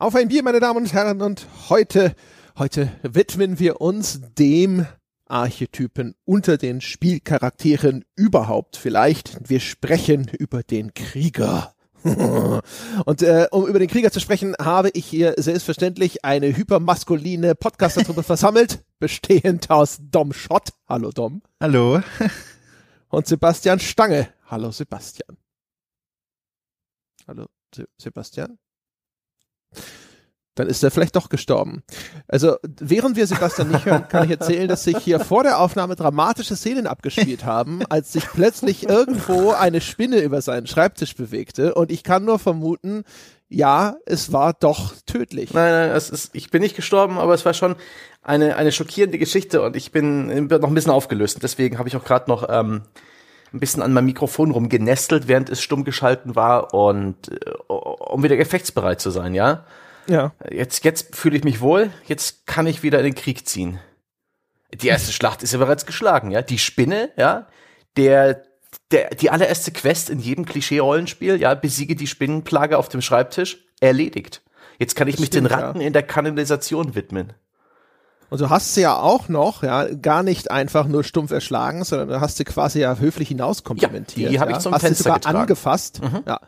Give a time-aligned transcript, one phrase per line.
[0.00, 2.14] Auf ein Bier, meine Damen und Herren, und heute,
[2.56, 4.86] heute widmen wir uns dem
[5.26, 9.50] Archetypen unter den Spielcharakteren überhaupt vielleicht.
[9.50, 11.74] Wir sprechen über den Krieger.
[12.04, 18.22] Und äh, um über den Krieger zu sprechen, habe ich hier selbstverständlich eine hypermaskuline Podcaster-Truppe
[18.22, 20.68] versammelt, bestehend aus Dom Schott.
[20.88, 21.42] Hallo Dom.
[21.60, 22.00] Hallo.
[23.08, 24.28] Und Sebastian Stange.
[24.46, 25.36] Hallo Sebastian.
[27.26, 28.58] Hallo Se Sebastian.
[30.54, 31.84] Dann ist er vielleicht doch gestorben.
[32.26, 35.94] Also, während wir Sebastian nicht hören, kann ich erzählen, dass sich hier vor der Aufnahme
[35.94, 41.74] dramatische Szenen abgespielt haben, als sich plötzlich irgendwo eine Spinne über seinen Schreibtisch bewegte.
[41.74, 43.04] Und ich kann nur vermuten,
[43.48, 45.54] ja, es war doch tödlich.
[45.54, 47.76] Nein, nein, es ist, ich bin nicht gestorben, aber es war schon
[48.20, 51.38] eine, eine schockierende Geschichte und ich bin, noch ein bisschen aufgelöst.
[51.42, 52.82] Deswegen habe ich auch gerade noch ähm,
[53.52, 58.36] ein bisschen an meinem Mikrofon rumgenestelt, während es stumm geschalten war und äh, um wieder
[58.36, 59.64] gefechtsbereit zu sein, ja.
[60.08, 60.32] Ja.
[60.50, 63.78] Jetzt, jetzt fühle ich mich wohl, jetzt kann ich wieder in den Krieg ziehen.
[64.74, 66.42] Die erste Schlacht ist ja bereits geschlagen, ja.
[66.42, 67.46] Die Spinne, ja,
[67.96, 68.42] der,
[68.90, 74.42] der, die allererste Quest in jedem Klischee-Rollenspiel, ja, besiege die Spinnenplage auf dem Schreibtisch, erledigt.
[74.78, 77.32] Jetzt kann ich Das mich stimmt, den Ratten in der Kanalisation widmen.
[78.30, 82.08] Und du hast sie ja auch noch, ja, gar nicht einfach nur stumpf erschlagen, sondern
[82.08, 84.26] du hast sie quasi ja höflich hinauskomplimentiert.
[84.26, 84.60] Ja, die hab ich ja.
[84.60, 85.38] zum hast Fenster sie sogar getragen.
[85.38, 86.02] angefasst.
[86.02, 86.20] Mhm.
[86.26, 86.40] Ja.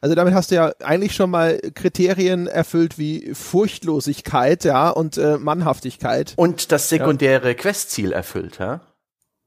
[0.00, 5.36] Also damit hast du ja eigentlich schon mal Kriterien erfüllt wie Furchtlosigkeit, ja, und äh,
[5.36, 6.32] Mannhaftigkeit.
[6.36, 8.80] Und das sekundäre Questziel erfüllt, ja.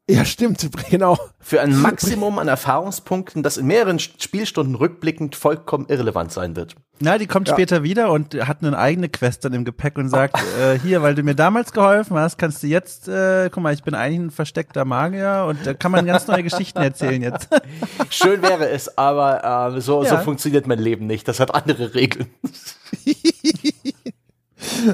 [0.10, 1.18] Ja, stimmt, genau.
[1.40, 6.76] Für ein Maximum an Erfahrungspunkten, das in mehreren Spielstunden rückblickend vollkommen irrelevant sein wird.
[7.00, 7.54] Na, die kommt Ja.
[7.56, 11.16] später wieder und hat eine eigene Quest dann im Gepäck und sagt, äh, hier, weil
[11.16, 14.32] du mir damals geholfen hast, kannst du jetzt, äh, guck mal, ich bin eigentlich ein
[14.32, 17.48] versteckter Magier und da kann man ganz neue Geschichten erzählen jetzt.
[18.10, 20.18] Schön wäre es, aber äh, so, so Ja.
[20.20, 21.30] funktioniert mein Leben nicht.
[21.30, 22.28] Das hat andere Regeln.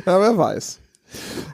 [0.05, 0.79] Ja, wer weiß.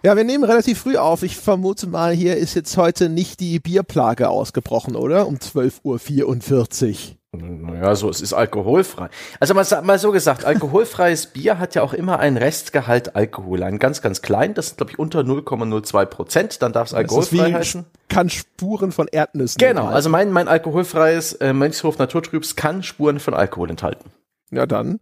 [0.04, 1.24] Ja, wir nehmen relativ früh auf.
[1.24, 5.28] Ich vermute mal, hier ist jetzt heute nicht die Bierplage ausgebrochen, oder?
[5.28, 7.16] Um 12.44 Uhr.
[7.38, 9.10] Naja, so, es ist alkoholfrei.
[9.42, 13.62] Also mal, mal so gesagt, alkoholfreies Bier hat ja auch immer einen Restgehalt Alkohol.
[13.64, 16.62] Einen ganz, ganz klein, das ist, glaube ich, unter 0,02 Prozent.
[16.62, 17.86] Dann darf es alkoholfrei heißen.
[18.08, 19.96] kann Spuren von Erdnüssen Genau, enthalten.
[19.96, 24.12] also mein, mein alkoholfreies äh, Mönchshof Naturtrübs kann Spuren von Alkohol enthalten.
[24.52, 25.00] Ja, dann.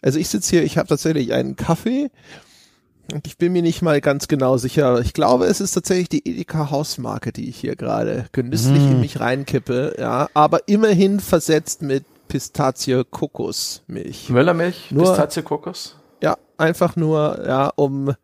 [0.00, 2.10] Also ich sitze hier, ich habe tatsächlich einen Kaffee
[3.12, 5.00] und ich bin mir nicht mal ganz genau sicher.
[5.00, 9.20] Ich glaube, es ist tatsächlich die Edeka Hausmarke, die ich hier gerade genüsslich in mich
[9.20, 14.30] reinkippe, ja, aber immerhin versetzt mit Pistazie Kokosmilch.
[14.30, 15.96] Möllermilch, Nur- Pistazie, Kokos.
[16.22, 18.14] Ja, einfach nur, ja, um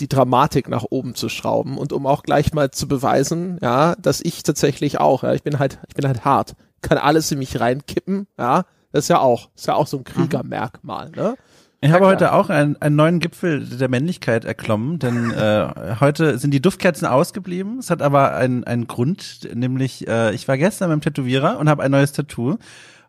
[0.00, 4.20] die Dramatik nach oben zu schrauben und um auch gleich mal zu beweisen, ja, dass
[4.20, 7.60] ich tatsächlich auch, ja, ich bin halt, ich bin halt hart, kann alles in mich
[7.60, 11.36] reinkippen, ja, das ist ja auch, ist ja auch so ein Kriegermerkmal, ne?
[11.84, 15.68] Ich habe heute auch einen, einen neuen Gipfel der Männlichkeit erklommen, denn äh,
[16.00, 17.78] heute sind die Duftkerzen ausgeblieben.
[17.78, 21.82] Es hat aber einen, einen Grund, nämlich äh, ich war gestern beim Tätowierer und habe
[21.82, 22.56] ein neues Tattoo.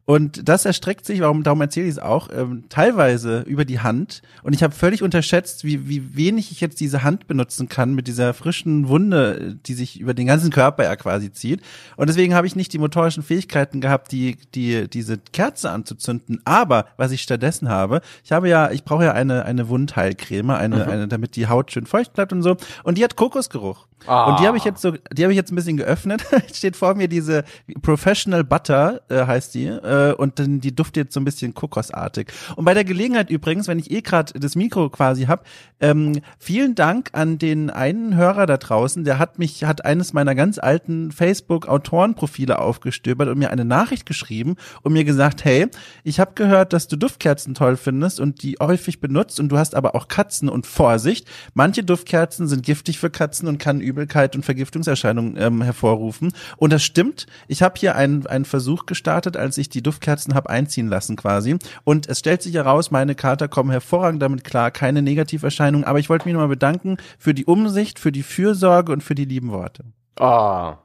[0.06, 4.22] Und das erstreckt sich, warum, darum erzähle ich es auch, ähm, teilweise über die Hand.
[4.44, 8.08] Und ich habe völlig unterschätzt, wie, wie wenig ich jetzt diese Hand benutzen kann mit
[8.08, 11.62] dieser frischen Wunde, die sich über den ganzen Körper ja quasi zieht.
[11.98, 16.40] Und deswegen habe ich nicht die motorischen Fähigkeiten gehabt, die, die, diese Kerze anzuzünden.
[16.46, 20.88] Aber was ich stattdessen habe, ich habe ja, ich brauche ja eine, eine Wundheilcreme, eine,
[20.88, 22.58] eine, damit die Haut schön feucht bleibt und so.
[22.84, 23.88] Und die hat Kokosgeruch.
[24.08, 24.26] Ah.
[24.26, 26.26] Und die habe ich jetzt so, die habe ich jetzt ein bisschen geöffnet.
[26.54, 27.44] Steht vor mir diese
[27.82, 32.32] Professional Butter, äh, heißt die, äh, und dann die duftet jetzt so ein bisschen kokosartig.
[32.56, 35.46] Und bei der Gelegenheit übrigens, wenn ich eh gerade das Mikro quasi hab,
[35.80, 40.36] ähm, vielen Dank an den einen Hörer da draußen, der hat mich, hat eines meiner
[40.36, 45.68] ganz alten Facebook-Autorenprofile aufgestöbert und mir eine Nachricht geschrieben und mir gesagt, hey,
[46.04, 49.76] ich habe gehört, dass du Duftkerzen toll findest und die häufig benutzt und du hast
[49.76, 54.44] aber auch Katzen und Vorsicht, manche Duftkerzen sind giftig für Katzen und kann Übelkeit und
[54.44, 56.34] Vergiftungserscheinungen ähm, hervorrufen.
[56.58, 57.28] Und das stimmt.
[57.48, 61.58] Ich habe hier einen, einen Versuch gestartet, als ich die Duftkerzen habe einziehen lassen quasi.
[61.86, 65.88] Und es stellt sich heraus, meine Kater kommen hervorragend damit klar, keine Negativerscheinungen.
[65.88, 69.26] Aber ich wollte mich nochmal bedanken für die Umsicht, für die Fürsorge und für die
[69.26, 69.86] lieben Worte.
[70.20, 70.78] Ah,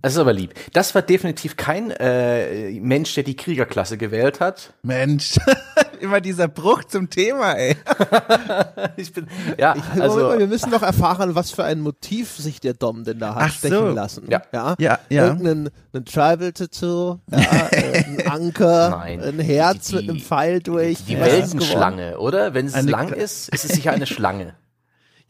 [0.00, 0.54] das ist aber lieb.
[0.72, 4.74] Das war definitiv kein äh, Mensch, der die Kriegerklasse gewählt hat.
[4.82, 5.38] Mensch,
[6.00, 7.76] immer dieser Bruch zum Thema, ey.
[8.96, 9.28] Ich bin,
[9.58, 13.18] ja, Also, also wir müssen noch erfahren, was für ein Motiv sich der Dom denn
[13.18, 13.88] da hat Ach stechen so.
[13.88, 14.24] lassen.
[14.28, 14.42] Ja.
[14.52, 14.74] ja.
[14.78, 15.26] Ja, ja.
[15.26, 17.38] Irgendein ein Tribal-Tattoo, ja,
[17.72, 19.22] ein Anker, Nein.
[19.22, 21.04] ein Herz Die- die- mit einem Pfeil durch.
[21.04, 21.30] die geworden?
[21.32, 22.54] Weltenschlange, oder?
[22.54, 24.54] Wenn es Eine- lang ist, ist es sicher eine Schlange.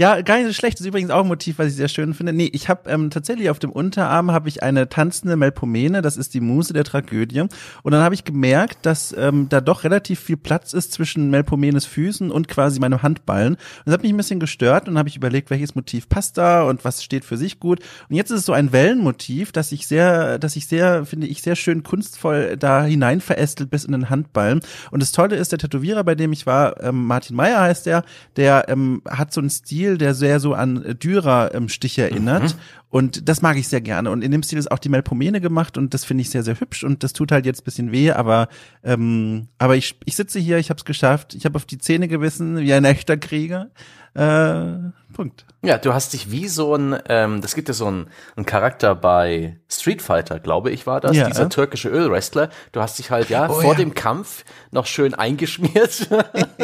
[0.01, 0.75] Ja, gar nicht so schlecht.
[0.79, 2.33] Das ist übrigens auch ein Motiv, was ich sehr schön finde.
[2.33, 6.35] Nee, ich habe ähm, tatsächlich auf dem Unterarm habe ich eine tanzende Melpomene, das ist
[6.35, 7.41] die Muse der Tragödie.
[7.41, 11.85] Und dann habe ich gemerkt, dass ähm, da doch relativ viel Platz ist zwischen Melpomenes
[11.85, 13.55] Füßen und quasi meinem Handballen.
[13.55, 16.63] Und das hat mich ein bisschen gestört und habe ich überlegt, welches Motiv passt da
[16.63, 17.81] und was steht für sich gut.
[18.09, 21.43] Und jetzt ist es so ein Wellenmotiv, das ich sehr, das ich sehr, finde ich,
[21.43, 24.61] sehr schön kunstvoll da hinein verästelt bis in den Handballen.
[24.93, 28.05] Und das Tolle ist, der Tätowierer, bei dem ich war, ähm, Martin Meyer heißt der,
[28.37, 32.55] der ähm, hat so einen Stil, der sehr so an Dürer-Stich erinnert.
[32.55, 32.61] Mhm.
[32.91, 34.11] Und das mag ich sehr gerne.
[34.11, 36.59] Und in dem Stil ist auch die Melpomene gemacht und das finde ich sehr, sehr
[36.59, 38.49] hübsch und das tut halt jetzt bisschen weh, aber,
[38.83, 42.09] ähm, aber ich, ich sitze hier, ich habe es geschafft, ich habe auf die Zähne
[42.09, 43.69] gewissen, wie ein echter Krieger.
[44.15, 45.45] Äh, Punkt.
[45.63, 48.07] Ja, du hast dich wie so ein, ähm, das gibt ja so einen,
[48.37, 51.27] einen Charakter bei Street Fighter, glaube ich, war das, ja.
[51.27, 52.49] dieser türkische Ölwrestler.
[52.73, 53.79] Du hast dich halt ja oh, vor ja.
[53.79, 56.09] dem Kampf noch schön eingeschmiert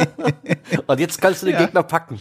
[0.87, 1.65] und jetzt kannst du den ja.
[1.65, 2.21] Gegner packen.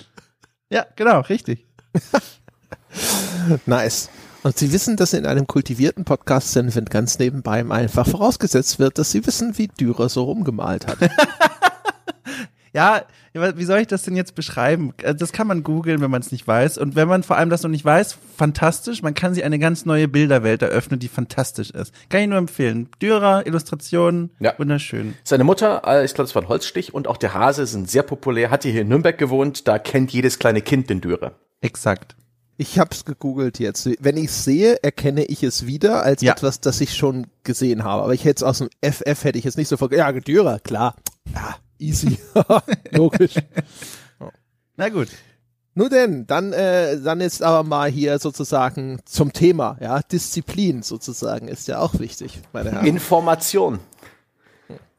[0.74, 1.68] Ja, genau, richtig.
[3.68, 4.10] nice.
[4.42, 8.98] Und Sie wissen, dass in einem kultivierten Podcast sind, wenn ganz nebenbei einfach vorausgesetzt wird,
[8.98, 10.98] dass Sie wissen, wie Dürer so rumgemalt hat.
[12.74, 13.04] ja,
[13.34, 14.94] wie soll ich das denn jetzt beschreiben?
[15.02, 16.80] Äh, das kann man googeln, wenn man es nicht weiß.
[16.80, 19.02] Und wenn man vor allem das noch nicht weiß, fantastisch.
[19.02, 21.94] Man kann sich eine ganz neue Bilderwelt eröffnen, die fantastisch ist.
[22.10, 22.90] Kann ich nur empfehlen.
[23.02, 24.54] Dürer, Illustrationen, ja.
[24.58, 25.14] wunderschön.
[25.24, 28.04] Seine Mutter, äh, ich glaube, es war ein Holzstich und auch der Hase sind sehr
[28.04, 28.50] populär.
[28.50, 29.68] Hat hier in Nürnberg gewohnt.
[29.68, 31.36] Da kennt jedes kleine Kind den Dürer.
[31.62, 32.16] Exakt.
[32.58, 33.90] Ich hab's gegoogelt jetzt.
[34.00, 36.34] Wenn ich sehe, erkenne ich es wieder als ja.
[36.34, 38.04] etwas, das ich schon gesehen habe.
[38.04, 39.92] Aber ich hätte es aus dem FF hätte ich jetzt nicht sofort.
[39.92, 40.96] Ja, Dürer, klar.
[41.34, 42.18] Ja, easy.
[42.92, 43.36] Logisch.
[44.76, 45.10] Na gut.
[45.76, 51.48] Nun denn, dann, äh, dann ist aber mal hier sozusagen zum Thema, ja, Disziplin sozusagen
[51.48, 52.86] ist ja auch wichtig, meine Herren.
[52.86, 53.80] Information.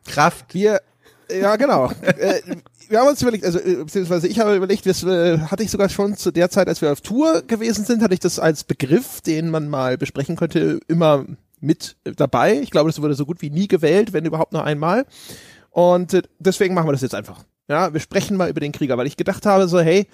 [0.05, 0.53] Kraft.
[0.53, 0.81] Wir,
[1.31, 1.91] ja genau.
[2.03, 2.41] äh,
[2.89, 5.89] wir haben uns überlegt, also äh, beziehungsweise ich habe überlegt, das äh, hatte ich sogar
[5.89, 9.21] schon zu der Zeit, als wir auf Tour gewesen sind, hatte ich das als Begriff,
[9.21, 11.25] den man mal besprechen könnte, immer
[11.61, 12.59] mit dabei.
[12.61, 15.07] Ich glaube, das wurde so gut wie nie gewählt, wenn überhaupt nur einmal.
[15.75, 17.43] Und äh, deswegen machen wir das jetzt einfach.
[17.69, 20.07] Ja, wir sprechen mal über den Krieger, weil ich gedacht habe, so, hey,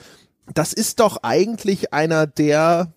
[0.55, 2.95] das ist doch eigentlich einer der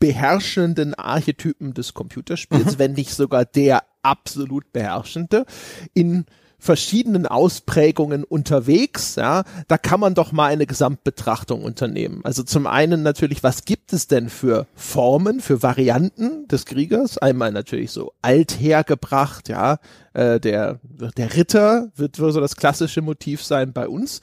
[0.00, 2.78] beherrschenden Archetypen des Computerspiels, mhm.
[2.78, 5.46] wenn nicht sogar der absolut beherrschende
[5.94, 6.26] in
[6.58, 12.20] verschiedenen Ausprägungen unterwegs, ja, da kann man doch mal eine Gesamtbetrachtung unternehmen.
[12.24, 17.18] Also zum einen natürlich, was gibt es denn für Formen, für Varianten des Kriegers?
[17.18, 19.78] Einmal natürlich so althergebracht, ja,
[20.14, 20.80] äh, der,
[21.16, 24.20] der Ritter wird so das klassische Motiv sein bei uns.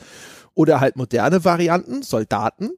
[0.56, 2.72] Oder halt moderne Varianten, Soldaten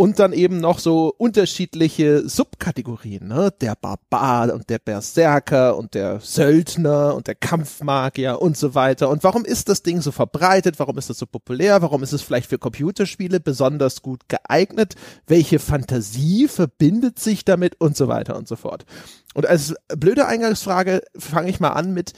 [0.00, 3.52] und dann eben noch so unterschiedliche Subkategorien, ne?
[3.60, 9.08] Der Barbar und der Berserker und der Söldner und der Kampfmagier und so weiter.
[9.08, 10.78] Und warum ist das Ding so verbreitet?
[10.78, 11.82] Warum ist das so populär?
[11.82, 14.94] Warum ist es vielleicht für Computerspiele besonders gut geeignet?
[15.26, 18.86] Welche Fantasie verbindet sich damit und so weiter und so fort?
[19.34, 22.12] Und als blöde Eingangsfrage fange ich mal an mit,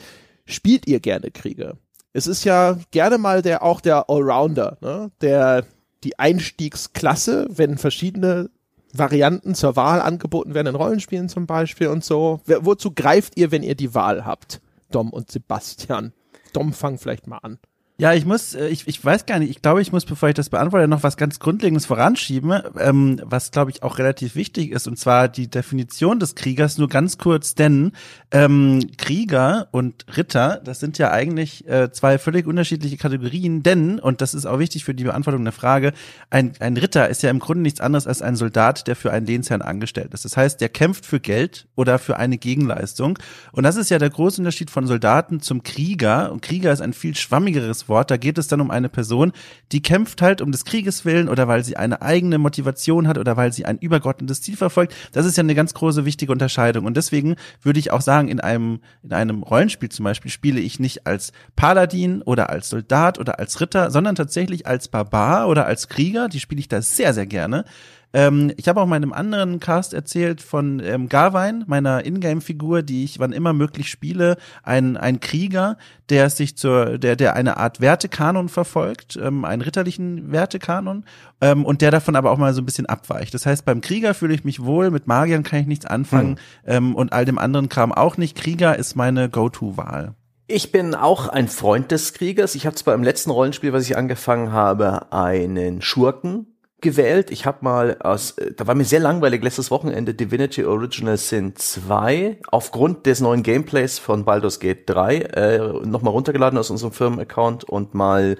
[0.45, 1.77] spielt ihr gerne Kriege?
[2.13, 5.09] Es ist ja gerne mal der, auch der Allrounder, ne?
[5.21, 5.65] Der
[6.03, 8.49] die Einstiegsklasse, wenn verschiedene
[8.93, 12.41] Varianten zur Wahl angeboten werden in Rollenspielen zum Beispiel und so.
[12.45, 14.61] Wozu greift ihr, wenn ihr die Wahl habt?
[14.91, 16.13] Dom und Sebastian.
[16.53, 17.59] Dom, fang vielleicht mal an.
[18.01, 20.33] Ja, ich muss, äh, ich, ich weiß gar nicht, ich glaube, ich muss, bevor ich
[20.33, 24.87] das beantworte, noch was ganz Grundlegendes voranschieben, ähm, was, glaube ich, auch relativ wichtig ist,
[24.87, 27.91] und zwar die Definition des Kriegers, nur ganz kurz, denn
[28.31, 34.21] ähm, Krieger und Ritter, das sind ja eigentlich äh, zwei völlig unterschiedliche Kategorien, denn, und
[34.21, 35.93] das ist auch wichtig für die Beantwortung der Frage,
[36.31, 39.27] ein, ein Ritter ist ja im Grunde nichts anderes als ein Soldat, der für einen
[39.27, 40.25] Lehnsherrn angestellt ist.
[40.25, 43.19] Das heißt, der kämpft für Geld oder für eine Gegenleistung.
[43.51, 46.31] Und das ist ja der große Unterschied von Soldaten zum Krieger.
[46.31, 48.09] Und Krieger ist ein viel schwammigeres Wort.
[48.09, 49.31] Da geht es dann um eine Person,
[49.71, 53.37] die kämpft halt um des Krieges willen oder weil sie eine eigene Motivation hat oder
[53.37, 54.95] weil sie ein übergeordnetes Ziel verfolgt.
[55.11, 56.85] Das ist ja eine ganz große wichtige Unterscheidung.
[56.85, 60.79] Und deswegen würde ich auch sagen, in einem, in einem Rollenspiel zum Beispiel spiele ich
[60.79, 65.87] nicht als Paladin oder als Soldat oder als Ritter, sondern tatsächlich als Barbar oder als
[65.87, 66.29] Krieger.
[66.29, 67.65] Die spiele ich da sehr, sehr gerne.
[68.13, 73.19] Ähm, ich habe auch meinem anderen Cast erzählt von ähm, Garwein, meiner Ingame-Figur, die ich
[73.19, 75.77] wann immer möglich spiele, ein, ein Krieger,
[76.09, 81.05] der sich zur, der, der eine Art Wertekanon verfolgt, ähm, einen ritterlichen Wertekanon,
[81.39, 83.33] ähm, und der davon aber auch mal so ein bisschen abweicht.
[83.33, 86.73] Das heißt, beim Krieger fühle ich mich wohl, mit Magiern kann ich nichts anfangen, hm.
[86.73, 88.35] ähm, und all dem anderen Kram auch nicht.
[88.37, 90.15] Krieger ist meine Go-To-Wahl.
[90.47, 92.55] Ich bin auch ein Freund des Kriegers.
[92.55, 96.50] Ich habe zwar im letzten Rollenspiel, was ich angefangen habe, einen Schurken
[96.81, 97.31] gewählt.
[97.31, 101.55] Ich habe mal aus, äh, da war mir sehr langweilig letztes Wochenende Divinity Original Sin
[101.55, 107.63] 2 aufgrund des neuen Gameplays von Baldur's Gate 3 äh, nochmal runtergeladen aus unserem Firmenaccount
[107.63, 108.37] und mal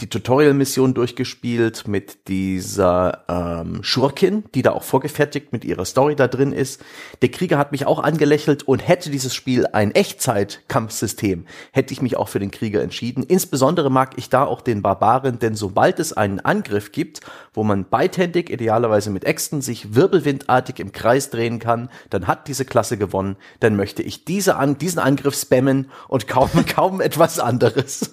[0.00, 6.26] die Tutorial-Mission durchgespielt mit dieser ähm, Schurkin, die da auch vorgefertigt mit ihrer Story da
[6.26, 6.82] drin ist.
[7.22, 12.16] Der Krieger hat mich auch angelächelt und hätte dieses Spiel ein Echtzeit-Kampfsystem, hätte ich mich
[12.16, 13.22] auch für den Krieger entschieden.
[13.22, 17.20] Insbesondere mag ich da auch den Barbaren, denn sobald es einen Angriff gibt,
[17.52, 22.64] wo man beidhändig, idealerweise mit Äxten, sich wirbelwindartig im Kreis drehen kann, dann hat diese
[22.64, 23.36] Klasse gewonnen.
[23.60, 28.10] Dann möchte ich diese an, diesen Angriff spammen und kaum, kaum etwas anderes.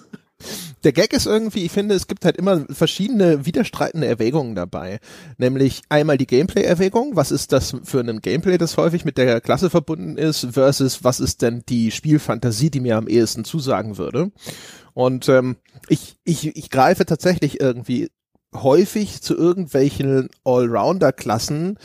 [0.84, 4.98] Der Gag ist irgendwie, ich finde, es gibt halt immer verschiedene widerstreitende Erwägungen dabei.
[5.38, 9.70] Nämlich einmal die Gameplay-Erwägung, was ist das für ein Gameplay, das häufig mit der Klasse
[9.70, 14.32] verbunden ist, versus was ist denn die Spielfantasie, die mir am ehesten zusagen würde.
[14.94, 15.56] Und ähm,
[15.88, 18.10] ich, ich, ich greife tatsächlich irgendwie
[18.54, 21.78] häufig zu irgendwelchen Allrounder-Klassen,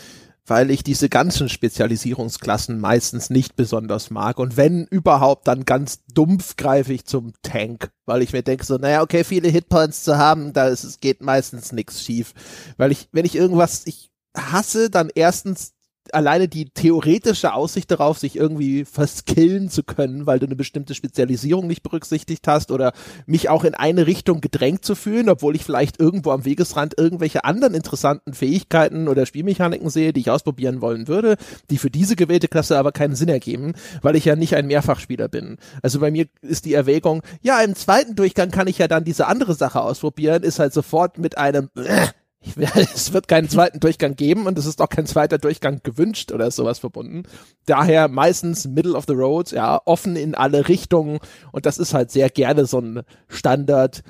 [0.45, 4.39] weil ich diese ganzen Spezialisierungsklassen meistens nicht besonders mag.
[4.39, 8.77] Und wenn überhaupt, dann ganz dumpf greife ich zum Tank, weil ich mir denke so,
[8.77, 12.33] naja, okay, viele Hitpoints zu haben, da ist, es geht meistens nichts schief.
[12.77, 15.73] Weil ich, wenn ich irgendwas, ich hasse dann erstens
[16.13, 21.67] alleine die theoretische Aussicht darauf, sich irgendwie verskillen zu können, weil du eine bestimmte Spezialisierung
[21.67, 22.93] nicht berücksichtigt hast oder
[23.25, 27.43] mich auch in eine Richtung gedrängt zu fühlen, obwohl ich vielleicht irgendwo am Wegesrand irgendwelche
[27.43, 31.37] anderen interessanten Fähigkeiten oder Spielmechaniken sehe, die ich ausprobieren wollen würde,
[31.69, 35.27] die für diese gewählte Klasse aber keinen Sinn ergeben, weil ich ja nicht ein Mehrfachspieler
[35.27, 35.57] bin.
[35.81, 39.27] Also bei mir ist die Erwägung, ja, im zweiten Durchgang kann ich ja dann diese
[39.27, 42.07] andere Sache ausprobieren, ist halt sofort mit einem äh,
[42.55, 46.49] es wird keinen zweiten Durchgang geben und es ist auch kein zweiter Durchgang gewünscht oder
[46.51, 47.23] sowas verbunden.
[47.65, 51.19] Daher meistens Middle of the Road, ja, offen in alle Richtungen
[51.51, 54.03] und das ist halt sehr gerne so ein Standard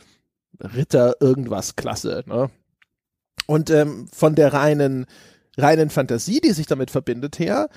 [0.60, 2.50] Ritter irgendwas Klasse, ne?
[3.46, 5.06] Und ähm, von der reinen
[5.58, 7.70] reinen Fantasie, die sich damit verbindet her,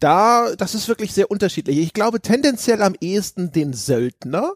[0.00, 1.78] da das ist wirklich sehr unterschiedlich.
[1.78, 4.52] Ich glaube tendenziell am ehesten den Söldner,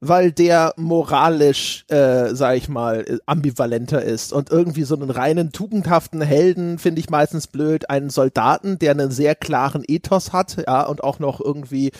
[0.00, 4.32] weil der moralisch, äh, sag ich mal, ambivalenter ist.
[4.32, 7.88] Und irgendwie so einen reinen, tugendhaften Helden finde ich meistens blöd.
[7.88, 11.92] Einen Soldaten, der einen sehr klaren Ethos hat, ja, und auch noch irgendwie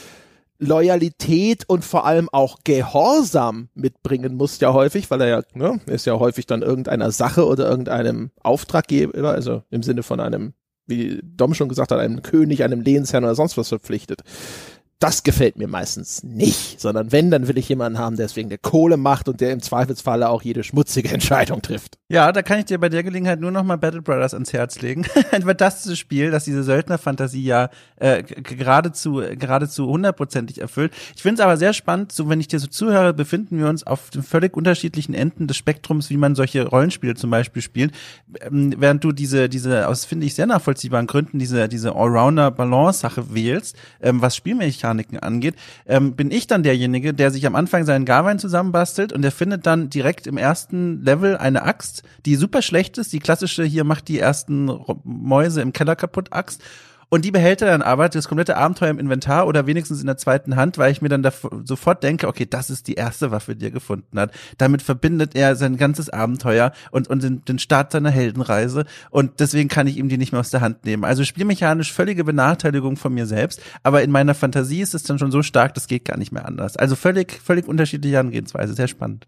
[0.59, 6.07] Loyalität und vor allem auch Gehorsam mitbringen muss ja häufig, weil er ja, ne, ist
[6.07, 10.55] ja häufig dann irgendeiner Sache oder irgendeinem Auftraggeber, also im Sinne von einem,
[10.87, 14.23] wie Dom schon gesagt hat, einem König, einem Lehnsherrn oder sonst was verpflichtet
[14.99, 18.49] das gefällt mir meistens nicht, sondern wenn, dann will ich jemanden haben, der es wegen
[18.49, 21.99] der Kohle macht und der im Zweifelsfalle auch jede schmutzige Entscheidung trifft.
[22.09, 24.81] Ja, da kann ich dir bei der Gelegenheit nur noch mal Battle Brothers ans Herz
[24.81, 25.05] legen.
[25.33, 30.93] Ein fantastisches Spiel, das diese Söldnerfantasie ja äh, geradezu geradezu hundertprozentig erfüllt.
[31.15, 33.87] Ich finde es aber sehr spannend, so wenn ich dir so zuhöre, befinden wir uns
[33.87, 37.93] auf völlig unterschiedlichen Enden des Spektrums, wie man solche Rollenspiele zum Beispiel spielt,
[38.41, 43.01] ähm, während du diese diese aus finde ich sehr nachvollziehbaren Gründen diese diese Allrounder Balance
[43.01, 44.37] Sache wählst, ähm, was
[44.87, 45.55] Spielmechaniken Mechaniken angeht,
[45.87, 49.67] ähm, bin ich dann derjenige, der sich am Anfang seinen Garwein zusammenbastelt und der findet
[49.67, 54.09] dann direkt im ersten Level eine Axt, die super schlecht ist, die klassische hier macht
[54.09, 54.71] die ersten
[55.05, 56.63] Mäuse im Keller kaputt Axt
[57.09, 60.17] und die behält er dann aber das komplette Abenteuer im Inventar oder wenigstens in der
[60.17, 61.27] zweiten Hand, weil ich mir dann
[61.65, 64.33] sofort denke, okay, das ist die erste Waffe, die er gefunden hat.
[64.59, 68.87] Damit verbindet er sein ganzes Abenteuer und, und den, den Start seiner Heldenreise.
[69.11, 71.05] Und deswegen kann ich ihm die nicht mehr aus der Hand nehmen.
[71.05, 73.61] Also spielmechanisch völlige Benachteiligung von mir selbst.
[73.85, 76.47] Aber in meiner Fantasie ist es dann schon so stark, das geht gar nicht mehr
[76.47, 76.77] anders.
[76.77, 78.75] Also völlig, völlig unterschiedliche Herangehensweise.
[78.75, 79.27] Sehr spannend.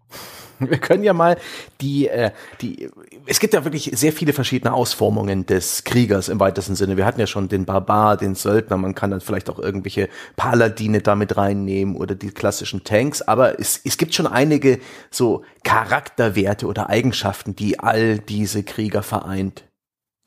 [0.69, 1.37] Wir können ja mal
[1.81, 2.89] die, äh, die,
[3.25, 6.97] es gibt ja wirklich sehr viele verschiedene Ausformungen des Kriegers im weitesten Sinne.
[6.97, 11.01] Wir hatten ja schon den Barbar, den Söldner, man kann dann vielleicht auch irgendwelche Paladine
[11.01, 14.79] damit reinnehmen oder die klassischen Tanks, aber es, es gibt schon einige
[15.11, 19.63] so Charakterwerte oder Eigenschaften, die all diese Krieger vereint.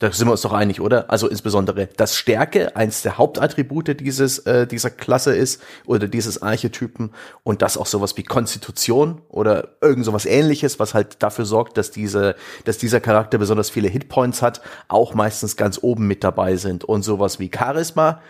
[0.03, 1.09] Da sind wir uns doch einig, oder?
[1.13, 7.13] Also insbesondere, dass Stärke eins der Hauptattribute dieses äh, dieser Klasse ist oder dieses Archetypen
[7.45, 11.93] und dass auch sowas wie Konstitution oder irgend sowas ähnliches, was halt dafür sorgt, dass
[11.93, 16.83] diese dass dieser Charakter besonders viele Hitpoints hat, auch meistens ganz oben mit dabei sind
[16.83, 18.21] und sowas wie Charisma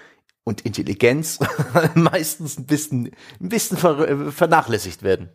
[0.45, 1.39] und Intelligenz
[1.95, 5.31] meistens ein bisschen ein bisschen ver vernachlässigt werden.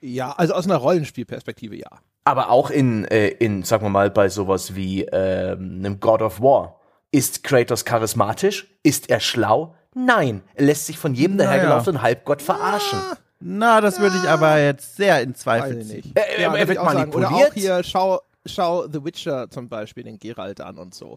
[0.00, 1.88] Ja, also aus einer Rollenspielperspektive ja
[2.28, 6.42] aber auch in, äh, in, sagen wir mal, bei sowas wie ähm, einem God of
[6.42, 6.78] War.
[7.10, 8.66] Ist Kratos charismatisch?
[8.82, 9.74] Ist er schlau?
[9.94, 11.50] Nein, er lässt sich von jedem naja.
[11.50, 12.98] dahergelaufenen Halbgott verarschen.
[13.40, 16.12] Na, das würde ich aber jetzt sehr in Zweifel ziehen.
[16.14, 17.14] Äh, ja, er wird manipuliert.
[17.14, 21.16] Oder auch hier, schau, schau The Witcher zum Beispiel, den Geralt an und so.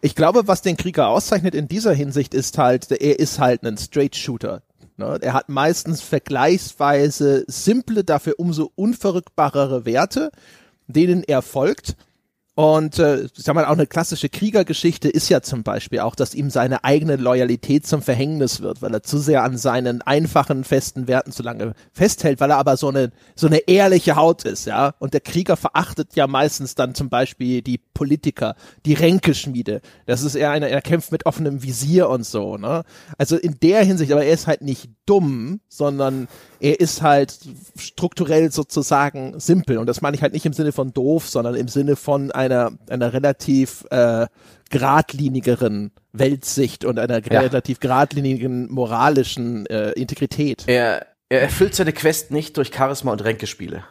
[0.00, 3.76] Ich glaube, was den Krieger auszeichnet in dieser Hinsicht ist halt, er ist halt ein
[3.76, 4.62] Straight Shooter.
[4.98, 5.18] Ne?
[5.22, 10.30] Er hat meistens vergleichsweise simple, dafür umso unverrückbarere Werte,
[10.86, 11.96] denen er folgt.
[12.58, 16.34] Und äh, ich sag mal, auch eine klassische Kriegergeschichte ist ja zum Beispiel auch, dass
[16.34, 21.06] ihm seine eigene Loyalität zum Verhängnis wird, weil er zu sehr an seinen einfachen, festen
[21.06, 24.92] Werten zu lange festhält, weil er aber so eine, so eine ehrliche Haut ist, ja.
[24.98, 29.80] Und der Krieger verachtet ja meistens dann zum Beispiel die Politiker, die Ränkeschmiede.
[30.06, 32.82] Das ist eher einer, er kämpft mit offenem Visier und so, ne.
[33.18, 36.26] Also in der Hinsicht, aber er ist halt nicht dumm, sondern
[36.60, 37.38] er ist halt
[37.76, 39.78] strukturell sozusagen simpel.
[39.78, 42.72] Und das meine ich halt nicht im Sinne von doof, sondern im Sinne von einer,
[42.88, 44.26] einer relativ äh,
[44.70, 47.40] geradlinigeren Weltsicht und einer ja.
[47.40, 50.64] relativ geradlinigen moralischen äh, Integrität.
[50.66, 53.84] Er, er erfüllt seine Quest nicht durch Charisma und Ränkespiele.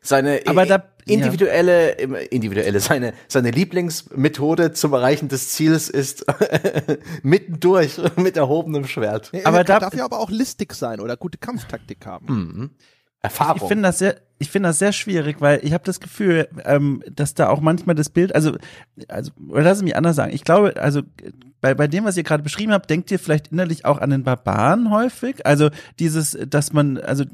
[0.00, 2.18] Seine Aber da, individuelle, ja.
[2.30, 6.26] individuelle, seine, seine Lieblingsmethode zum Erreichen des Ziels ist
[7.22, 9.30] mittendurch mit erhobenem Schwert.
[9.32, 12.26] Ja, aber da darf ja aber auch listig sein oder gute Kampftaktik haben.
[12.26, 12.70] Mhm.
[13.22, 13.56] Erfahrung.
[13.56, 16.48] Ich, ich finde das sehr, ich finde das sehr schwierig, weil ich habe das Gefühl,
[16.66, 18.58] ähm, dass da auch manchmal das Bild, also,
[19.08, 20.34] also, oder lass es mich anders sagen.
[20.34, 21.00] Ich glaube, also
[21.64, 24.22] bei, bei dem, was ihr gerade beschrieben habt, denkt ihr vielleicht innerlich auch an den
[24.22, 25.46] Barbaren häufig?
[25.46, 27.24] Also dieses, dass man, also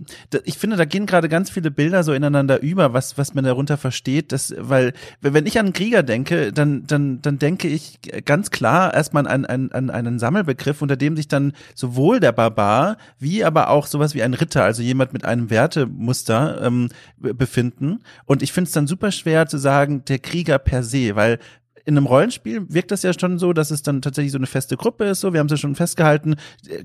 [0.44, 3.76] ich finde, da gehen gerade ganz viele Bilder so ineinander über, was, was man darunter
[3.76, 8.52] versteht, dass, weil, wenn ich an einen Krieger denke, dann, dann, dann denke ich ganz
[8.52, 13.42] klar erstmal an, an, an einen Sammelbegriff, unter dem sich dann sowohl der Barbar wie
[13.42, 18.00] aber auch sowas wie ein Ritter, also jemand mit einem Wertemuster ähm, befinden.
[18.24, 21.38] Und ich finde es dann super schwer zu sagen, der Krieger per se, weil
[21.84, 24.76] in einem Rollenspiel wirkt das ja schon so, dass es dann tatsächlich so eine feste
[24.76, 25.20] Gruppe ist.
[25.20, 26.36] So, wir haben es ja schon festgehalten,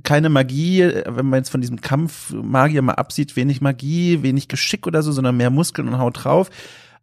[0.03, 4.88] keine Magie, wenn man jetzt von diesem Kampf Magier mal absieht, wenig Magie, wenig Geschick
[4.88, 6.50] oder so, sondern mehr Muskeln und Haut drauf.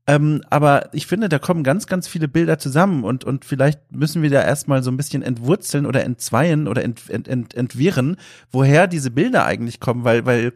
[0.06, 4.22] Ähm, aber ich finde, da kommen ganz, ganz viele Bilder zusammen und, und vielleicht müssen
[4.22, 8.16] wir da erstmal so ein bisschen entwurzeln oder entzweien oder ent, ent, ent, entwirren,
[8.50, 10.54] woher diese Bilder eigentlich kommen, weil, weil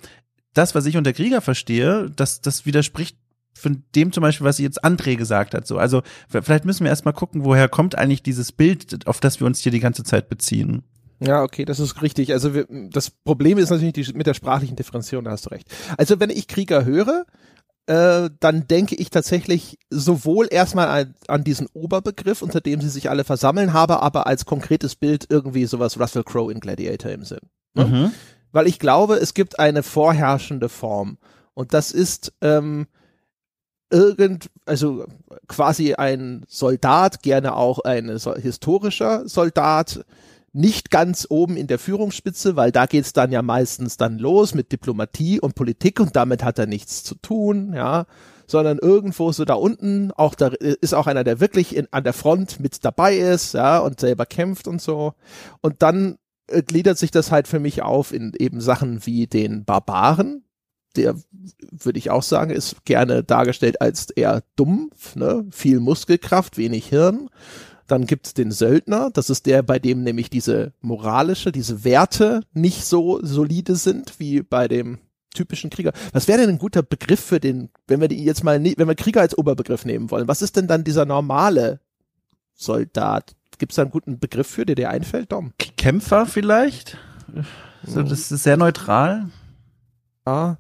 [0.57, 3.17] das, was ich unter Krieger verstehe, das, das widerspricht
[3.55, 5.67] von dem zum Beispiel, was jetzt André gesagt hat.
[5.67, 9.47] So, also vielleicht müssen wir erstmal gucken, woher kommt eigentlich dieses Bild, auf das wir
[9.47, 10.83] uns hier die ganze Zeit beziehen.
[11.21, 12.33] Ja, okay, das ist richtig.
[12.33, 15.69] Also wir, das Problem ist natürlich die, mit der sprachlichen Differenzierung, da hast du recht.
[15.97, 17.25] Also wenn ich Krieger höre,
[17.87, 23.09] äh, dann denke ich tatsächlich sowohl erstmal an, an, diesen Oberbegriff, unter dem sie sich
[23.09, 27.41] alle versammeln, habe aber als konkretes Bild irgendwie sowas Russell Crowe in Gladiator im Sinn.
[27.75, 27.85] Ne?
[27.85, 28.13] Mhm.
[28.53, 31.19] Weil ich glaube, es gibt eine vorherrschende Form.
[31.55, 32.87] Und das ist ähm,
[33.91, 35.07] irgend, also
[35.49, 40.05] quasi ein Soldat, gerne auch ein so, historischer Soldat,
[40.53, 44.73] nicht ganz oben in der Führungsspitze, weil da geht's dann ja meistens dann los mit
[44.73, 48.07] Diplomatie und Politik und damit hat er nichts zu tun, ja,
[48.47, 52.15] sondern irgendwo so da unten, auch da ist auch einer, der wirklich in, an der
[52.15, 55.13] Front mit dabei ist, ja, und selber kämpft und so.
[55.61, 56.17] Und dann äh,
[56.49, 60.45] gliedert sich das halt für mich auf in eben Sachen wie den Barbaren,
[60.97, 61.15] der
[61.71, 65.47] würde ich auch sagen, ist gerne dargestellt als eher dumpf, ne?
[65.51, 67.29] viel Muskelkraft, wenig Hirn.
[67.87, 72.85] Dann gibt's den Söldner, das ist der, bei dem nämlich diese moralische, diese Werte nicht
[72.85, 74.99] so solide sind wie bei dem
[75.35, 75.93] typischen Krieger.
[76.13, 78.95] Was wäre denn ein guter Begriff für den, wenn wir die jetzt mal, wenn wir
[78.97, 80.27] Krieger als Oberbegriff nehmen wollen?
[80.27, 81.79] Was ist denn dann dieser normale
[82.55, 83.37] Soldat?
[83.59, 85.53] Gibt es da einen guten Begriff für, der dir einfällt, Dom?
[85.77, 86.99] Kämpfer vielleicht?
[87.85, 89.31] So, das ist sehr neutral.
[90.25, 90.57] Ah,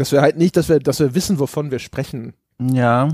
[0.00, 2.32] dass wir halt nicht, dass wir, dass wir wissen, wovon wir sprechen.
[2.58, 3.08] Ja.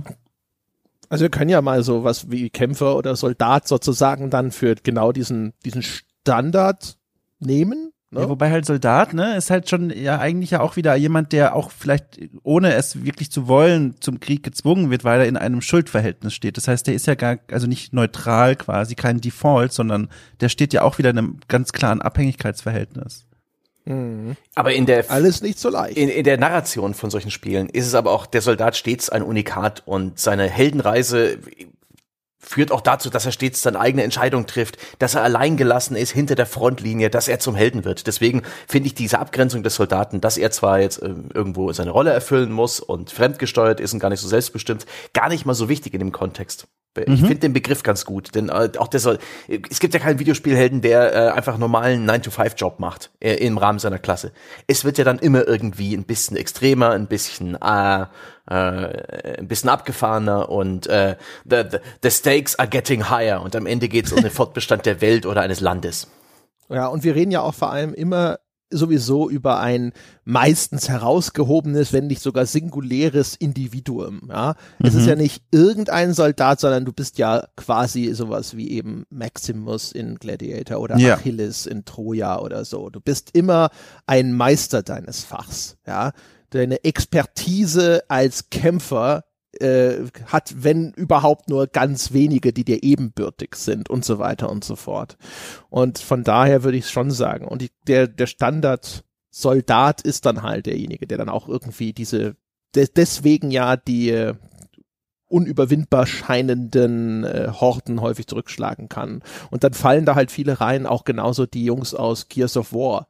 [1.08, 5.10] Also wir können ja mal so was wie Kämpfer oder Soldat sozusagen dann für genau
[5.10, 6.96] diesen, diesen Standard
[7.40, 7.92] nehmen.
[8.16, 8.22] Ne?
[8.22, 11.54] Ja, wobei halt Soldat, ne, ist halt schon ja eigentlich ja auch wieder jemand, der
[11.54, 15.60] auch vielleicht ohne es wirklich zu wollen zum Krieg gezwungen wird, weil er in einem
[15.60, 16.56] Schuldverhältnis steht.
[16.56, 20.08] Das heißt, der ist ja gar, also nicht neutral quasi, kein Default, sondern
[20.40, 23.26] der steht ja auch wieder in einem ganz klaren Abhängigkeitsverhältnis.
[23.84, 24.36] Mhm.
[24.54, 25.96] Aber in der alles nicht so leicht.
[25.96, 29.22] In, in der Narration von solchen Spielen ist es aber auch der Soldat stets ein
[29.22, 31.38] Unikat und seine Heldenreise
[32.46, 36.12] führt auch dazu, dass er stets seine eigene Entscheidung trifft, dass er allein gelassen ist
[36.12, 38.06] hinter der Frontlinie, dass er zum Helden wird.
[38.06, 42.12] Deswegen finde ich diese Abgrenzung des Soldaten, dass er zwar jetzt äh, irgendwo seine Rolle
[42.12, 45.92] erfüllen muss und fremdgesteuert ist und gar nicht so selbstbestimmt, gar nicht mal so wichtig
[45.94, 46.68] in dem Kontext.
[46.98, 47.26] Ich mhm.
[47.26, 49.18] finde den Begriff ganz gut, denn äh, auch der soll,
[49.70, 53.98] es gibt ja keinen Videospielhelden, der äh, einfach normalen 9-to-5-Job macht äh, im Rahmen seiner
[53.98, 54.32] Klasse.
[54.66, 58.06] Es wird ja dann immer irgendwie ein bisschen extremer, ein bisschen äh,
[58.48, 63.66] äh, ein bisschen abgefahrener und äh, the, the, the stakes are getting higher und am
[63.66, 66.08] Ende geht es um den Fortbestand der Welt oder eines Landes.
[66.68, 68.38] Ja, und wir reden ja auch vor allem immer
[68.70, 69.92] sowieso über ein
[70.24, 74.28] meistens herausgehobenes, wenn nicht sogar singuläres Individuum.
[74.28, 74.86] Ja, mhm.
[74.86, 75.08] es ist mhm.
[75.08, 80.80] ja nicht irgendein Soldat, sondern du bist ja quasi sowas wie eben Maximus in Gladiator
[80.80, 81.14] oder ja.
[81.14, 82.90] Achilles in Troja oder so.
[82.90, 83.70] Du bist immer
[84.06, 85.76] ein Meister deines Fachs.
[85.86, 86.12] Ja,
[86.56, 89.24] deine Expertise als Kämpfer
[89.60, 94.64] äh, hat, wenn überhaupt nur ganz wenige, die dir ebenbürtig sind und so weiter und
[94.64, 95.16] so fort.
[95.70, 97.46] Und von daher würde ich schon sagen.
[97.46, 102.36] Und die, der, der Standard Soldat ist dann halt derjenige, der dann auch irgendwie diese,
[102.74, 104.34] de deswegen ja die äh,
[105.28, 109.22] unüberwindbar scheinenden äh, Horden häufig zurückschlagen kann.
[109.50, 113.08] Und dann fallen da halt viele rein, auch genauso die Jungs aus Gears of War.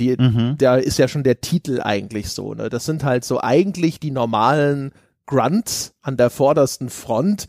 [0.00, 0.56] Die, Mhm.
[0.58, 2.68] da ist ja schon der Titel eigentlich so, ne?
[2.68, 4.92] Das sind halt so eigentlich die normalen
[5.26, 7.46] Grunts an der vordersten Front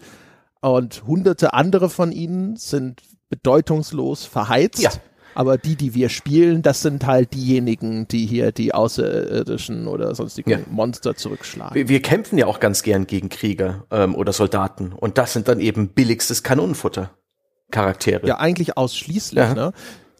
[0.62, 4.81] und hunderte andere von ihnen sind bedeutungslos verheizt.
[4.81, 4.89] Ja.
[5.34, 10.49] Aber die, die wir spielen, das sind halt diejenigen, die hier die außerirdischen oder sonstigen
[10.49, 10.60] Ja.
[10.69, 11.75] Monster zurückschlagen.
[11.75, 14.93] Wir, wir kämpfen ja auch ganz gern gegen Krieger ähm, oder Soldaten.
[14.93, 17.12] Und das sind dann eben billigstes Kanonenfutter.
[17.71, 18.25] Charaktere.
[18.27, 19.53] Ja, eigentlich ausschließlich, Ja.
[19.53, 19.71] ne?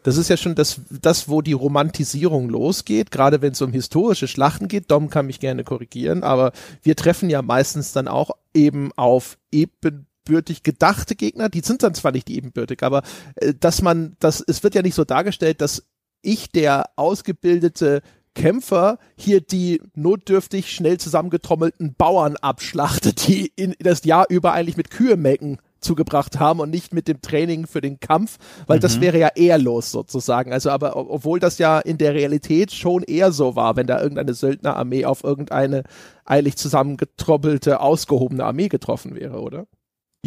[0.06, 4.28] Das ist ja schon das, das, wo die Romantisierung losgeht, gerade wenn es um historische
[4.28, 4.88] Schlachten geht.
[4.92, 10.62] Dom kann mich gerne korrigieren, aber wir treffen ja meistens dann auch eben auf ebenbürtig
[10.62, 11.48] gedachte Gegner.
[11.48, 13.02] Die sind dann zwar nicht ebenbürtig, aber
[13.34, 15.82] äh, dass man, das, es wird ja nicht so dargestellt, dass
[16.22, 18.00] ich, der ausgebildete
[18.36, 24.92] Kämpfer, hier die notdürftig schnell zusammengetrommelten Bauern abschlachte, die in das Jahr über eigentlich mit
[24.92, 29.18] Kühe melken zugebracht haben und nicht mit dem Training für den Kampf, weil das wäre
[29.18, 30.52] ja ehrlos sozusagen.
[30.52, 34.34] Also aber obwohl das ja in der Realität schon eher so war, wenn da irgendeine
[34.34, 35.84] Söldnerarmee auf irgendeine
[36.24, 39.66] eilig zusammengetrommelte, ausgehobene Armee getroffen wäre, oder?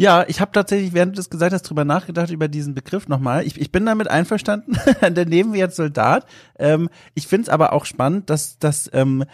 [0.00, 3.46] Ja, ich habe tatsächlich, während du das gesagt hast, drüber nachgedacht über diesen Begriff nochmal.
[3.46, 4.78] Ich, ich bin damit einverstanden.
[5.02, 6.24] Dann nehmen wir jetzt Soldat.
[6.58, 9.24] Ähm, ich finde es aber auch spannend, dass, dass ähm,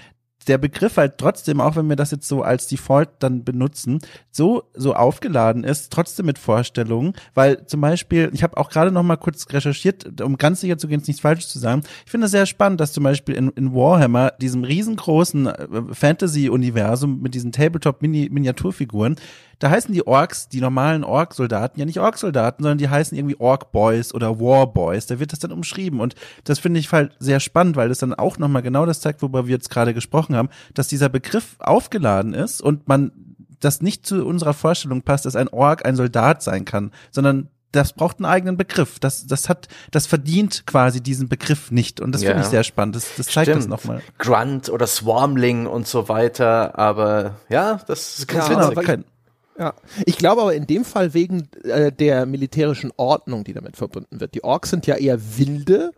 [0.46, 4.64] der Begriff halt trotzdem, auch wenn wir das jetzt so als Default dann benutzen, so
[4.74, 9.16] so aufgeladen ist, trotzdem mit Vorstellungen, weil zum Beispiel, ich habe auch gerade noch mal
[9.16, 11.82] kurz recherchiert, um ganz sicher zu gehen, nichts Falsches zu sagen.
[12.04, 17.20] Ich finde es sehr spannend, dass zum Beispiel in, in Warhammer, diesem riesengroßen äh, Fantasy-Universum
[17.20, 19.16] mit diesen Tabletop-Miniaturfiguren,
[19.58, 24.12] da heißen die Orks, die normalen Ork-Soldaten, ja nicht Ork-Soldaten, sondern die heißen irgendwie Ork-Boys
[24.14, 25.06] oder War-Boys.
[25.06, 26.00] Da wird das dann umschrieben.
[26.00, 26.14] Und
[26.44, 29.46] das finde ich halt sehr spannend, weil das dann auch nochmal genau das zeigt, worüber
[29.46, 33.12] wir jetzt gerade gesprochen haben, dass dieser Begriff aufgeladen ist und man
[33.60, 37.92] das nicht zu unserer Vorstellung passt, dass ein Ork ein Soldat sein kann, sondern das
[37.92, 38.98] braucht einen eigenen Begriff.
[39.00, 42.00] Das, das hat, das verdient quasi diesen Begriff nicht.
[42.00, 42.28] Und das Ja.
[42.30, 42.96] finde ich sehr spannend.
[42.96, 43.68] Das, das zeigt das Stimmt.
[43.68, 44.02] nochmal.
[44.18, 46.78] Grunt oder Swarmling und so weiter.
[46.78, 49.04] Aber ja, das ist Ja, Genau, kein,
[49.58, 54.20] Ja, ich glaube aber in dem Fall wegen äh, der militärischen Ordnung, die damit verbunden
[54.20, 54.34] wird.
[54.34, 55.92] Die Orks sind ja eher wilde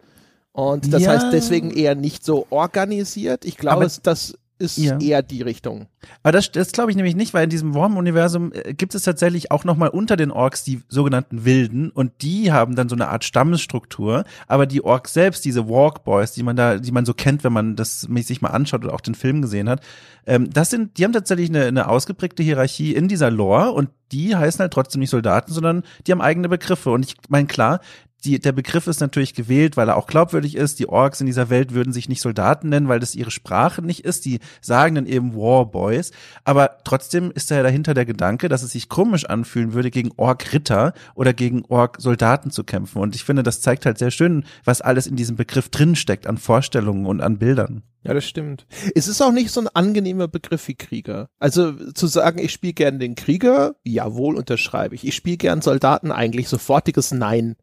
[0.52, 1.10] und das Ja.
[1.12, 3.44] heißt deswegen eher nicht so organisiert.
[3.44, 4.98] Ich glaube, Aber- es- das ist Ja.
[4.98, 5.86] eher die Richtung.
[6.22, 9.50] Aber das, das glaube ich nämlich nicht, weil in diesem Worm-Universum äh, gibt es tatsächlich
[9.50, 13.24] auch nochmal unter den Orks die sogenannten Wilden und die haben dann so eine Art
[13.24, 14.24] Stammesstruktur.
[14.46, 17.76] Aber die Orks selbst, diese Walk-Boys, die man da, die man so kennt, wenn man
[17.76, 19.80] das sich mal anschaut oder auch den Film gesehen hat,
[20.26, 24.34] ähm, das sind, die haben tatsächlich eine, eine ausgeprägte Hierarchie in dieser Lore und die
[24.34, 26.90] heißen halt trotzdem nicht Soldaten, sondern die haben eigene Begriffe.
[26.90, 27.80] Und ich meine, klar,
[28.24, 30.80] die, der Begriff ist natürlich gewählt, weil er auch glaubwürdig ist.
[30.80, 34.04] Die Orks in dieser Welt würden sich nicht Soldaten nennen, weil das ihre Sprache nicht
[34.04, 34.24] ist.
[34.24, 36.10] Die sagen dann eben War Boys.
[36.44, 40.10] Aber trotzdem ist da ja dahinter der Gedanke, dass es sich komisch anfühlen würde, gegen
[40.16, 43.00] Ork-Ritter oder gegen Ork-Soldaten zu kämpfen.
[43.00, 46.38] Und ich finde, das zeigt halt sehr schön, was alles in diesem Begriff drinsteckt an
[46.38, 47.82] Vorstellungen und an Bildern.
[48.04, 48.66] Ja, das stimmt.
[48.94, 51.28] Es ist auch nicht so ein angenehmer Begriff wie Krieger.
[51.38, 55.06] Also zu sagen, ich spiele gern den Krieger, jawohl, unterschreibe ich.
[55.06, 57.56] Ich spiele gern Soldaten eigentlich sofortiges Nein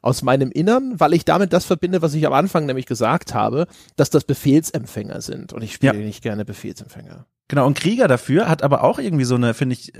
[0.00, 3.66] aus meinem Innern, weil ich damit das verbinde, was ich am Anfang nämlich gesagt habe,
[3.96, 5.52] dass das Befehlsempfänger sind.
[5.52, 6.04] Und ich spiele Ja.
[6.04, 7.26] nicht gerne Befehlsempfänger.
[7.48, 9.92] Genau, und Krieger dafür hat aber auch irgendwie so eine, finde ich,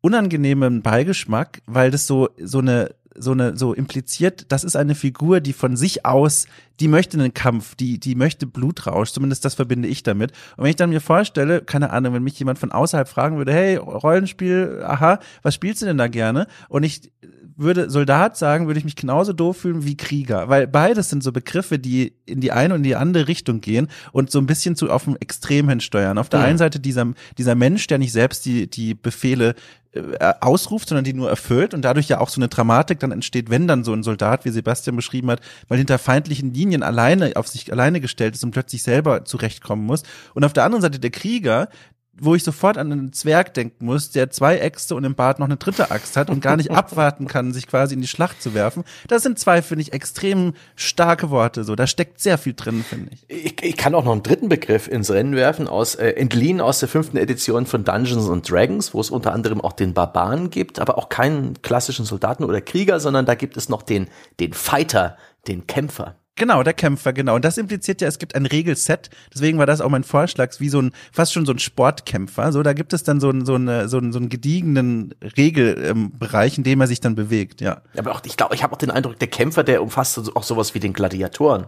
[0.00, 5.40] unangenehmen Beigeschmack, weil das so, so eine, so eine, so impliziert, das ist eine Figur,
[5.40, 6.46] die von sich aus,
[6.80, 10.32] die möchte einen Kampf, die, die möchte Blutrausch, zumindest das verbinde ich damit.
[10.56, 13.52] Und wenn ich dann mir vorstelle, keine Ahnung, wenn mich jemand von außerhalb fragen würde,
[13.52, 16.46] hey, Rollenspiel, aha, was spielst du denn da gerne?
[16.68, 17.12] Und ich
[17.56, 21.32] würde Soldat sagen, würde ich mich genauso doof fühlen wie Krieger, weil beides sind so
[21.32, 24.90] Begriffe, die in die eine und die andere Richtung gehen und so ein bisschen zu
[24.90, 26.18] auf dem Extrem hin steuern.
[26.18, 26.46] Auf der Mhm.
[26.46, 27.06] einen Seite dieser,
[27.38, 29.54] dieser Mensch, der nicht selbst die, die Befehle
[29.92, 33.48] äh, ausruft, sondern die nur erfüllt und dadurch ja auch so eine Dramatik dann entsteht,
[33.48, 37.48] wenn dann so ein Soldat, wie Sebastian beschrieben hat, weil hinter feindlichen Linien alleine auf
[37.48, 40.02] sich alleine gestellt ist und plötzlich selber zurechtkommen muss.
[40.34, 41.68] Und auf der anderen Seite der Krieger,
[42.18, 45.46] wo ich sofort an einen Zwerg denken muss, der zwei Äxte und im Bart noch
[45.46, 48.54] eine dritte Axt hat und gar nicht abwarten kann, sich quasi in die Schlacht zu
[48.54, 48.84] werfen.
[49.08, 51.64] Das sind zwei, finde ich, extrem starke Worte.
[51.64, 53.24] So, da steckt sehr viel drin, finde ich.
[53.28, 56.80] Ich, ich kann auch noch einen dritten Begriff ins Rennen werfen, aus, äh, entliehen aus
[56.80, 60.78] der fünften Edition von Dungeons and Dragons, wo es unter anderem auch den Barbaren gibt,
[60.78, 64.08] aber auch keinen klassischen Soldaten oder Krieger, sondern da gibt es noch den,
[64.40, 65.16] den Fighter,
[65.48, 66.16] den Kämpfer.
[66.36, 67.34] Genau, der Kämpfer, genau.
[67.36, 69.08] Und das impliziert ja, es gibt ein Regelset.
[69.32, 72.52] Deswegen war das auch mein Vorschlag, wie so ein, fast schon so ein Sportkämpfer.
[72.52, 76.58] So, da gibt es dann so einen, so eine, so einen, so einen gediegenen Regelbereich,
[76.58, 77.80] in dem er sich dann bewegt, ja.
[77.96, 80.74] Aber auch, ich glaube, ich habe auch den Eindruck, der Kämpfer, der umfasst auch sowas
[80.74, 81.66] wie den Gladiatoren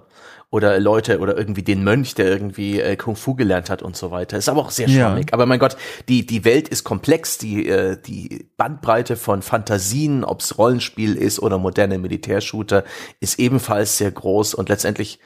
[0.50, 4.10] oder Leute oder irgendwie den Mönch, der irgendwie äh, Kung Fu gelernt hat und so
[4.10, 4.38] weiter.
[4.38, 5.28] Ist aber auch sehr schwammig.
[5.28, 5.34] Ja.
[5.34, 5.76] Aber mein Gott,
[6.08, 11.58] die die Welt ist komplex, die äh, die Bandbreite von Fantasien, ob's Rollenspiel ist oder
[11.58, 12.84] moderne Militärshooter,
[13.20, 15.18] ist ebenfalls sehr groß und letztendlich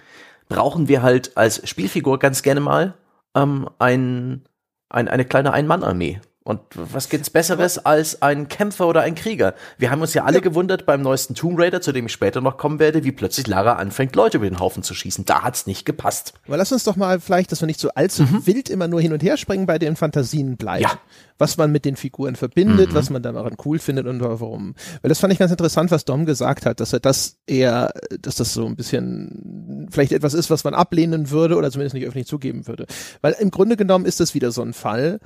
[0.49, 2.95] brauchen wir halt als Spielfigur ganz gerne mal
[3.37, 4.43] ähm, ein,
[4.89, 9.55] ein eine kleine Ein-Mann-Armee und was gibt's Besseres als ein Kämpfer oder ein Krieger?
[9.79, 10.41] Wir haben uns ja alle ja.
[10.41, 13.75] gewundert beim neuesten Tomb Raider, zu dem ich später noch kommen werde, wie plötzlich Lara
[13.75, 15.25] anfängt, Leute über den Haufen zu schießen.
[15.25, 16.35] Da hat's nicht gepasst.
[16.49, 18.45] Aber lass uns doch mal vielleicht, dass wir nicht so allzu mhm.
[18.45, 20.83] wild immer nur hin und her springen, bei den Fantasien bleiben.
[20.83, 20.99] Ja.
[21.39, 22.95] Was man mit den Figuren verbindet, mhm.
[22.95, 24.75] was man daran cool findet und warum.
[25.01, 28.35] Weil das fand ich ganz interessant, was Dom gesagt hat, dass er das eher, dass
[28.35, 32.27] das so ein bisschen vielleicht etwas ist, was man ablehnen würde oder zumindest nicht öffentlich
[32.27, 32.87] zugeben würde.
[33.21, 35.21] Weil im Grunde genommen ist das wieder so ein Fall,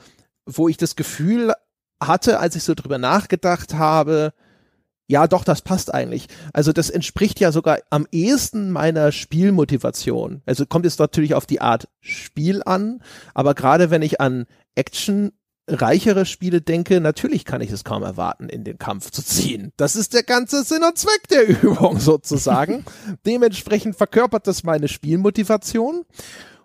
[0.47, 1.53] wo ich das Gefühl
[2.01, 4.33] hatte, als ich so drüber nachgedacht habe,
[5.09, 6.27] ja, doch, das passt eigentlich.
[6.53, 10.43] Also das entspricht ja sogar am ehesten meiner Spielmotivation.
[10.47, 13.01] Also kommt es natürlich auf die Art Spiel an,
[13.33, 15.33] aber gerade wenn ich an Action
[15.69, 19.73] reichere Spiele denke, natürlich kann ich es kaum erwarten, in den Kampf zu ziehen.
[19.77, 22.85] Das ist der ganze Sinn und Zweck der Übung sozusagen.
[23.27, 26.05] Dementsprechend verkörpert das meine Spielmotivation.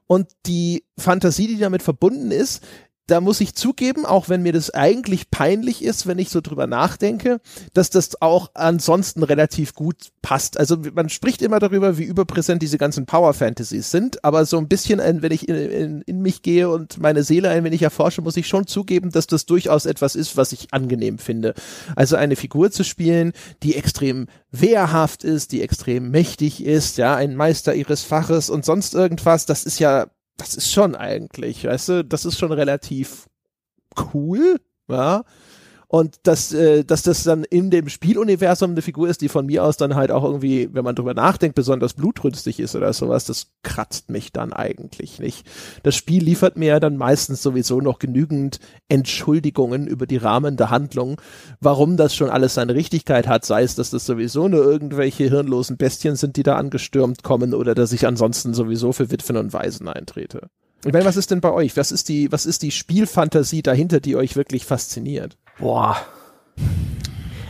[0.07, 2.63] Und die Fantasie, die damit verbunden ist,
[3.11, 6.65] da muss ich zugeben, auch wenn mir das eigentlich peinlich ist, wenn ich so drüber
[6.65, 7.41] nachdenke,
[7.73, 10.57] dass das auch ansonsten relativ gut passt.
[10.57, 14.69] Also man spricht immer darüber, wie überpräsent diese ganzen Power Fantasies sind, aber so ein
[14.69, 18.37] bisschen, wenn ich in, in, in mich gehe und meine Seele ein wenig erforsche, muss
[18.37, 21.53] ich schon zugeben, dass das durchaus etwas ist, was ich angenehm finde.
[21.97, 27.35] Also eine Figur zu spielen, die extrem wehrhaft ist, die extrem mächtig ist, ja, ein
[27.35, 30.07] Meister ihres Faches und sonst irgendwas, das ist ja
[30.41, 33.27] das ist schon eigentlich, weißt du, das ist schon relativ
[34.13, 35.23] cool, ja.
[35.91, 39.65] Und dass, äh, dass das dann in dem Spieluniversum eine Figur ist, die von mir
[39.65, 43.47] aus dann halt auch irgendwie, wenn man drüber nachdenkt, besonders blutrünstig ist oder sowas, das
[43.61, 45.45] kratzt mich dann eigentlich nicht.
[45.83, 51.19] Das Spiel liefert mir dann meistens sowieso noch genügend Entschuldigungen über die Rahmen der Handlung,
[51.59, 55.75] warum das schon alles seine Richtigkeit hat, sei es, dass das sowieso nur irgendwelche hirnlosen
[55.75, 59.89] Bestien sind, die da angestürmt kommen oder dass ich ansonsten sowieso für Witwen und Waisen
[59.89, 60.47] eintrete.
[60.85, 61.77] Ich meine, was ist denn bei euch?
[61.77, 65.37] Was ist die, was ist die Spielfantasie dahinter, die euch wirklich fasziniert?
[65.61, 65.93] Boah.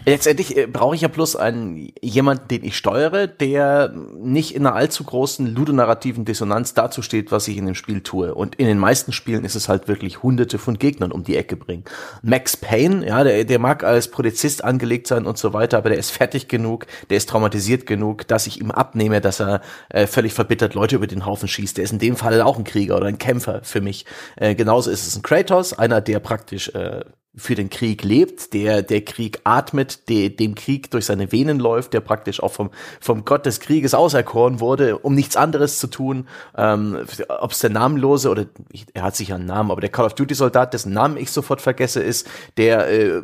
[0.05, 4.75] Letztendlich äh, brauche ich ja bloß einen jemanden, den ich steuere, der nicht in einer
[4.75, 8.33] allzu großen ludonarrativen Dissonanz dazu steht, was ich in dem Spiel tue.
[8.33, 11.55] Und in den meisten Spielen ist es halt wirklich hunderte von Gegnern um die Ecke
[11.55, 11.83] bringen.
[12.23, 15.99] Max Payne, ja, der, der mag als Polizist angelegt sein und so weiter, aber der
[15.99, 20.33] ist fertig genug, der ist traumatisiert genug, dass ich ihm abnehme, dass er äh, völlig
[20.33, 21.77] verbittert Leute über den Haufen schießt.
[21.77, 24.05] Der ist in dem Fall auch ein Krieger oder ein Kämpfer für mich.
[24.35, 27.01] Äh, genauso ist es ein Kratos, einer, der praktisch äh,
[27.35, 31.93] für den Krieg lebt, der der Krieg atmet, der dem Krieg durch seine Venen läuft,
[31.93, 36.27] der praktisch auch vom vom Gott des Krieges auserkoren wurde, um nichts anderes zu tun.
[36.57, 38.45] Ähm, Ob es der namenlose oder
[38.93, 41.61] er hat sicher einen Namen, aber der Call of Duty Soldat, dessen Namen ich sofort
[41.61, 43.21] vergesse, ist, der äh,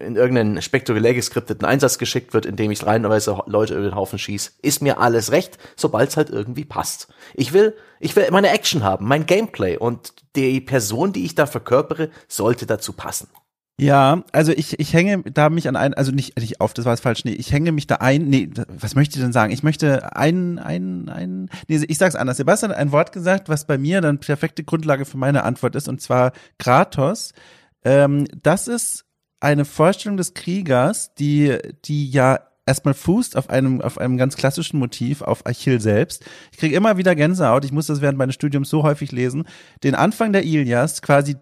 [0.00, 4.18] in irgendeinen spektakulär geskripteten Einsatz geschickt wird, in dem ich reinweise Leute über den Haufen
[4.18, 7.08] schieß, ist mir alles recht, sobald es halt irgendwie passt.
[7.34, 11.46] Ich will ich will meine Action haben, mein Gameplay und die Person, die ich da
[11.46, 13.28] verkörpere, sollte dazu passen.
[13.80, 16.94] Ja, also ich, ich hänge da mich an ein, also nicht, nicht auf, das war
[16.94, 19.52] jetzt falsch, nee, ich hänge mich da ein, nee, was möchte ich denn sagen?
[19.52, 22.38] Ich möchte ein, ein, ein, nee, ich sag's anders.
[22.38, 25.88] Sebastian hat ein Wort gesagt, was bei mir dann perfekte Grundlage für meine Antwort ist,
[25.88, 27.32] und zwar Kratos.
[27.84, 29.04] Ähm, das ist
[29.38, 34.78] eine Vorstellung des Kriegers, die, die ja erstmal fußt auf einem, auf einem ganz klassischen
[34.78, 36.24] Motiv, auf Achill selbst.
[36.52, 39.48] Ich kriege immer wieder Gänsehaut, ich muss das während meines Studiums so häufig lesen.
[39.82, 41.36] Den Anfang der Ilias, quasi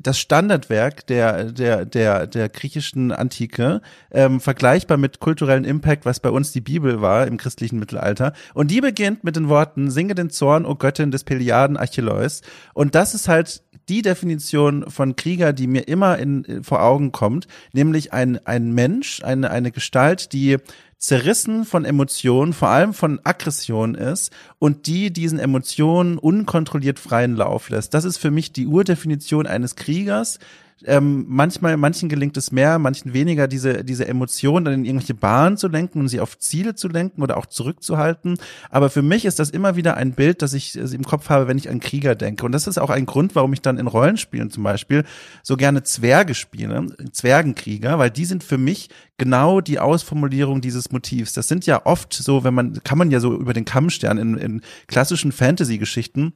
[0.00, 6.30] das Standardwerk der, der, der, der griechischen Antike, ähm, vergleichbar mit kulturellen Impact, was bei
[6.30, 8.32] uns die Bibel war im christlichen Mittelalter.
[8.54, 12.42] Und die beginnt mit den Worten, singe den Zorn, o Göttin des Peliaden Achilleus.
[12.72, 17.48] Und das ist halt die Definition von Krieger, die mir immer in, vor Augen kommt,
[17.72, 20.58] nämlich ein, ein Mensch, eine, eine Gestalt, die
[20.98, 27.70] zerrissen von Emotionen, vor allem von Aggression ist und die diesen Emotionen unkontrolliert freien Lauf
[27.70, 27.94] lässt.
[27.94, 30.40] Das ist für mich die Urdefinition eines Kriegers,
[30.84, 35.56] ähm, manchmal, manchen gelingt es mehr, manchen weniger, diese, diese Emotionen dann in irgendwelche Bahnen
[35.56, 38.38] zu lenken und sie auf Ziele zu lenken oder auch zurückzuhalten.
[38.70, 41.58] Aber für mich ist das immer wieder ein Bild, das ich im Kopf habe, wenn
[41.58, 42.46] ich an Krieger denke.
[42.46, 45.04] Und das ist auch ein Grund, warum ich dann in Rollenspielen zum Beispiel
[45.42, 51.32] so gerne Zwerge spiele, Zwergenkrieger, weil die sind für mich genau die Ausformulierung dieses Motivs.
[51.32, 54.36] Das sind ja oft so, wenn man, kann man ja so über den Kammstern in,
[54.36, 56.34] in klassischen Fantasy-Geschichten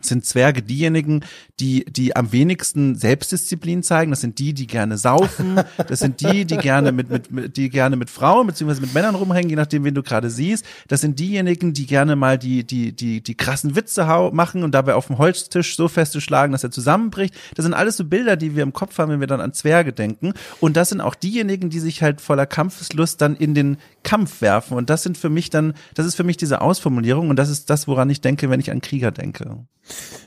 [0.00, 1.24] sind Zwerge diejenigen,
[1.60, 4.10] die, die am wenigsten Selbstdisziplin zeigen.
[4.10, 5.60] Das sind die, die gerne saufen.
[5.88, 9.14] Das sind die, die gerne mit, mit, mit die gerne mit Frauen beziehungsweise mit Männern
[9.14, 10.64] rumhängen, je nachdem, wen du gerade siehst.
[10.88, 14.02] Das sind diejenigen, die gerne mal die, die, die, die krassen Witze
[14.32, 17.34] machen und dabei auf dem Holztisch so feste schlagen, dass er zusammenbricht.
[17.54, 19.92] Das sind alles so Bilder, die wir im Kopf haben, wenn wir dann an Zwerge
[19.92, 20.32] denken.
[20.60, 24.76] Und das sind auch diejenigen, die sich halt voller Kampfeslust dann in den Kampf werfen.
[24.76, 27.70] Und das sind für mich dann, das ist für mich diese Ausformulierung und das ist
[27.70, 29.64] das, woran ich denke, wenn ich an Krieger denke.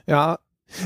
[0.07, 0.39] Ja,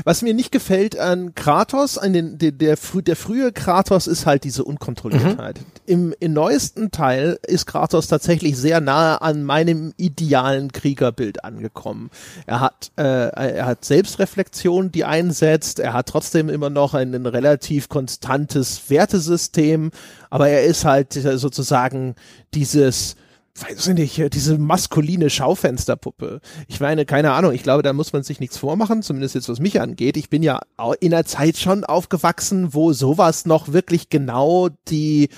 [0.04, 4.44] was mir nicht gefällt an Kratos, an den, der, der, der frühe Kratos ist halt
[4.44, 5.58] diese Unkontrolliertheit.
[5.58, 5.64] Mhm.
[5.86, 12.10] Im, Im neuesten Teil ist Kratos tatsächlich sehr nahe an meinem idealen Kriegerbild angekommen.
[12.46, 15.80] Er hat, äh, er hat Selbstreflexion, die einsetzt.
[15.80, 19.90] Er hat trotzdem immer noch ein, ein relativ konstantes Wertesystem,
[20.28, 22.14] aber er ist halt sozusagen
[22.54, 23.16] dieses
[23.58, 26.40] weiß ich nicht, diese maskuline Schaufensterpuppe.
[26.68, 29.60] Ich meine, keine Ahnung, ich glaube, da muss man sich nichts vormachen, zumindest jetzt was
[29.60, 30.16] mich angeht.
[30.16, 30.60] Ich bin ja
[31.00, 35.28] in einer Zeit schon aufgewachsen, wo sowas noch wirklich genau die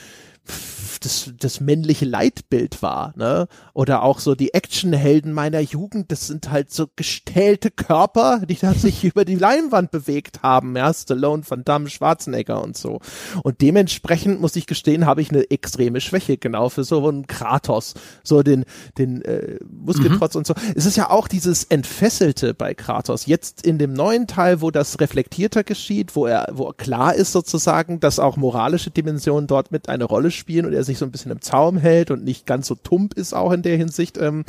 [1.05, 3.49] das, das männliche Leitbild war, ne?
[3.75, 8.75] Oder auch so die Actionhelden meiner Jugend, das sind halt so gestählte Körper, die da
[8.75, 13.01] sich über die Leinwand bewegt haben, ja, Stallone, Van Damme, Schwarzenegger und so.
[13.43, 17.95] Und dementsprechend muss ich gestehen, habe ich eine extreme Schwäche genau für so einen Kratos,
[18.23, 18.65] so den
[18.99, 20.39] den äh, Muskeltrotz mhm.
[20.39, 20.55] und so.
[20.75, 23.27] Es ist ja auch dieses entfesselte bei Kratos.
[23.27, 28.01] Jetzt in dem neuen Teil, wo das reflektierter geschieht, wo er wo klar ist sozusagen,
[28.01, 31.33] dass auch moralische Dimensionen dort mit eine Rolle spielen und er sich so ein bisschen
[31.33, 34.19] im Zaum hält und nicht ganz so tump ist auch in der Hinsicht.
[34.19, 34.45] Ähm,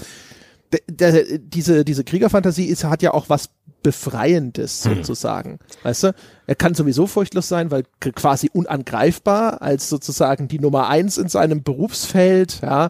[0.88, 3.49] diese, diese Kriegerfantasie ist, hat ja auch was
[3.84, 4.95] Befreiendes hm.
[4.95, 5.60] sozusagen.
[5.84, 6.15] Weißt du?
[6.47, 11.63] Er kann sowieso furchtlos sein, weil quasi unangreifbar als sozusagen die Nummer eins in seinem
[11.63, 12.89] Berufsfeld, ja,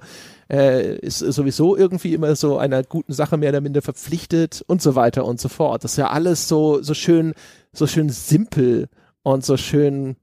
[0.50, 4.96] äh, ist sowieso irgendwie immer so einer guten Sache mehr oder minder verpflichtet und so
[4.96, 5.84] weiter und so fort.
[5.84, 7.34] Das ist ja alles so, so schön,
[7.74, 8.88] so schön simpel
[9.24, 10.16] und so schön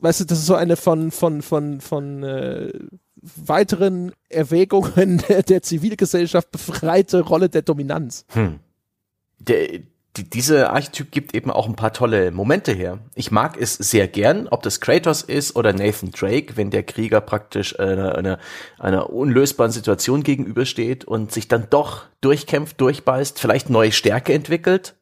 [0.00, 2.72] weißt du, das ist so eine von, von, von, von äh,
[3.16, 8.24] weiteren Erwägungen der, der Zivilgesellschaft befreite Rolle der Dominanz.
[8.28, 8.60] Hm.
[9.38, 9.80] Der,
[10.16, 12.98] die, diese Archetyp gibt eben auch ein paar tolle Momente her.
[13.14, 17.20] Ich mag es sehr gern, ob das Kratos ist oder Nathan Drake, wenn der Krieger
[17.20, 18.38] praktisch einer, einer,
[18.78, 24.94] einer unlösbaren Situation gegenübersteht und sich dann doch durchkämpft, durchbeißt, vielleicht neue Stärke entwickelt,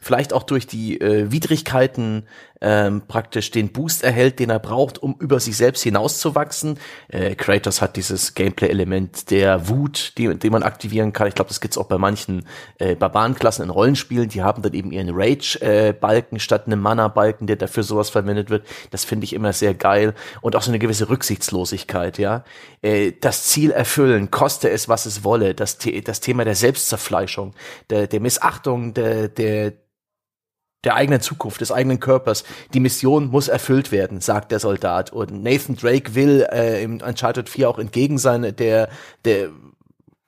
[0.00, 2.26] vielleicht auch durch die äh, Widrigkeiten
[2.60, 6.78] ähm, praktisch den Boost erhält, den er braucht, um über sich selbst hinauszuwachsen.
[7.08, 11.28] Äh, Kratos hat dieses Gameplay-Element der Wut, die, den man aktivieren kann.
[11.28, 12.46] Ich glaube, das gibt's auch bei manchen
[12.78, 14.28] äh, Barbarenklassen in Rollenspielen.
[14.28, 18.66] Die haben dann eben ihren Rage-Balken äh, statt einem Mana-Balken, der dafür sowas verwendet wird.
[18.90, 20.14] Das finde ich immer sehr geil.
[20.40, 22.44] Und auch so eine gewisse Rücksichtslosigkeit, ja.
[22.82, 25.54] Äh, das Ziel erfüllen, koste es, was es wolle.
[25.54, 27.54] Das, das Thema der Selbstzerfleischung,
[27.88, 29.72] der, der Missachtung der, der,
[30.84, 32.44] der eigenen Zukunft, des eigenen Körpers.
[32.74, 35.12] Die Mission muss erfüllt werden, sagt der Soldat.
[35.12, 38.88] Und Nathan Drake will äh, im Uncharted 4 auch entgegen sein, der,
[39.24, 39.50] der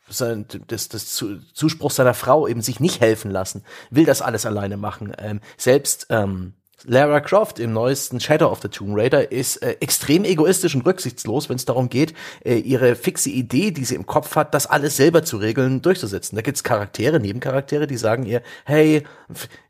[0.09, 4.77] sein, des, des Zuspruch seiner Frau eben sich nicht helfen lassen, will das alles alleine
[4.77, 5.13] machen.
[5.19, 10.25] Ähm, selbst ähm, Lara Croft im neuesten Shadow of the Tomb Raider ist äh, extrem
[10.25, 12.15] egoistisch und rücksichtslos, wenn es darum geht,
[12.45, 16.37] äh, ihre fixe Idee, die sie im Kopf hat, das alles selber zu regeln, durchzusetzen.
[16.37, 19.05] Da gibt's Charaktere, Nebencharaktere, die sagen ihr, hey,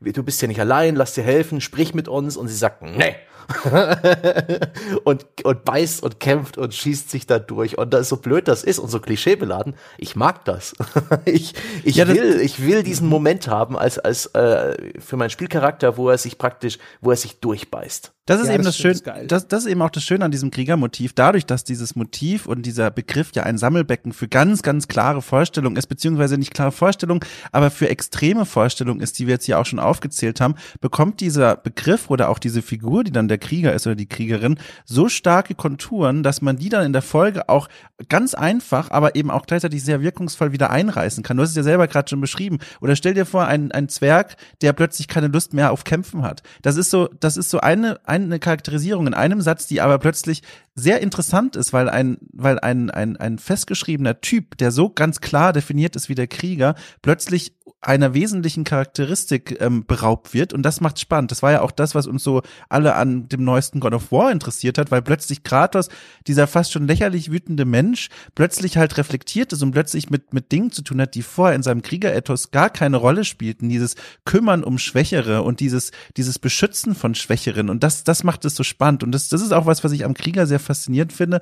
[0.01, 2.37] du bist ja nicht allein, lass dir helfen, sprich mit uns.
[2.37, 3.17] Und sie sagt, nee,
[5.05, 7.79] und, und beißt und kämpft und schießt sich da durch.
[7.79, 10.75] Und das so blöd das ist und so klischeebeladen, ich mag das.
[11.25, 15.97] ich ich ja, will, ich will diesen Moment haben als, als äh, für meinen Spielcharakter,
[15.97, 18.13] wo er sich praktisch, wo er sich durchbeißt.
[18.31, 20.31] Das ist ja, eben das, das Schöne, das, das ist eben auch das Schöne an
[20.31, 21.15] diesem Kriegermotiv.
[21.15, 25.75] Dadurch, dass dieses Motiv und dieser Begriff ja ein Sammelbecken für ganz, ganz klare Vorstellungen
[25.75, 29.67] ist, beziehungsweise nicht klare Vorstellungen, aber für extreme Vorstellungen ist, die wir jetzt hier auch
[29.67, 33.87] schon aufgezählt haben, bekommt dieser Begriff oder auch diese Figur, die dann der Krieger ist
[33.87, 37.69] oder die Kriegerin, so starke Konturen, dass man die dann in der Folge auch
[38.09, 41.37] ganz einfach, aber eben auch gleichzeitig sehr wirkungsvoll wieder einreißen kann.
[41.37, 42.59] Du hast es ja selber gerade schon beschrieben.
[42.81, 46.43] Oder stell dir vor, ein, ein Zwerg, der plötzlich keine Lust mehr auf Kämpfen hat.
[46.63, 50.43] Das ist so, das ist so eine, eine Charakterisierung in einem Satz, die aber plötzlich
[50.75, 55.53] sehr interessant ist, weil ein, weil ein, ein, ein festgeschriebener Typ, der so ganz klar
[55.53, 61.01] definiert ist wie der Krieger, plötzlich einer wesentlichen Charakteristik ähm, beraubt wird und das macht
[61.01, 61.31] spannend.
[61.31, 64.31] Das war ja auch das, was uns so alle an dem neuesten God of War
[64.31, 65.89] interessiert hat, weil plötzlich Kratos,
[66.27, 70.71] dieser fast schon lächerlich wütende Mensch, plötzlich halt reflektiert ist und plötzlich mit mit Dingen
[70.71, 73.69] zu tun hat, die vorher in seinem Kriegerethos gar keine Rolle spielten.
[73.69, 73.95] Dieses
[74.25, 78.63] Kümmern um Schwächere und dieses dieses Beschützen von Schwächeren und das das macht es so
[78.63, 81.41] spannend und das das ist auch was, was ich am Krieger sehr faszinierend finde,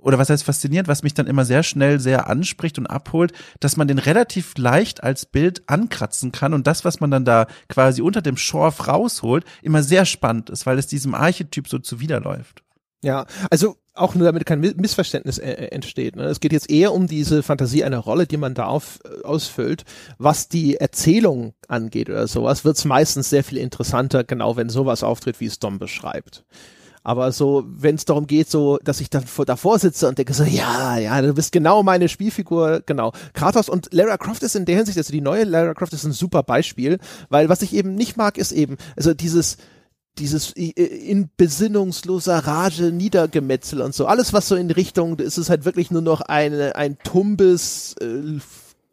[0.00, 3.76] oder was heißt faszinierend, was mich dann immer sehr schnell sehr anspricht und abholt, dass
[3.76, 8.02] man den relativ leicht als Bild ankratzen kann und das, was man dann da quasi
[8.02, 12.62] unter dem Schorf rausholt, immer sehr spannend ist, weil es diesem Archetyp so zuwiderläuft.
[13.02, 16.16] Ja, also auch nur damit kein Missverständnis äh, äh, entsteht.
[16.16, 16.24] Ne?
[16.24, 19.84] Es geht jetzt eher um diese Fantasie einer Rolle, die man da auf, äh, ausfüllt.
[20.18, 25.02] Was die Erzählung angeht oder sowas, wird es meistens sehr viel interessanter, genau wenn sowas
[25.02, 26.44] auftritt, wie es Dom beschreibt.
[27.02, 30.44] Aber so, wenn es darum geht, so, dass ich dann davor sitze und denke so,
[30.44, 33.12] ja, ja, du bist genau meine Spielfigur, genau.
[33.32, 36.12] Kratos und Lara Croft ist in der Hinsicht, also die neue Lara Croft ist ein
[36.12, 39.56] super Beispiel, weil was ich eben nicht mag, ist eben, also dieses,
[40.18, 44.06] dieses in besinnungsloser Rage Niedergemetzel und so.
[44.06, 48.40] Alles, was so in Richtung, ist es halt wirklich nur noch eine, ein tumbes, äh,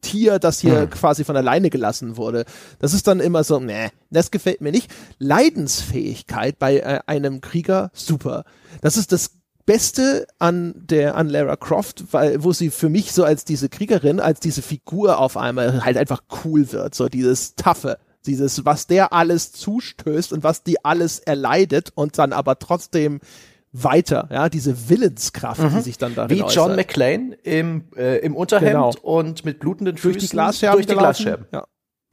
[0.06, 0.89] Tier, das hier hm.
[0.91, 2.45] quasi von alleine gelassen wurde.
[2.78, 4.91] Das ist dann immer so, ne, das gefällt mir nicht.
[5.18, 8.45] Leidensfähigkeit bei äh, einem Krieger, super.
[8.82, 9.32] Das ist das
[9.66, 14.20] Beste an der an Lara Croft, weil wo sie für mich so als diese Kriegerin,
[14.20, 17.97] als diese Figur auf einmal halt einfach cool wird, so dieses Taffe,
[18.28, 23.22] dieses was der alles zustößt und was die alles erleidet und dann aber trotzdem
[23.84, 25.76] weiter, ja, diese Willenskraft, mhm.
[25.76, 26.78] die sich dann darin Wie John äußert.
[26.78, 28.93] McClane im, äh, im Unterhemd genau.
[29.01, 30.78] und mit blutenden Füßen durch die Glasscherben.
[30.78, 31.45] Durch die Glasscherben.
[31.51, 31.65] Ja.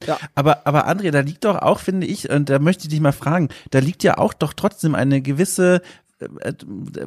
[0.05, 0.17] Ja.
[0.35, 3.13] Aber, aber André, da liegt doch auch, finde ich, und da möchte ich dich mal
[3.13, 5.81] fragen, da liegt ja auch doch trotzdem eine gewisse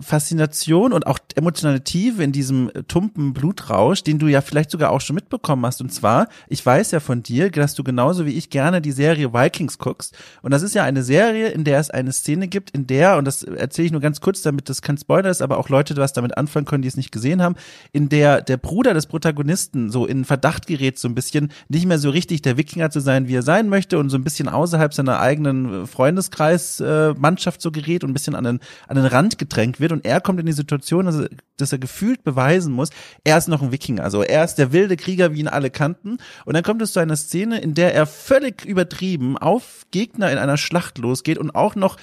[0.01, 5.01] Faszination und auch emotionale Tiefe in diesem tumpen Blutrausch, den du ja vielleicht sogar auch
[5.01, 5.81] schon mitbekommen hast.
[5.81, 9.33] Und zwar, ich weiß ja von dir, dass du genauso wie ich gerne die Serie
[9.33, 10.17] Vikings guckst.
[10.43, 13.25] Und das ist ja eine Serie, in der es eine Szene gibt, in der, und
[13.25, 16.13] das erzähle ich nur ganz kurz, damit das kein Spoiler ist, aber auch Leute was
[16.13, 17.57] damit anfangen können, die es nicht gesehen haben,
[17.93, 21.99] in der der Bruder des Protagonisten so in Verdacht gerät, so ein bisschen nicht mehr
[21.99, 24.93] so richtig der Wikinger zu sein, wie er sein möchte und so ein bisschen außerhalb
[24.95, 29.39] seiner eigenen Freundeskreis-Mannschaft äh, so gerät und ein bisschen an den, an den den Rand
[29.39, 32.91] gedrängt wird und er kommt in die Situation, dass er, dass er gefühlt beweisen muss,
[33.25, 36.19] er ist noch ein Wikinger, also er ist der wilde Krieger, wie ihn alle kannten.
[36.45, 40.39] Und dann kommt es zu einer Szene, in der er völlig übertrieben auf Gegner in
[40.39, 41.97] einer Schlacht losgeht und auch noch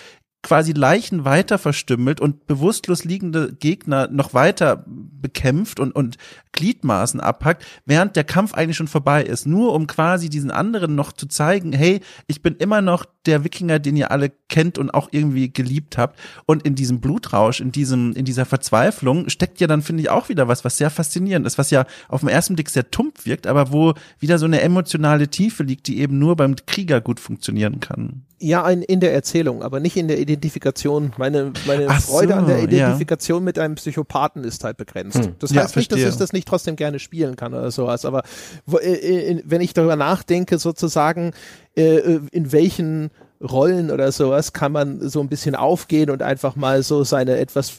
[0.44, 6.18] quasi Leichen weiter verstümmelt und bewusstlos liegende Gegner noch weiter bekämpft und, und
[6.52, 9.48] Gliedmaßen abhackt, während der Kampf eigentlich schon vorbei ist.
[9.48, 13.80] Nur um quasi diesen anderen noch zu zeigen, hey, ich bin immer noch der Wikinger,
[13.80, 16.20] den ihr alle kennt und auch irgendwie geliebt habt.
[16.46, 20.28] Und in diesem Blutrausch, in diesem, in dieser Verzweiflung steckt ja dann, finde ich, auch
[20.28, 23.48] wieder was, was sehr faszinierend ist, was ja auf den ersten Blick sehr tump wirkt,
[23.48, 27.80] aber wo wieder so eine emotionale Tiefe liegt, die eben nur beim Krieger gut funktionieren
[27.80, 28.26] kann.
[28.44, 31.14] Ja, in, in der Erzählung, aber nicht in der Identifikation.
[31.18, 33.46] Meine, meine Freude so, an der Identifikation ja.
[33.46, 35.24] mit einem Psychopathen ist halt begrenzt.
[35.24, 35.36] Hm.
[35.40, 38.24] Das heißt ja, nicht, dass ich das nicht trotzdem gerne spielen kann oder sowas, aber
[38.66, 41.32] wo, äh, in, wenn ich darüber nachdenke, sozusagen,
[41.78, 46.58] äh, äh, in welchen Rollen oder sowas kann man so ein bisschen aufgehen und einfach
[46.58, 47.72] mal so seine etwas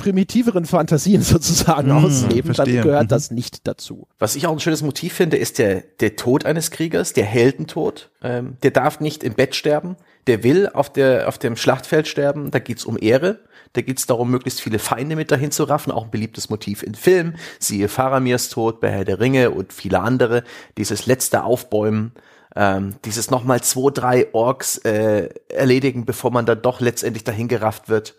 [0.00, 2.76] primitiveren Fantasien sozusagen mmh, ausleben, verstehe.
[2.76, 3.08] dann gehört mhm.
[3.08, 4.08] das nicht dazu.
[4.18, 8.10] Was ich auch ein schönes Motiv finde, ist der, der Tod eines Kriegers, der Heldentod.
[8.22, 9.96] Ähm, der darf nicht im Bett sterben,
[10.26, 13.40] der will auf, der, auf dem Schlachtfeld sterben, da geht's um Ehre.
[13.72, 16.96] Da geht's darum, möglichst viele Feinde mit dahin zu raffen, auch ein beliebtes Motiv in
[16.96, 17.36] Filmen.
[17.60, 20.42] Siehe Faramirs Tod bei Herr der Ringe und viele andere.
[20.76, 22.10] Dieses letzte Aufbäumen,
[22.56, 27.88] ähm, dieses nochmal zwei, drei Orks äh, erledigen, bevor man dann doch letztendlich dahin gerafft
[27.88, 28.16] wird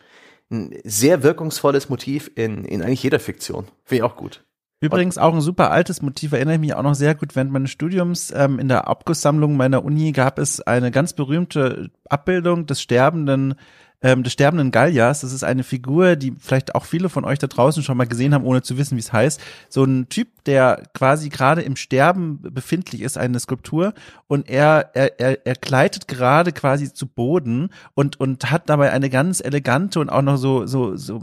[0.51, 3.65] ein sehr wirkungsvolles Motiv in, in eigentlich jeder Fiktion.
[3.85, 4.43] Finde ich auch gut.
[4.83, 7.69] Übrigens auch ein super altes Motiv, erinnere ich mich auch noch sehr gut, während meines
[7.69, 13.53] Studiums ähm, in der Abgusssammlung meiner Uni gab es eine ganz berühmte Abbildung des sterbenden
[14.01, 15.21] ähm, des sterbenden Gallias.
[15.21, 18.33] Das ist eine Figur, die vielleicht auch viele von euch da draußen schon mal gesehen
[18.33, 19.39] haben, ohne zu wissen, wie es heißt.
[19.69, 23.93] So ein Typ, der quasi gerade im Sterben befindlich ist, eine Skulptur,
[24.27, 29.09] und er, er, er, er gleitet gerade quasi zu Boden und, und hat dabei eine
[29.09, 31.21] ganz elegante und auch noch so, so, so,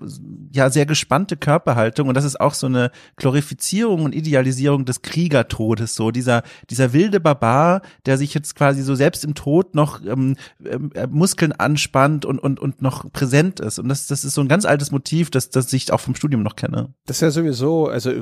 [0.53, 2.09] ja, sehr gespannte Körperhaltung.
[2.09, 7.19] Und das ist auch so eine Glorifizierung und Idealisierung des Kriegertodes, so dieser, dieser wilde
[7.19, 12.39] Barbar, der sich jetzt quasi so selbst im Tod noch ähm, äh, Muskeln anspannt und,
[12.39, 13.79] und, und noch präsent ist.
[13.79, 16.43] Und das, das ist so ein ganz altes Motiv, das, das ich auch vom Studium
[16.43, 16.95] noch kenne.
[17.07, 18.13] Das ist ja sowieso, also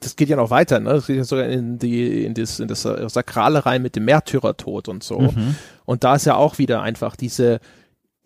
[0.00, 0.90] das geht ja noch weiter, ne?
[0.90, 4.88] Das geht ja sogar in die, in das, in das Sakrale rein mit dem Märtyrertod
[4.88, 5.20] und so.
[5.20, 5.56] Mhm.
[5.84, 7.60] Und da ist ja auch wieder einfach diese,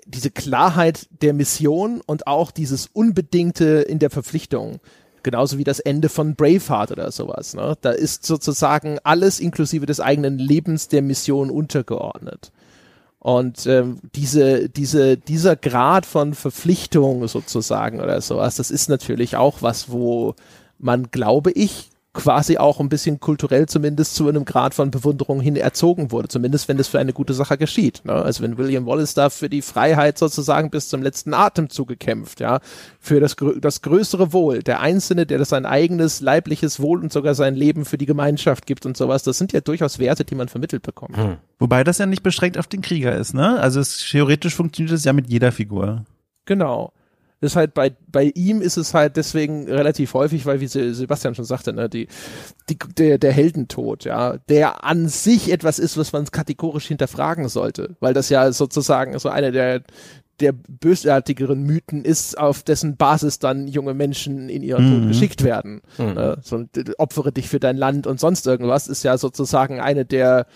[0.06, 4.80] diese Klarheit der Mission und auch dieses Unbedingte in der Verpflichtung.
[5.22, 7.54] Genauso wie das Ende von Braveheart oder sowas.
[7.54, 7.76] Ne?
[7.80, 12.52] Da ist sozusagen alles inklusive des eigenen Lebens der Mission untergeordnet.
[13.20, 19.60] Und ähm, diese, diese, dieser Grad von Verpflichtung sozusagen oder sowas, das ist natürlich auch
[19.60, 20.34] was, wo
[20.78, 25.56] man, glaube ich, quasi auch ein bisschen kulturell zumindest zu einem Grad von Bewunderung hin
[25.56, 28.04] erzogen wurde, zumindest wenn das für eine gute Sache geschieht.
[28.04, 28.12] Ne?
[28.12, 32.60] Also wenn William Wallace da für die Freiheit sozusagen bis zum letzten Atemzug gekämpft, ja,
[32.98, 37.34] für das, das größere Wohl, der Einzelne, der das sein eigenes leibliches Wohl und sogar
[37.34, 40.48] sein Leben für die Gemeinschaft gibt und sowas, das sind ja durchaus Werte, die man
[40.48, 41.16] vermittelt bekommt.
[41.16, 41.36] Hm.
[41.58, 43.60] Wobei das ja nicht beschränkt auf den Krieger ist, ne?
[43.60, 46.04] Also es, theoretisch funktioniert es ja mit jeder Figur.
[46.46, 46.92] Genau.
[47.40, 51.36] Das ist halt bei, bei ihm ist es halt deswegen relativ häufig, weil wie Sebastian
[51.36, 52.08] schon sagte, ne, die,
[52.68, 57.96] die, der, der Heldentod, ja, der an sich etwas ist, was man kategorisch hinterfragen sollte,
[58.00, 59.82] weil das ja sozusagen so eine der,
[60.40, 65.00] der bösartigeren Mythen ist, auf dessen Basis dann junge Menschen in ihren mhm.
[65.00, 65.80] Tod geschickt werden.
[65.96, 66.14] Mhm.
[66.14, 66.64] Ne, so,
[66.98, 70.46] opfere dich für dein Land und sonst irgendwas ist ja sozusagen eine der,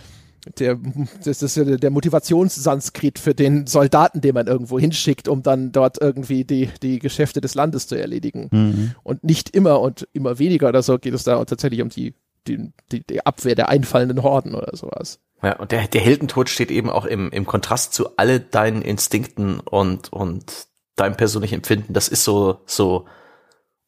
[0.59, 0.79] der,
[1.25, 6.01] das ist ja der Motivationssanskrit für den Soldaten, den man irgendwo hinschickt, um dann dort
[6.01, 8.49] irgendwie die, die Geschäfte des Landes zu erledigen.
[8.51, 8.95] Mhm.
[9.03, 12.15] Und nicht immer und immer weniger oder so geht es da tatsächlich um die,
[12.47, 15.21] die, die, die Abwehr der einfallenden Horden oder sowas.
[15.43, 19.61] Ja, und der, der Heldentod steht eben auch im, im Kontrast zu alle deinen Instinkten
[19.61, 20.67] und, und
[20.97, 21.95] deinem persönlichen Empfinden.
[21.95, 23.07] Das ist so, so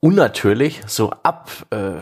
[0.00, 2.00] unnatürlich, so ab, äh,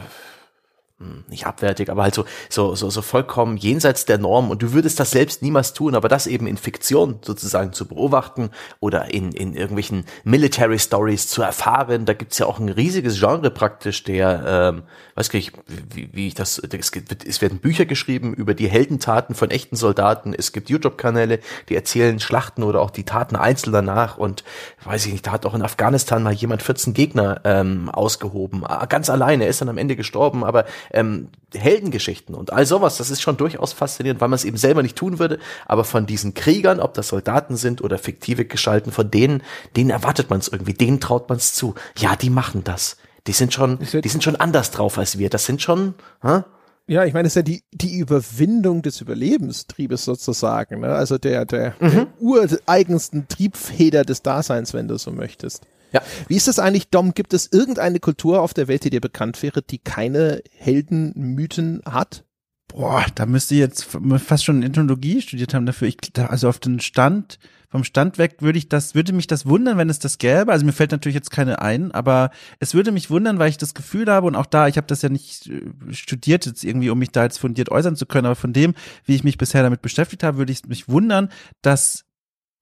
[1.28, 4.50] nicht abwertig, aber halt so, so, so, so vollkommen jenseits der Norm.
[4.50, 8.50] Und du würdest das selbst niemals tun, aber das eben in Fiktion sozusagen zu beobachten
[8.80, 13.50] oder in, in irgendwelchen Military Stories zu erfahren, da gibt's ja auch ein riesiges Genre
[13.50, 14.82] praktisch, der, ähm,
[15.14, 18.68] weiß gar nicht, wie, wie ich das, es, gibt, es werden Bücher geschrieben über die
[18.68, 23.82] Heldentaten von echten Soldaten, es gibt YouTube-Kanäle, die erzählen Schlachten oder auch die Taten Einzelner
[23.82, 24.44] nach und
[24.84, 29.11] weiß ich nicht, da hat auch in Afghanistan mal jemand 14 Gegner ähm, ausgehoben, ganz
[29.11, 33.20] alleine, er ist dann am Ende gestorben, aber ähm, Heldengeschichten und all sowas, das ist
[33.20, 36.80] schon durchaus faszinierend, weil man es eben selber nicht tun würde, aber von diesen Kriegern,
[36.80, 39.43] ob das Soldaten sind oder fiktive Gestalten, von denen,
[39.76, 41.74] denen erwartet man es irgendwie, denen traut man es zu.
[41.97, 42.97] Ja, die machen das.
[43.26, 45.30] Die sind schon, die sind schon anders drauf als wir.
[45.30, 46.43] Das sind schon, hä?
[46.88, 50.88] Ja, ich meine, es ist ja die, die Überwindung des Überlebenstriebes sozusagen, ne?
[50.88, 51.90] also der, der, mhm.
[51.90, 55.64] der ureigensten Triebfeder des Daseins, wenn du so möchtest.
[55.93, 56.03] Ja.
[56.28, 57.14] Wie ist das eigentlich, Dom?
[57.14, 62.24] Gibt es irgendeine Kultur auf der Welt, die dir bekannt wäre, die keine Heldenmythen hat?
[62.68, 63.86] Boah, da müsste ich jetzt
[64.18, 65.88] fast schon Ethnologie studiert haben dafür.
[65.88, 67.38] Ich, also auf den Stand,
[67.68, 70.51] vom Stand weg würde ich das, würde mich das wundern, wenn es das gäbe.
[70.51, 72.30] Also mir fällt natürlich jetzt keine ein, aber
[72.61, 75.03] es würde mich wundern, weil ich das Gefühl habe und auch da, ich habe das
[75.03, 78.36] ja nicht äh, studiert jetzt irgendwie, um mich da jetzt fundiert äußern zu können, aber
[78.36, 78.74] von dem,
[79.05, 81.28] wie ich mich bisher damit beschäftigt habe, würde ich mich wundern,
[81.61, 82.07] dass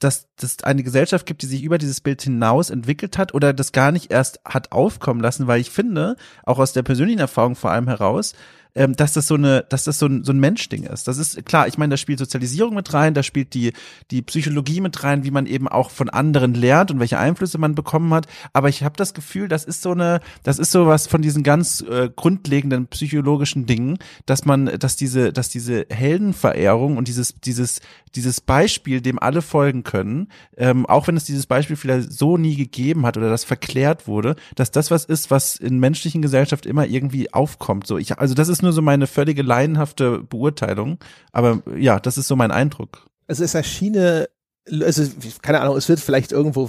[0.00, 3.72] dass das eine Gesellschaft gibt, die sich über dieses Bild hinaus entwickelt hat oder das
[3.72, 7.70] gar nicht erst hat aufkommen lassen, weil ich finde, auch aus der persönlichen Erfahrung vor
[7.70, 8.34] allem heraus,
[8.74, 11.08] ähm, dass das so eine, dass das so ein, so ein Menschding ist.
[11.08, 13.72] Das ist klar, ich meine, da spielt Sozialisierung mit rein, da spielt die,
[14.10, 17.74] die Psychologie mit rein, wie man eben auch von anderen lernt und welche Einflüsse man
[17.74, 18.26] bekommen hat.
[18.52, 21.42] Aber ich habe das Gefühl, das ist so eine, das ist so was von diesen
[21.42, 27.80] ganz äh, grundlegenden psychologischen Dingen, dass man, dass diese, dass diese Heldenverehrung und dieses, dieses,
[28.14, 32.56] dieses Beispiel, dem alle folgen können, ähm, auch wenn es dieses Beispiel vielleicht so nie
[32.56, 36.86] gegeben hat oder das verklärt wurde, dass das was ist, was in menschlichen Gesellschaft immer
[36.86, 37.86] irgendwie aufkommt.
[37.86, 40.98] So, ich, also das ist nur so meine völlige laienhafte Beurteilung,
[41.32, 43.06] aber ja, das ist so mein Eindruck.
[43.26, 44.28] Also es erschiene,
[44.70, 45.04] also
[45.42, 46.68] keine Ahnung, es wird vielleicht irgendwo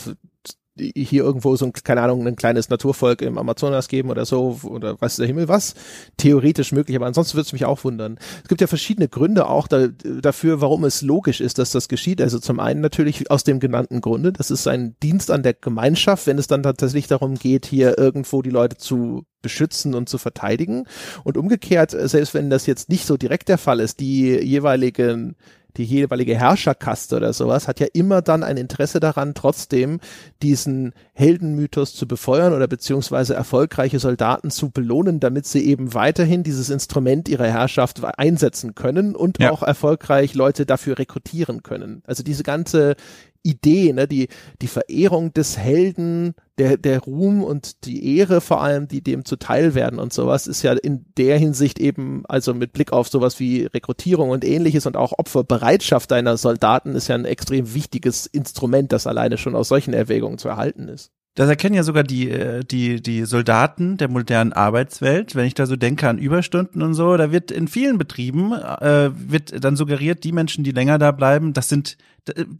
[0.77, 4.99] hier irgendwo so ein, keine Ahnung, ein kleines Naturvolk im Amazonas geben oder so, oder
[4.99, 5.75] weiß der Himmel was.
[6.17, 8.17] Theoretisch möglich, aber ansonsten würde es mich auch wundern.
[8.41, 12.21] Es gibt ja verschiedene Gründe auch da, dafür, warum es logisch ist, dass das geschieht.
[12.21, 16.27] Also zum einen natürlich aus dem genannten Grunde, das ist ein Dienst an der Gemeinschaft,
[16.27, 20.85] wenn es dann tatsächlich darum geht, hier irgendwo die Leute zu beschützen und zu verteidigen.
[21.23, 25.35] Und umgekehrt, selbst wenn das jetzt nicht so direkt der Fall ist, die jeweiligen
[25.77, 29.99] die jeweilige Herrscherkaste oder sowas hat ja immer dann ein Interesse daran, trotzdem
[30.41, 36.69] diesen Heldenmythos zu befeuern oder beziehungsweise erfolgreiche Soldaten zu belohnen, damit sie eben weiterhin dieses
[36.69, 39.51] Instrument ihrer Herrschaft einsetzen können und ja.
[39.51, 42.01] auch erfolgreich Leute dafür rekrutieren können.
[42.05, 42.95] Also diese ganze
[43.43, 44.27] Idee, ne, die,
[44.61, 49.73] die Verehrung des Helden, der, der Ruhm und die Ehre vor allem, die dem zuteil
[49.73, 53.65] werden und sowas, ist ja in der Hinsicht eben, also mit Blick auf sowas wie
[53.65, 59.07] Rekrutierung und ähnliches und auch Opferbereitschaft deiner Soldaten ist ja ein extrem wichtiges Instrument, das
[59.07, 61.11] alleine schon aus solchen Erwägungen zu erhalten ist.
[61.35, 65.33] Das erkennen ja sogar die, äh, die, die Soldaten der modernen Arbeitswelt.
[65.33, 69.11] Wenn ich da so denke an Überstunden und so, da wird in vielen Betrieben, äh,
[69.13, 71.97] wird dann suggeriert, die Menschen, die länger da bleiben, das sind,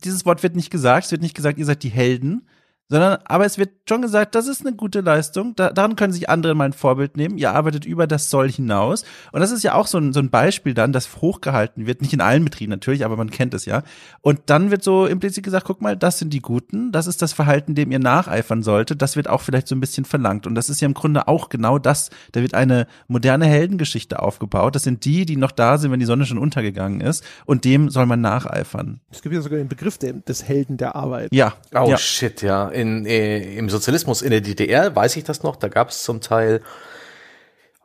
[0.05, 2.47] dieses Wort wird nicht gesagt, es wird nicht gesagt, ihr seid die Helden,
[2.91, 6.29] sondern aber es wird schon gesagt, das ist eine gute Leistung, da, daran können sich
[6.29, 9.05] andere mal ein Vorbild nehmen, ihr arbeitet über das Soll hinaus.
[9.31, 12.11] Und das ist ja auch so ein, so ein Beispiel dann, das hochgehalten wird, nicht
[12.11, 13.83] in allen Betrieben natürlich, aber man kennt es ja.
[14.19, 17.31] Und dann wird so implizit gesagt, guck mal, das sind die Guten, das ist das
[17.31, 20.45] Verhalten, dem ihr nacheifern solltet, das wird auch vielleicht so ein bisschen verlangt.
[20.45, 24.75] Und das ist ja im Grunde auch genau das, da wird eine moderne Heldengeschichte aufgebaut,
[24.75, 27.23] das sind die, die noch da sind, wenn die Sonne schon untergegangen ist.
[27.45, 28.99] Und dem soll man nacheifern.
[29.11, 31.29] Es gibt ja sogar den Begriff des Helden der Arbeit.
[31.31, 31.53] Ja.
[31.73, 31.97] Oh ja.
[31.97, 35.89] shit, ja in, äh, im Sozialismus in der DDR, weiß ich das noch, da gab
[35.89, 36.61] es zum Teil,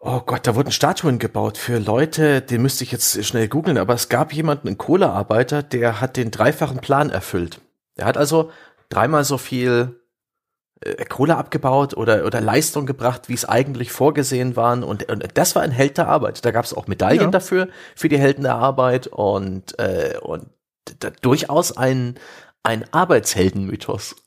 [0.00, 3.94] oh Gott, da wurden Statuen gebaut für Leute, den müsste ich jetzt schnell googeln, aber
[3.94, 7.60] es gab jemanden, einen Kohlearbeiter, der hat den dreifachen Plan erfüllt.
[7.96, 8.50] Der hat also
[8.88, 10.00] dreimal so viel
[10.80, 14.84] äh, Kohle abgebaut oder, oder Leistung gebracht, wie es eigentlich vorgesehen waren.
[14.84, 16.44] Und, und das war ein Held der Arbeit.
[16.44, 17.30] Da gab es auch Medaillen Ja.
[17.30, 20.46] dafür, für die Helden der Arbeit und, äh, und
[21.22, 22.16] durchaus ein,
[22.66, 24.16] ein Arbeitsheldenmythos.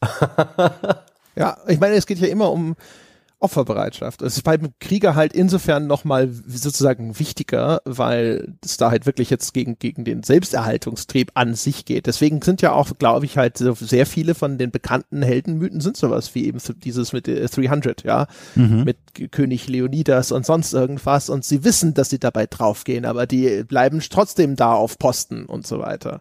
[1.36, 2.76] Ja, ich meine, es geht ja immer um
[3.40, 4.22] Opferbereitschaft.
[4.22, 9.54] Es ist beim Krieger halt insofern nochmal sozusagen wichtiger, weil es da halt wirklich jetzt
[9.54, 12.08] gegen, gegen den Selbsterhaltungstrieb an sich geht.
[12.08, 15.96] Deswegen sind ja auch, glaube ich, halt so sehr viele von den bekannten Heldenmythen sind
[15.96, 18.98] sowas wie eben dieses mit äh, 300, ja, mit
[19.32, 24.02] König Leonidas und sonst irgendwas und sie wissen, dass sie dabei draufgehen, aber die bleiben
[24.10, 26.20] trotzdem da auf Posten und so weiter.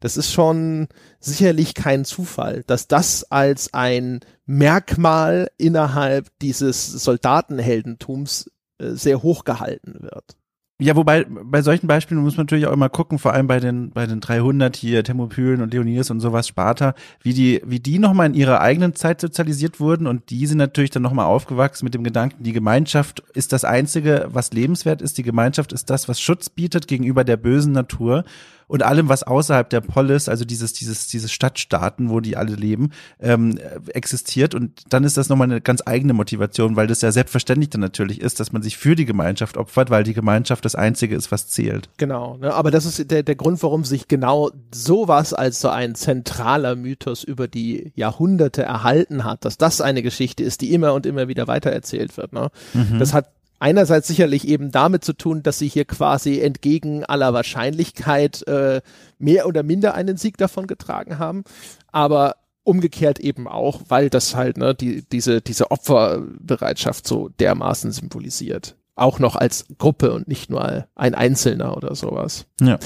[0.00, 0.88] Das ist schon
[1.20, 9.96] sicherlich kein Zufall, dass das als ein Merkmal innerhalb dieses Soldatenheldentums äh, sehr hoch gehalten
[10.00, 10.38] wird.
[10.80, 13.90] Ja, wobei bei solchen Beispielen muss man natürlich auch immer gucken, vor allem bei den
[13.90, 18.14] bei den 300 hier Thermopylen und Leonidas und sowas Sparta, wie die wie die noch
[18.14, 21.84] mal in ihrer eigenen Zeit sozialisiert wurden und die sind natürlich dann noch mal aufgewachsen
[21.84, 26.08] mit dem Gedanken, die Gemeinschaft ist das einzige, was lebenswert ist, die Gemeinschaft ist das,
[26.08, 28.22] was Schutz bietet gegenüber der bösen Natur
[28.68, 32.90] und allem, was außerhalb der Polis, also dieses, dieses, dieses Stadtstaaten, wo die alle leben,
[33.18, 34.54] ähm, äh, existiert.
[34.54, 38.20] Und dann ist das nochmal eine ganz eigene Motivation, weil das ja selbstverständlich dann natürlich
[38.20, 41.48] ist, dass man sich für die Gemeinschaft opfert, weil die Gemeinschaft das Einzige ist, was
[41.48, 41.88] zählt.
[41.96, 42.52] Genau, ne?
[42.54, 47.24] aber das ist der, der Grund, warum sich genau sowas als so ein zentraler Mythos
[47.24, 51.48] über die Jahrhunderte erhalten hat, dass das eine Geschichte ist, die immer und immer wieder
[51.48, 52.32] weitererzählt wird.
[52.32, 52.50] Ne?
[52.98, 58.46] Das hat einerseits sicherlich eben damit zu tun, dass sie hier quasi entgegen aller Wahrscheinlichkeit
[58.46, 58.80] äh,
[59.18, 61.44] mehr oder minder einen Sieg davon getragen haben,
[61.92, 68.76] aber umgekehrt eben auch, weil das halt ne, die, diese, diese Opferbereitschaft so dermaßen symbolisiert.
[68.94, 72.46] Auch noch als Gruppe und nicht nur ein Einzelner oder sowas.
[72.60, 72.78] Ja.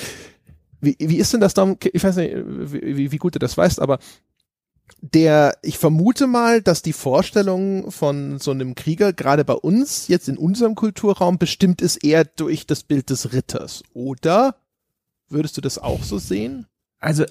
[0.81, 1.79] Wie, wie ist denn das dann?
[1.93, 3.99] Ich weiß nicht, wie, wie gut du das weißt, aber
[5.03, 10.29] der, ich vermute mal, dass die Vorstellung von so einem Krieger gerade bei uns, jetzt
[10.29, 13.83] in unserem Kulturraum, bestimmt ist eher durch das Bild des Ritters.
[13.95, 14.57] Oder
[15.29, 16.67] würdest du das auch so sehen?
[17.01, 17.25] Also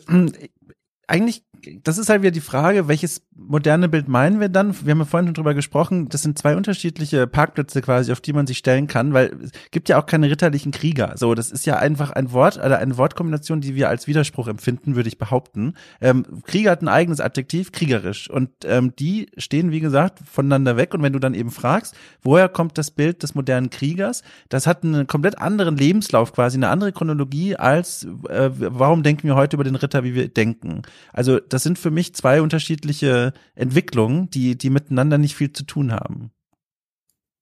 [1.11, 1.43] eigentlich,
[1.83, 4.73] das ist halt wieder die Frage, welches moderne Bild meinen wir dann?
[4.85, 8.31] Wir haben ja vorhin schon drüber gesprochen, das sind zwei unterschiedliche Parkplätze quasi, auf die
[8.33, 11.13] man sich stellen kann, weil es gibt ja auch keine ritterlichen Krieger.
[11.17, 14.95] So, das ist ja einfach ein Wort oder eine Wortkombination, die wir als Widerspruch empfinden,
[14.95, 15.73] würde ich behaupten.
[15.99, 18.29] Ähm, Krieger hat ein eigenes Adjektiv, kriegerisch.
[18.29, 20.93] Und ähm, die stehen, wie gesagt, voneinander weg.
[20.93, 21.93] Und wenn du dann eben fragst,
[22.23, 26.69] woher kommt das Bild des modernen Kriegers, das hat einen komplett anderen Lebenslauf quasi, eine
[26.69, 30.83] andere Chronologie als äh, warum denken wir heute über den Ritter, wie wir denken.
[31.13, 35.91] Also das sind für mich zwei unterschiedliche Entwicklungen, die, die miteinander nicht viel zu tun
[35.91, 36.31] haben.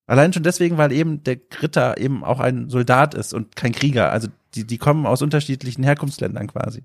[0.08, 4.12] Allein schon deswegen, weil eben der Ritter eben auch ein Soldat ist und kein Krieger.
[4.12, 6.84] Also die, die kommen aus unterschiedlichen Herkunftsländern quasi.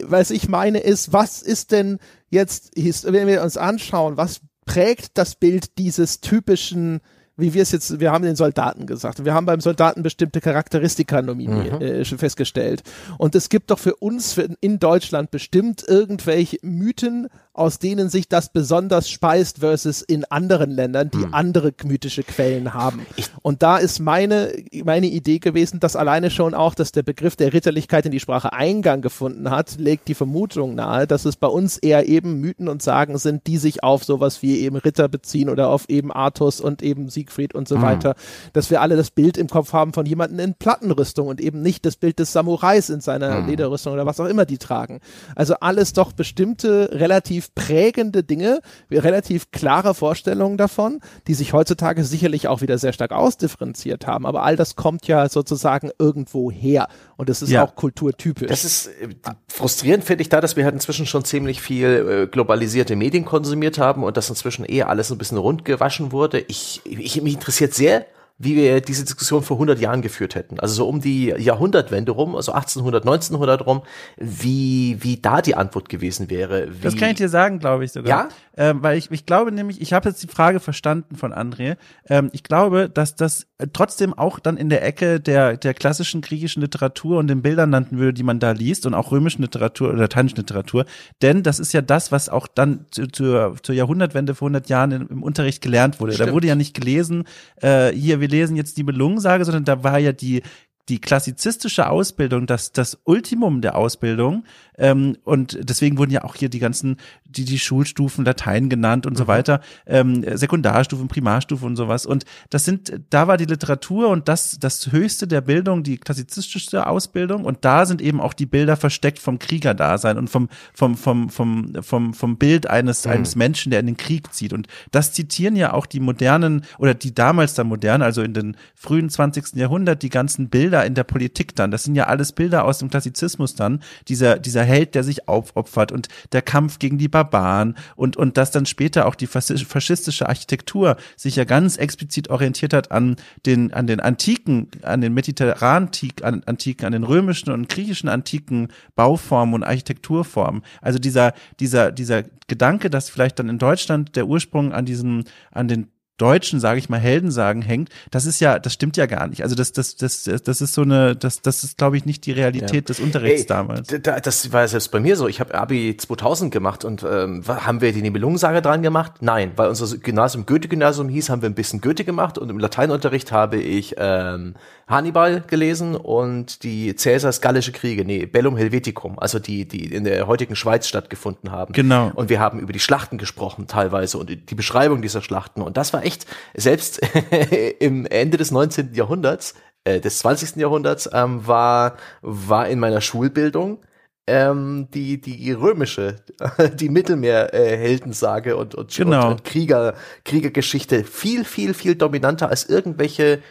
[0.00, 1.98] Was ich meine ist, was ist denn
[2.30, 7.00] jetzt, wenn wir uns anschauen, was prägt das Bild dieses typischen
[7.36, 11.22] wie wir es jetzt, wir haben den Soldaten gesagt, wir haben beim Soldaten bestimmte Charakteristika
[11.22, 11.86] nominiert, Mhm.
[11.86, 12.82] äh, festgestellt.
[13.18, 18.28] Und es gibt doch für uns für, in Deutschland bestimmt irgendwelche Mythen aus denen sich
[18.28, 21.34] das besonders speist versus in anderen Ländern, die Hm.
[21.34, 23.04] andere mythische Quellen haben.
[23.42, 24.52] Und da ist meine,
[24.84, 28.52] meine Idee gewesen, dass alleine schon auch, dass der Begriff der Ritterlichkeit in die Sprache
[28.54, 32.82] Eingang gefunden hat, legt die Vermutung nahe, dass es bei uns eher eben Mythen und
[32.82, 36.82] Sagen sind, die sich auf sowas wie eben Ritter beziehen oder auf eben Artus und
[36.82, 37.82] eben Siegfried und so Hm.
[37.82, 38.14] weiter.
[38.54, 41.84] Dass wir alle das Bild im Kopf haben von jemandem in Plattenrüstung und eben nicht
[41.84, 43.46] das Bild des Samurais in seiner Hm.
[43.46, 45.00] Lederrüstung oder was auch immer die tragen.
[45.36, 52.48] Also alles doch bestimmte relativ prägende Dinge, relativ klare Vorstellungen davon, die sich heutzutage sicherlich
[52.48, 54.26] auch wieder sehr stark ausdifferenziert haben.
[54.26, 57.64] Aber all das kommt ja sozusagen irgendwo her und es ist Ja.
[57.64, 58.48] auch kulturtypisch.
[58.48, 59.08] Das ist äh,
[59.48, 61.86] frustrierend, finde ich da, dass wir halt inzwischen schon ziemlich viel
[62.24, 66.40] äh, globalisierte Medien konsumiert haben und dass inzwischen eher alles so ein bisschen rundgewaschen wurde.
[66.48, 68.06] Ich, ich mich interessiert sehr,
[68.42, 70.58] wie wir diese Diskussion vor 100 Jahren geführt hätten.
[70.58, 73.82] Also so um die Jahrhundertwende rum, also 1800, 1900 rum,
[74.16, 76.66] wie, wie da die Antwort gewesen wäre.
[76.82, 78.08] Das kann ich dir sagen, glaube ich sogar.
[78.08, 78.28] Ja?
[78.56, 81.76] Ähm, weil ich, ich glaube nämlich, ich habe jetzt die Frage verstanden von André.
[82.08, 86.60] Ähm, ich glaube, dass das trotzdem auch dann in der Ecke der, der klassischen griechischen
[86.60, 89.98] Literatur und den Bildern landen würde, die man da liest und auch römischen Literatur oder
[89.98, 90.84] lateinischen Literatur.
[91.22, 94.92] Denn das ist ja das, was auch dann zu, zur, zur Jahrhundertwende vor 100 Jahren
[94.92, 96.12] im, im Unterricht gelernt wurde.
[96.12, 96.32] Da Stimmt.
[96.32, 97.24] wurde ja nicht gelesen,
[97.56, 100.42] äh, hier, wir lesen jetzt die Belungensage, sondern da war ja die
[100.88, 104.44] die klassizistische Ausbildung, das, das Ultimum der Ausbildung.
[104.76, 106.96] Ähm, und deswegen wurden ja auch hier die ganzen,
[107.32, 112.06] die, die Schulstufen Latein genannt und so weiter, ähm, Sekundarstufen, Primarstufen und sowas.
[112.06, 116.86] Und das sind, da war die Literatur und das, das höchste der Bildung, die klassizistische
[116.86, 117.44] Ausbildung.
[117.44, 121.72] Und da sind eben auch die Bilder versteckt vom Kriegerdasein und vom, vom, vom, vom,
[121.80, 124.52] vom, vom Bild eines, eines Menschen, der in den Krieg zieht.
[124.52, 128.56] Und das zitieren ja auch die modernen oder die damals dann modernen, also in den
[128.74, 129.54] frühen 20.
[129.54, 131.70] Jahrhundert, die ganzen Bilder in der Politik dann.
[131.70, 133.80] Das sind ja alles Bilder aus dem Klassizismus dann.
[134.08, 138.50] Dieser, dieser Held, der sich aufopfert und der Kampf gegen die Barbaren und, und dass
[138.50, 143.16] dann später auch die faschi- faschistische Architektur sich ja ganz explizit orientiert hat an
[143.46, 148.08] den, an den antiken, an den mediterranen Antik- an, antiken, an den römischen und griechischen
[148.08, 150.62] antiken Bauformen und Architekturformen.
[150.80, 155.68] Also dieser, dieser, dieser Gedanke, dass vielleicht dann in Deutschland der Ursprung an diesen, an
[155.68, 155.88] den
[156.18, 159.42] deutschen, sage ich mal, Heldensagen hängt, das ist ja, das stimmt ja gar nicht.
[159.42, 162.32] Also das, das, das, das ist so eine, das, das ist, glaube ich, nicht die
[162.32, 163.88] Realität des Unterrichts Ey, damals.
[164.02, 165.26] Das war ja selbst bei mir so.
[165.26, 169.14] Ich habe Abi 2000 gemacht und ähm, haben wir die Nibelungensage dran gemacht?
[169.20, 173.32] Nein, weil unser Gymnasium Goethe-Gymnasium hieß, haben wir ein bisschen Goethe gemacht und im Lateinunterricht
[173.32, 174.54] habe ich ähm,
[174.86, 180.26] Hannibal gelesen und die Cäsars gallische Kriege, nee, Bellum Helveticum, also die, die in der
[180.26, 181.72] heutigen Schweiz stattgefunden haben.
[181.72, 182.12] Genau.
[182.14, 185.62] Und wir haben über die Schlachten gesprochen teilweise und die Beschreibung dieser Schlachten.
[185.62, 187.00] Und das war echt, selbst
[187.80, 188.94] im Ende des 19.
[188.94, 190.56] Jahrhunderts, äh, des 20.
[190.56, 193.80] Jahrhunderts, ähm, war, war in meiner Schulbildung
[194.26, 196.16] ähm, die, die römische,
[196.74, 199.26] die Mittelmeer-Heldensage und, und, Genau.
[199.26, 199.94] und, und Krieger,
[200.24, 203.42] Kriegergeschichte viel, viel, viel dominanter als irgendwelche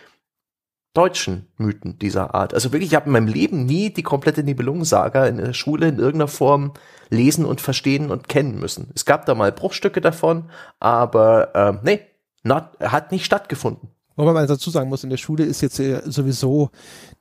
[0.93, 2.53] deutschen Mythen dieser Art.
[2.53, 5.99] Also wirklich, ich habe in meinem Leben nie die komplette Nibelungensaga in der Schule in
[5.99, 6.73] irgendeiner Form
[7.09, 8.91] lesen und verstehen und kennen müssen.
[8.93, 10.49] Es gab da mal Bruchstücke davon,
[10.79, 12.01] aber ähm, nee,
[12.43, 13.89] not, hat nicht stattgefunden.
[14.15, 16.69] Wobei man dazu sagen muss, in der Schule ist jetzt äh, sowieso,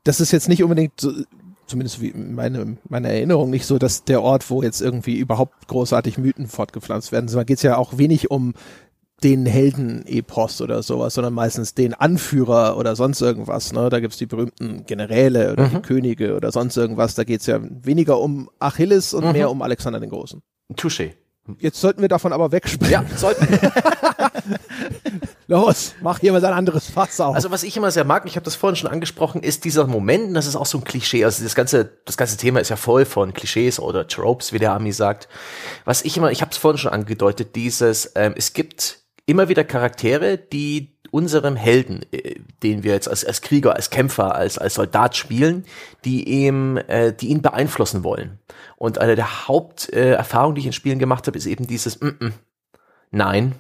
[0.05, 1.12] das ist jetzt nicht unbedingt so,
[1.66, 6.18] zumindest wie meine, meine Erinnerung nicht so, dass der Ort, wo jetzt irgendwie überhaupt großartig
[6.18, 7.31] Mythen fortgepflanzt werden.
[7.33, 8.55] Da geht es ja auch wenig um
[9.23, 13.73] den Helden-Epos oder sowas, sondern meistens den Anführer oder sonst irgendwas.
[13.73, 13.89] Ne?
[13.91, 17.14] Da gibt's die berühmten Generäle oder die Könige oder sonst irgendwas.
[17.14, 20.41] Da geht's ja weniger um Achilles und mehr um Alexander den Großen.
[20.75, 21.12] Touché.
[21.59, 22.93] Jetzt sollten wir davon aber wegspringen.
[22.93, 23.61] Ja, sollten wir.
[25.47, 27.34] Los, mach hier mal ein anderes Fass auf.
[27.34, 30.28] Also was ich immer sehr mag, ich habe das vorhin schon angesprochen, ist dieser Moment,
[30.28, 32.76] und das ist auch so ein Klischee, also das ganze, das ganze Thema ist ja
[32.76, 35.28] voll von Klischees oder Tropes, wie der Ami sagt.
[35.84, 39.64] Was ich immer, ich habe es vorhin schon angedeutet, dieses, ähm, es gibt immer wieder
[39.64, 44.74] Charaktere, die unserem Helden, äh, den wir jetzt als, als Krieger, als Kämpfer, als, als
[44.74, 45.64] Soldat spielen,
[46.05, 48.38] die ihm, äh, die ihn beeinflussen wollen.
[48.76, 52.07] Und eine der Haupterfahrungen, äh, die ich in Spielen gemacht habe, ist eben dieses, mm
[52.07, 52.32] -mm,
[53.11, 53.55] nein,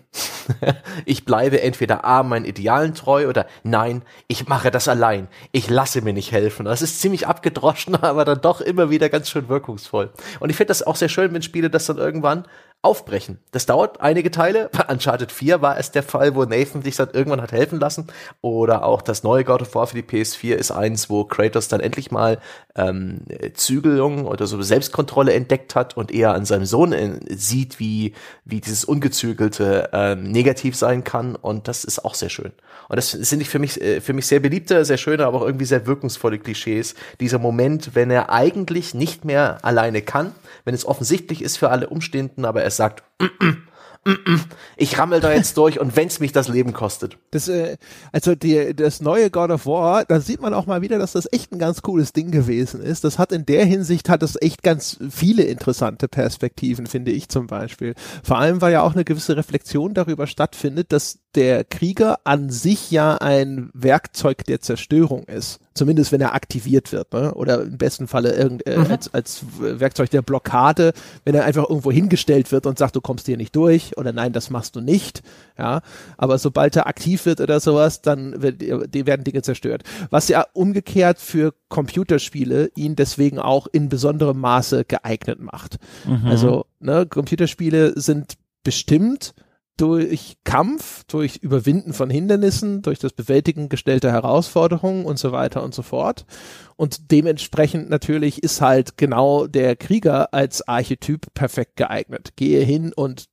[1.04, 5.28] ich bleibe entweder A, meinen Idealen treu oder nein, ich mache das allein.
[5.52, 6.66] Ich lasse mir nicht helfen.
[6.66, 10.10] Das ist ziemlich abgedroschen, aber dann doch immer wieder ganz schön wirkungsvoll.
[10.40, 12.44] Und ich finde das auch sehr schön, wenn Spiele das dann irgendwann
[12.82, 13.38] aufbrechen.
[13.52, 14.70] Das dauert einige Teile.
[14.72, 18.06] Bei Uncharted 4 war es der Fall, wo Nathan sich dann irgendwann hat helfen lassen.
[18.40, 21.80] Oder auch das neue God of War für die PS4 ist eins, wo Kratos dann
[21.80, 22.38] endlich mal
[22.76, 23.20] ähm,
[23.52, 28.14] Zügelung oder so Selbstkontrolle entdeckt hat und eher an seinem Sohn äh, sieht, wie,
[28.46, 31.36] wie dieses Ungezügelte ähm, negativ sein kann.
[31.36, 32.52] Und das ist auch sehr schön.
[32.88, 35.66] Und das sind für mich, äh, für mich sehr beliebte, sehr schöne, aber auch irgendwie
[35.66, 36.94] sehr wirkungsvolle Klischees.
[37.20, 40.32] Dieser Moment, wenn er eigentlich nicht mehr alleine kann,
[40.64, 43.70] wenn es offensichtlich ist für alle Umstehenden, aber er es sagt, mm, mm,
[44.76, 47.18] ich rammel da jetzt durch und wenn's mich das Leben kostet.
[47.32, 47.76] Das, äh,
[48.12, 51.28] also die, das neue God of War, da sieht man auch mal wieder, dass das
[51.32, 53.04] echt ein ganz cooles Ding gewesen ist.
[53.04, 57.46] Das hat in der Hinsicht hat es echt ganz viele interessante Perspektiven, finde ich zum
[57.46, 57.94] Beispiel.
[58.22, 62.90] Vor allem, weil ja auch eine gewisse Reflexion darüber stattfindet, dass der Krieger an sich
[62.90, 65.60] ja ein Werkzeug der Zerstörung ist.
[65.74, 67.32] Zumindest wenn er aktiviert wird, ne?
[67.34, 68.90] Oder im besten Falle irgend, äh, mhm.
[68.90, 70.92] als, als Werkzeug der Blockade,
[71.24, 74.32] wenn er einfach irgendwo hingestellt wird und sagt, du kommst hier nicht durch oder nein,
[74.32, 75.22] das machst du nicht.
[75.56, 75.82] Ja.
[76.18, 79.84] Aber sobald er aktiv wird oder sowas, dann wird, die werden Dinge zerstört.
[80.10, 85.78] Was ja umgekehrt für Computerspiele ihn deswegen auch in besonderem Maße geeignet macht.
[86.04, 86.26] Mhm.
[86.26, 89.34] Also, ne, Computerspiele sind bestimmt
[89.80, 95.74] durch Kampf, durch Überwinden von Hindernissen, durch das Bewältigen gestellter Herausforderungen und so weiter und
[95.74, 96.26] so fort.
[96.76, 102.32] Und dementsprechend natürlich ist halt genau der Krieger als Archetyp perfekt geeignet.
[102.36, 103.26] Gehe hin und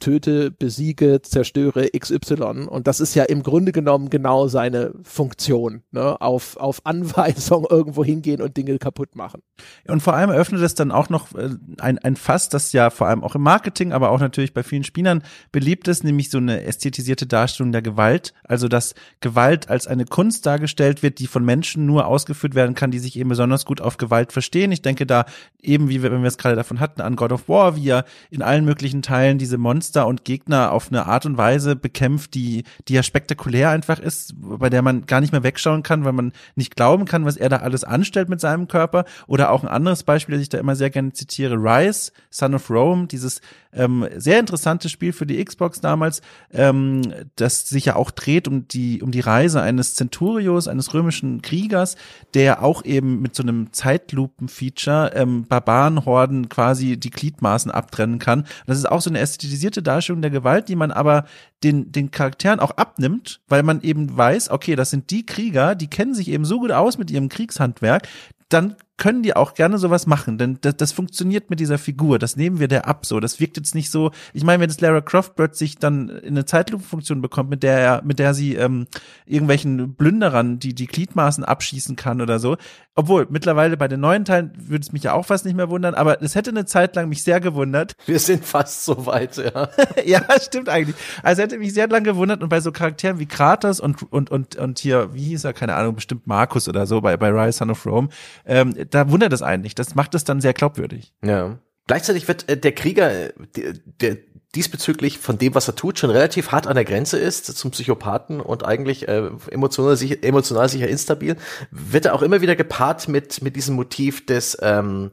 [0.00, 2.66] töte, besiege, zerstöre XY.
[2.68, 5.82] Und das ist ja im Grunde genommen genau seine Funktion.
[5.92, 6.20] Ne?
[6.20, 9.42] Auf, auf Anweisung irgendwo hingehen und Dinge kaputt machen.
[9.86, 13.06] Und vor allem eröffnet es dann auch noch äh, ein, ein Fass, das ja vor
[13.06, 15.22] allem auch im Marketing, aber auch natürlich bei vielen Spielern
[15.52, 18.32] beliebt ist, nämlich so eine ästhetisierte Darstellung der Gewalt.
[18.44, 22.90] Also, dass Gewalt als eine Kunst dargestellt wird, die von Menschen nur ausgeführt werden kann,
[22.90, 24.72] die sich eben besonders gut auf Gewalt verstehen.
[24.72, 25.26] Ich denke da
[25.62, 28.04] eben, wie wir, wenn wir es gerade davon hatten, an God of War, wie er
[28.30, 32.34] in allen möglichen Teilen diese Monster Monster und Gegner auf eine Art und Weise bekämpft,
[32.34, 36.12] die, die ja spektakulär einfach ist, bei der man gar nicht mehr wegschauen kann, weil
[36.12, 39.04] man nicht glauben kann, was er da alles anstellt mit seinem Körper.
[39.26, 42.70] Oder auch ein anderes Beispiel, das ich da immer sehr gerne zitiere, Rise, Son of
[42.70, 43.40] Rome, dieses
[43.72, 46.22] ähm, sehr interessante Spiel für die Xbox damals,
[46.52, 47.02] ähm,
[47.36, 51.96] das sich ja auch dreht um die, um die Reise eines Centurios, eines römischen Kriegers,
[52.34, 58.46] der auch eben mit so einem Zeitlupen-Feature ähm, Barbarenhorden quasi die Gliedmaßen abtrennen kann.
[58.66, 61.24] Das ist auch so eine ästhetisierte Darstellung der Gewalt, die man aber
[61.62, 65.88] den, den Charakteren auch abnimmt, weil man eben weiß, okay, das sind die Krieger, die
[65.88, 68.08] kennen sich eben so gut aus mit ihrem Kriegshandwerk,
[68.48, 72.18] dann können die auch gerne sowas machen, denn das, das funktioniert mit dieser Figur.
[72.18, 73.18] Das nehmen wir der ab so.
[73.18, 74.10] Das wirkt jetzt nicht so.
[74.34, 78.02] Ich meine, wenn das Lara Croft plötzlich dann in eine Zeitlupenfunktion bekommt, mit der er,
[78.04, 78.86] mit der sie ähm,
[79.24, 82.58] irgendwelchen Blünderern die die Gliedmaßen abschießen kann oder so.
[82.94, 85.94] Obwohl mittlerweile bei den neuen Teilen würde es mich ja auch fast nicht mehr wundern,
[85.94, 87.94] aber es hätte eine Zeit lang mich sehr gewundert.
[88.04, 89.70] Wir sind fast so weit, ja.
[90.04, 90.96] ja, stimmt eigentlich.
[91.22, 94.56] Also hätte mich sehr lang gewundert und bei so Charakteren wie Kratos und und und
[94.56, 97.70] und hier, wie hieß er, keine Ahnung, bestimmt Markus oder so bei bei Rise Son
[97.70, 98.08] of Rome.
[98.44, 99.78] Ähm, da wundert es einen nicht.
[99.78, 101.12] Das macht es dann sehr glaubwürdig.
[101.24, 101.58] Ja.
[101.86, 104.16] Gleichzeitig wird äh, der Krieger, äh, der, der
[104.54, 108.40] diesbezüglich von dem, was er tut, schon relativ hart an der Grenze ist zum Psychopathen
[108.40, 111.36] und eigentlich äh, emotional, sicher, emotional sicher instabil,
[111.70, 115.12] wird er auch immer wieder gepaart mit, mit diesem Motiv des, ähm,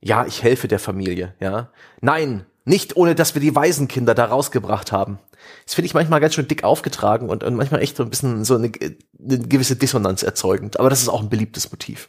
[0.00, 1.70] ja, ich helfe der Familie, ja.
[2.00, 5.18] Nein, nicht ohne, dass wir die Waisenkinder da rausgebracht haben.
[5.64, 8.44] Das finde ich manchmal ganz schön dick aufgetragen und, und manchmal echt so ein bisschen
[8.44, 10.78] so eine, eine gewisse Dissonanz erzeugend.
[10.78, 12.08] Aber das ist auch ein beliebtes Motiv.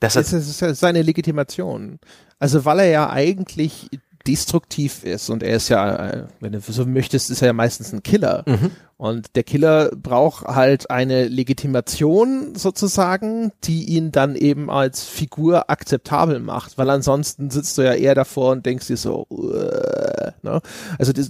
[0.00, 1.98] Das, das ist seine Legitimation.
[2.38, 3.88] Also weil er ja eigentlich
[4.26, 7.92] destruktiv ist und er ist ja, äh, wenn du so möchtest, ist er ja meistens
[7.92, 8.44] ein Killer.
[8.46, 8.70] Mhm.
[8.98, 16.40] Und der Killer braucht halt eine Legitimation sozusagen, die ihn dann eben als Figur akzeptabel
[16.40, 19.52] macht, weil ansonsten sitzt du ja eher davor und denkst dir so, uh,
[20.42, 20.60] ne?
[20.98, 21.28] also die,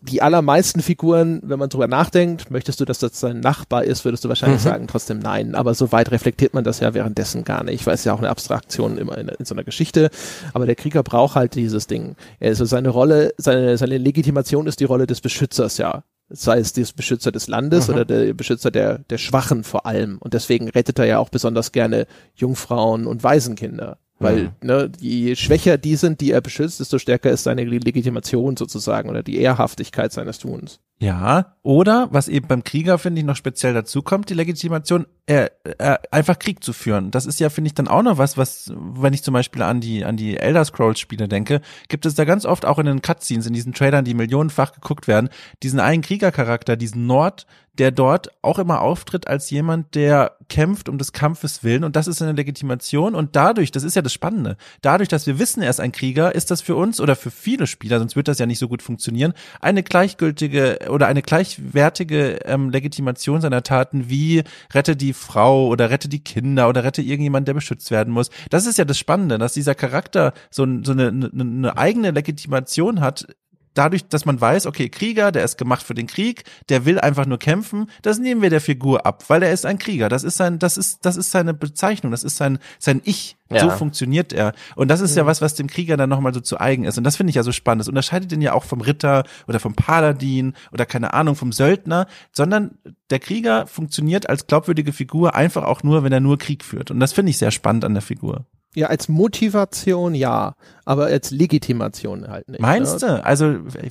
[0.00, 4.24] die, allermeisten Figuren, wenn man drüber nachdenkt, möchtest du, dass das dein Nachbar ist, würdest
[4.24, 4.68] du wahrscheinlich mhm.
[4.68, 8.04] sagen, trotzdem nein, aber so weit reflektiert man das ja währenddessen gar nicht, weil es
[8.04, 10.08] ja auch eine Abstraktion immer in, in so einer Geschichte,
[10.54, 12.14] aber der Krieger braucht halt dieses Ding.
[12.38, 16.86] Also seine Rolle, seine, seine Legitimation ist die Rolle des Beschützers, ja sei es der
[16.94, 17.94] Beschützer des Landes mhm.
[17.94, 20.18] oder der Beschützer der, der Schwachen vor allem.
[20.18, 23.98] Und deswegen rettet er ja auch besonders gerne Jungfrauen und Waisenkinder.
[24.18, 24.50] Weil, mhm.
[24.62, 29.22] ne, je schwächer die sind, die er beschützt, desto stärker ist seine Legitimation sozusagen oder
[29.22, 30.78] die Ehrhaftigkeit seines Tuns.
[31.02, 35.48] Ja, oder was eben beim Krieger, finde ich, noch speziell dazu kommt, die Legitimation, äh,
[35.78, 37.10] äh, einfach Krieg zu führen.
[37.10, 39.80] Das ist ja, finde ich, dann auch noch was, was, wenn ich zum Beispiel an
[39.80, 43.02] die, an die Elder Scrolls Spiele denke, gibt es da ganz oft auch in den
[43.02, 45.28] Cutscenes, in diesen Trailern, die millionenfach geguckt werden,
[45.64, 47.46] diesen einen Kriegercharakter, diesen Nord,
[47.78, 52.06] der dort auch immer auftritt als jemand, der kämpft um des Kampfes willen und das
[52.06, 55.70] ist eine Legitimation und dadurch, das ist ja das Spannende, dadurch, dass wir wissen, er
[55.70, 58.46] ist ein Krieger, ist das für uns oder für viele Spieler, sonst wird das ja
[58.46, 64.44] nicht so gut funktionieren, eine gleichgültige oder eine gleichwertige ähm, Legitimation seiner Taten wie
[64.74, 68.30] rette die Frau oder rette die Kinder oder rette irgendjemand, der beschützt werden muss.
[68.50, 73.00] Das ist ja das Spannende, dass dieser Charakter so, so eine, eine, eine eigene Legitimation
[73.00, 73.26] hat,
[73.74, 77.26] dadurch, dass man weiß, okay, Krieger, der ist gemacht für den Krieg, der will einfach
[77.26, 80.08] nur kämpfen, das nehmen wir der Figur ab, weil er ist ein Krieger.
[80.08, 83.36] Das ist sein, das ist, das ist seine Bezeichnung, das ist sein, sein Ich.
[83.50, 83.60] Ja.
[83.60, 84.54] So funktioniert er.
[84.76, 86.96] Und das ist ja was, was dem Krieger dann nochmal so zu eigen ist.
[86.96, 87.80] Und das finde ich ja so spannend.
[87.80, 92.06] Das unterscheidet ihn ja auch vom Ritter oder vom Paladin oder keine Ahnung, vom Söldner,
[92.32, 92.78] sondern
[93.10, 96.90] der Krieger funktioniert als glaubwürdige Figur einfach auch nur, wenn er nur Krieg führt.
[96.90, 98.46] Und das finde ich sehr spannend an der Figur.
[98.74, 100.54] Ja, als Motivation ja,
[100.86, 102.60] aber als Legitimation halt nicht.
[102.60, 103.08] Meinst ne?
[103.18, 103.24] du?
[103.24, 103.44] Also,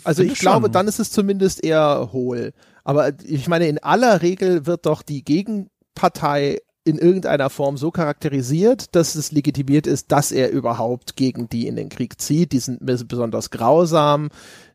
[0.04, 0.72] Also finde ich glaube, schon.
[0.72, 2.54] dann ist es zumindest eher hohl.
[2.84, 8.96] Aber ich meine, in aller Regel wird doch die Gegenpartei in irgendeiner Form so charakterisiert,
[8.96, 12.52] dass es legitimiert ist, dass er überhaupt gegen die in den Krieg zieht.
[12.54, 14.30] Die sind bes- besonders grausam.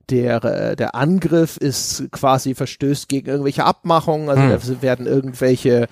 [0.08, 4.50] Der, äh, der Angriff ist quasi verstößt gegen irgendwelche Abmachungen, also Hm.
[4.76, 5.88] da werden irgendwelche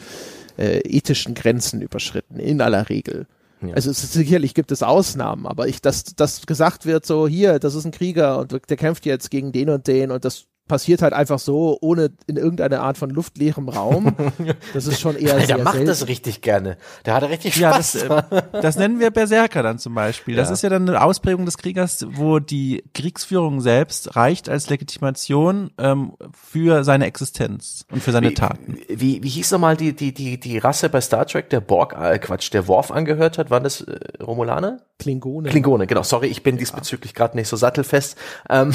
[0.57, 3.27] äh, ethischen Grenzen überschritten, in aller Regel.
[3.69, 3.75] Ja.
[3.75, 7.75] Also ist, sicherlich gibt es Ausnahmen, aber ich, dass, dass gesagt wird, so hier, das
[7.75, 11.12] ist ein Krieger und der kämpft jetzt gegen den und den und das passiert halt
[11.12, 14.15] einfach so, ohne in irgendeine Art von luftleerem Raum.
[14.73, 15.87] Das ist schon eher der sehr macht selten.
[15.89, 16.77] das richtig gerne.
[17.07, 17.93] Der hat richtig Ja, Spaß.
[17.93, 18.03] das,
[18.33, 20.37] äh, das nennen wir Berserker dann zum Beispiel.
[20.37, 20.55] Das Ja.
[20.55, 26.15] ist ja dann eine Ausprägung des Kriegers, wo die Kriegsführung selbst reicht als Legitimation ähm,
[26.33, 28.79] für seine Existenz und für seine Taten.
[28.89, 32.19] Wie, wie hieß nochmal die, die, die, die Rasse bei Star Trek, der Borg, äh,
[32.19, 33.51] Quatsch, der Worf angehört hat?
[33.51, 34.81] Waren das äh, Romulaner?
[34.99, 35.49] Klingone.
[35.51, 36.03] Klingone, genau.
[36.05, 38.17] Sorry, ich bin diesbezüglich gerade nicht so sattelfest.
[38.49, 38.73] Ähm,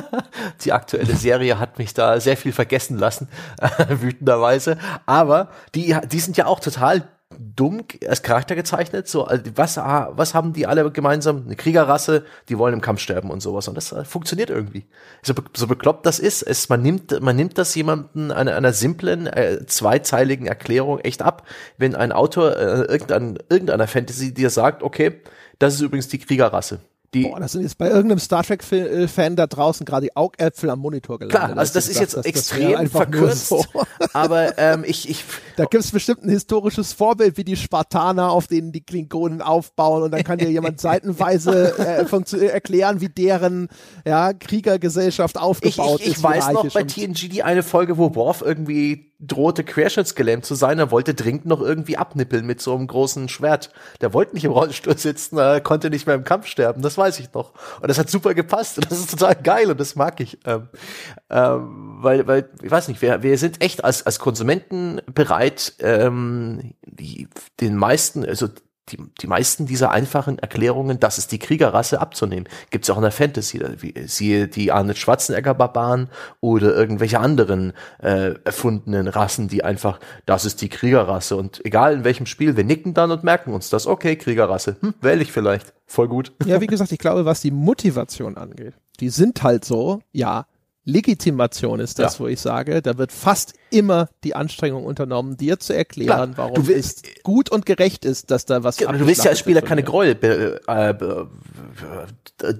[0.64, 3.28] die aktuelle Serie hat mich da sehr viel vergessen lassen,
[3.88, 4.76] wütenderweise.
[5.06, 7.08] Aber die, die sind ja auch total
[7.38, 9.08] dumm als Charakter gezeichnet.
[9.08, 11.44] So, also was, ah, was haben die alle gemeinsam?
[11.46, 13.68] Eine Kriegerrasse, die wollen im Kampf sterben und sowas.
[13.68, 14.86] Und das äh, funktioniert irgendwie.
[15.22, 19.26] So, so bekloppt das ist, es, man nimmt, man nimmt das jemanden einer, einer simplen,
[19.26, 21.46] äh, zweiteiligen Erklärung echt ab,
[21.78, 25.20] wenn ein Autor äh, irgendein, irgendeiner Fantasy dir sagt, okay,
[25.58, 26.80] das ist übrigens die Kriegerrasse.
[27.14, 30.78] Die, Boah, das sind jetzt bei irgendeinem Star Trek-Fan da draußen gerade die Augäpfel am
[30.78, 31.40] Monitor gelandet.
[31.42, 33.62] klar, also das ist jetzt das extrem verkürzt, so.
[34.14, 35.24] aber ähm, ich, ich,
[35.56, 40.10] Da gibt's bestimmt ein historisches Vorbild wie die Spartaner, auf denen die Klingonen aufbauen und
[40.10, 43.68] dann kann dir jemand seitenweise äh, erklären, wie deren
[44.06, 46.22] ja, Kriegergesellschaft Ich, aufgebaut ich, ich ist.
[46.22, 50.78] weiß noch bei TNG die eine Folge, wo Worf irgendwie drohte, querschnittsgelähmt zu sein.
[50.78, 53.70] Er wollte dringend noch irgendwie abnippeln mit so einem großen Schwert.
[54.00, 57.20] Der wollte nicht im Rollstuhl sitzen, er konnte nicht mehr im Kampf sterben, das weiß
[57.20, 57.52] ich noch.
[57.80, 60.38] Und das hat super gepasst und das ist total geil und das mag ich.
[60.44, 60.68] Ähm,
[61.30, 66.74] ähm, weil, weil, ich weiß nicht, wir, wir sind echt als, als Konsumenten bereit, ähm,
[66.84, 67.28] die,
[67.60, 68.48] den meisten, also
[68.88, 72.48] die, die meisten dieser einfachen Erklärungen, das ist die Kriegerrasse, abzunehmen.
[72.70, 76.08] Gibt's auch in der Fantasy, wie, siehe die Arnold Schwarzenegger-Barbaren
[76.40, 77.72] oder irgendwelche anderen
[78.02, 81.36] äh, erfundenen Rassen, die einfach, das ist die Kriegerrasse.
[81.36, 84.94] Und egal in welchem Spiel, wir nicken dann und merken uns das, okay, Kriegerrasse, hm,
[85.00, 85.72] wähle ich vielleicht.
[85.86, 86.32] Voll gut.
[86.44, 90.46] Ja, wie gesagt, ich glaube, was die Motivation angeht, die sind halt so, ja,
[90.84, 92.24] Legitimation ist das, Ja.
[92.24, 96.54] wo ich sage, da wird fast immer die Anstrengung unternommen, dir zu erklären, Klar, warum
[96.54, 99.38] du willst- es gut und gerecht ist, dass da was Genau, du willst ja als
[99.38, 100.94] Spieler keine Gräuel äh,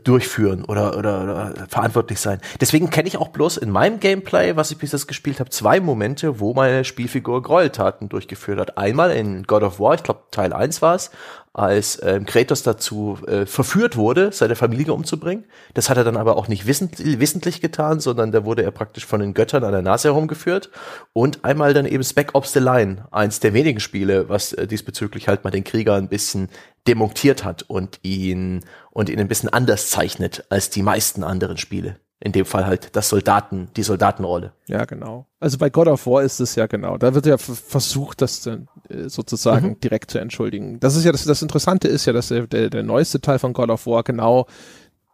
[0.05, 2.41] durchführen oder, oder, oder verantwortlich sein.
[2.61, 5.81] Deswegen kenne ich auch bloß in meinem Gameplay, was ich bis jetzt gespielt habe, zwei
[5.81, 8.79] Momente, wo meine Spielfigur Gräueltaten durchgeführt hat.
[8.79, 11.11] Einmal in God of War, ich glaube Teil 1 war es,
[11.55, 15.45] als ähm, Kratos dazu äh, verführt wurde, seine Familie umzubringen.
[15.75, 19.05] Das hat er dann aber auch nicht wissend, wissentlich getan, sondern da wurde er praktisch
[19.05, 20.71] von den Göttern an der Nase herumgeführt.
[21.13, 25.29] Und einmal dann eben Spec Ops The Line, eins der wenigen Spiele, was äh, diesbezüglich
[25.29, 26.49] halt mal den Krieger ein bisschen
[26.89, 31.97] demontiert hat und ihn und ihn ein bisschen anders zeichnet als die meisten anderen Spiele.
[32.19, 34.53] In dem Fall halt das Soldaten, die Soldatenrolle.
[34.69, 35.27] Ja, genau.
[35.41, 36.97] Also bei God of War ist es ja genau.
[36.97, 38.72] Da wird ja versucht, das dann äh,
[39.07, 39.81] sozusagen Mhm.
[39.81, 40.79] direkt zu entschuldigen.
[40.81, 43.53] Das ist ja das, das Interessante ist ja, dass der, der, der neueste Teil von
[43.53, 44.47] God of War genau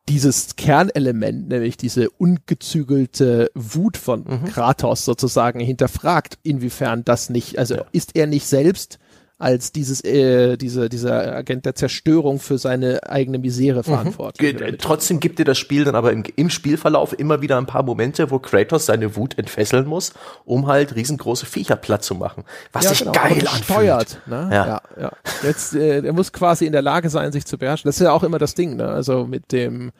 [0.08, 4.44] dieses Kernelement, nämlich diese ungezügelte Wut von Mhm.
[4.46, 7.84] Kratos sozusagen hinterfragt, inwiefern das nicht, also Ja.
[7.92, 8.98] ist er nicht selbst
[9.40, 14.56] als dieses, äh, diese, dieser Agent der Zerstörung für seine eigene Misere verantwortlich.
[14.56, 17.84] Ge- Trotzdem gibt dir das Spiel dann aber im, im Spielverlauf immer wieder ein paar
[17.84, 20.12] Momente, wo Kratos seine Wut entfesseln muss,
[20.44, 22.42] um halt riesengroße Viecher platt zu machen.
[22.72, 23.64] Was sich aber geil anfühlt.
[23.64, 24.48] Steuert, ne?
[24.50, 24.66] Ja.
[24.66, 25.12] ja, ja.
[25.44, 27.88] Jetzt, äh, er muss quasi in der Lage sein, sich zu beherrschen.
[27.88, 28.88] Das ist ja auch immer das Ding, ne?
[28.88, 29.92] Also mit dem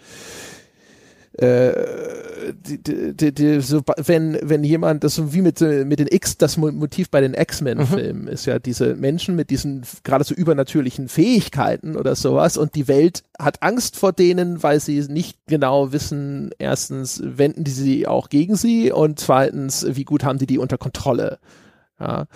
[1.38, 1.72] äh,
[2.52, 6.38] die, die, die, so, wenn, wenn jemand, das so wie mit, äh, mit den X,
[6.38, 11.08] das Mo- Motiv bei den X-Men-Filmen ist ja diese Menschen mit diesen gerade so übernatürlichen
[11.08, 16.50] Fähigkeiten oder sowas und die Welt hat Angst vor denen, weil sie nicht genau wissen,
[16.58, 20.78] erstens, wenden die sie auch gegen sie und zweitens, wie gut haben die die unter
[20.78, 21.38] Kontrolle.
[22.00, 22.26] Ja.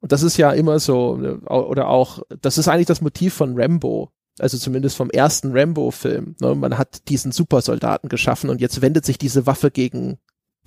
[0.00, 3.54] Und das ist ja immer so, ne, oder auch, das ist eigentlich das Motiv von
[3.60, 4.10] Rambo.
[4.38, 6.36] Also zumindest vom ersten Rambo-Film.
[6.40, 6.54] Ne?
[6.54, 10.18] Man hat diesen Supersoldaten geschaffen und jetzt wendet sich diese Waffe gegen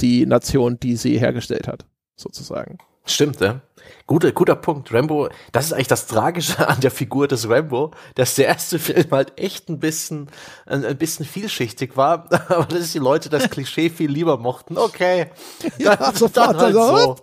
[0.02, 1.86] die Nation, die sie hergestellt hat,
[2.16, 2.78] sozusagen.
[3.06, 3.62] Stimmt, ja.
[4.08, 4.92] Guter, guter Punkt.
[4.92, 9.06] Rambo, das ist eigentlich das Tragische an der Figur des Rambo, dass der erste Film
[9.12, 10.28] halt echt ein bisschen,
[10.66, 14.78] ein, ein bisschen vielschichtig war, aber dass die Leute das Klischee viel lieber mochten.
[14.78, 15.28] Okay.
[15.78, 17.16] Ja, dann, sofort dann halt also, so.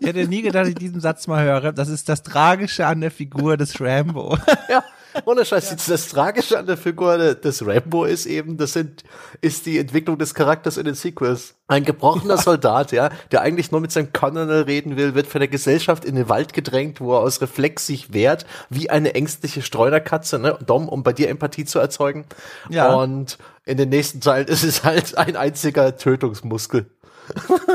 [0.00, 1.72] Ich hätte nie gedacht, dass ich diesen Satz mal höre.
[1.72, 4.36] Das ist das Tragische an der Figur des Rambo.
[4.68, 4.82] Ja.
[5.24, 9.02] Ohne Scheiß, das Tragische an der Figur des Rambo ist eben, das sind,
[9.40, 11.54] ist die Entwicklung des Charakters in den Sequels.
[11.68, 15.48] Ein gebrochener Soldat, ja, der eigentlich nur mit seinem Colonel reden will, wird von der
[15.48, 20.38] Gesellschaft in den Wald gedrängt, wo er aus Reflex sich wehrt, wie eine ängstliche Streunerkatze,
[20.38, 22.24] ne, Dom, um bei dir Empathie zu erzeugen.
[22.68, 22.94] Ja.
[22.94, 26.90] Und in den nächsten Teilen ist es halt ein einziger Tötungsmuskel.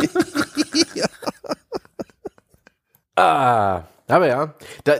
[3.17, 4.95] Ah, aber ja, da,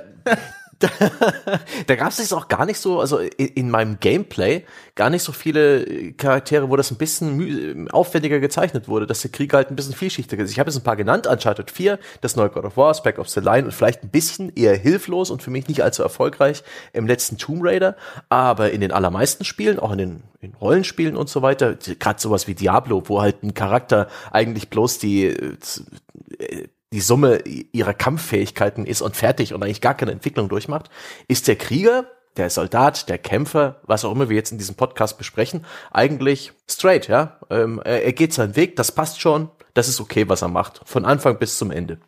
[1.88, 4.64] da, gab es jetzt auch gar nicht so, also in, in meinem Gameplay,
[4.96, 9.32] gar nicht so viele Charaktere, wo das ein bisschen müh- aufwendiger gezeichnet wurde, dass der
[9.32, 10.52] Krieg halt ein bisschen vielschichtiger ist.
[10.52, 13.30] Ich habe jetzt ein paar genannt, Uncharted 4, das neue God of War, Spec of
[13.30, 16.64] the Line und vielleicht ein bisschen eher hilflos und für mich nicht allzu erfolgreich
[16.94, 17.96] im letzten Tomb Raider,
[18.30, 22.48] aber in den allermeisten Spielen, auch in den in Rollenspielen und so weiter, gerade sowas
[22.48, 27.40] wie Diablo, wo halt ein Charakter eigentlich bloß die äh, die Summe
[27.74, 30.90] ihrer Kampffähigkeiten ist und fertig und eigentlich gar keine Entwicklung durchmacht,
[31.28, 35.18] ist der Krieger, der Soldat, der Kämpfer, was auch immer wir jetzt in diesem Podcast
[35.18, 37.42] besprechen, eigentlich straight, ja.
[37.50, 40.80] Ähm, er, er geht seinen Weg, das passt schon, das ist okay, was er macht,
[40.86, 42.00] von Anfang bis zum Ende.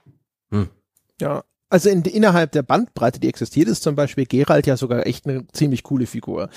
[1.20, 1.44] Ja.
[1.70, 5.46] Also in, innerhalb der Bandbreite, die existiert, ist zum Beispiel Geralt ja sogar echt eine
[5.52, 6.50] ziemlich coole Figur.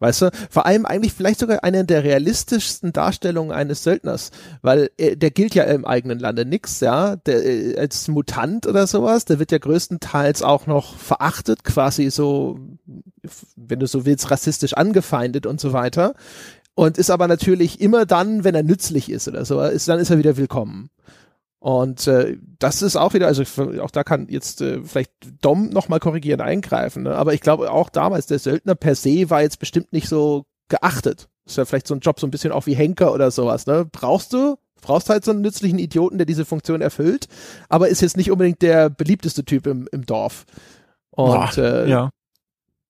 [0.00, 0.30] Weißt du?
[0.50, 5.54] Vor allem eigentlich vielleicht sogar eine der realistischsten Darstellungen eines Söldners, weil äh, der gilt
[5.54, 7.14] ja im eigenen Lande nix, ja.
[7.14, 12.58] Der, äh, als Mutant oder sowas, der wird ja größtenteils auch noch verachtet, quasi so,
[13.54, 16.14] wenn du so willst, rassistisch angefeindet und so weiter.
[16.74, 20.10] Und ist aber natürlich immer dann, wenn er nützlich ist oder so, ist, dann ist
[20.10, 20.90] er wieder willkommen.
[21.58, 23.42] Und äh, das ist auch wieder, also
[23.80, 27.04] auch da kann jetzt äh, vielleicht Dom nochmal korrigieren, eingreifen.
[27.04, 27.14] Ne?
[27.14, 31.28] Aber ich glaube auch damals, der Söldner per se war jetzt bestimmt nicht so geachtet.
[31.46, 33.66] Ist ja vielleicht so ein Job so ein bisschen auch wie Henker oder sowas.
[33.66, 33.86] Ne?
[33.90, 37.26] Brauchst du, brauchst halt so einen nützlichen Idioten, der diese Funktion erfüllt,
[37.68, 40.44] aber ist jetzt nicht unbedingt der beliebteste Typ im, im Dorf.
[41.10, 42.10] Und äh, ja.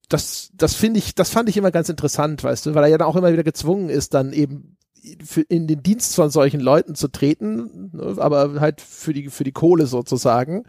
[0.09, 2.99] das, das finde ich, das fand ich immer ganz interessant, weißt du, weil er ja
[2.99, 4.76] dann auch immer wieder gezwungen ist, dann eben
[5.49, 9.53] in den Dienst von solchen Leuten zu treten, ne, aber halt für die, für die
[9.53, 10.65] Kohle sozusagen,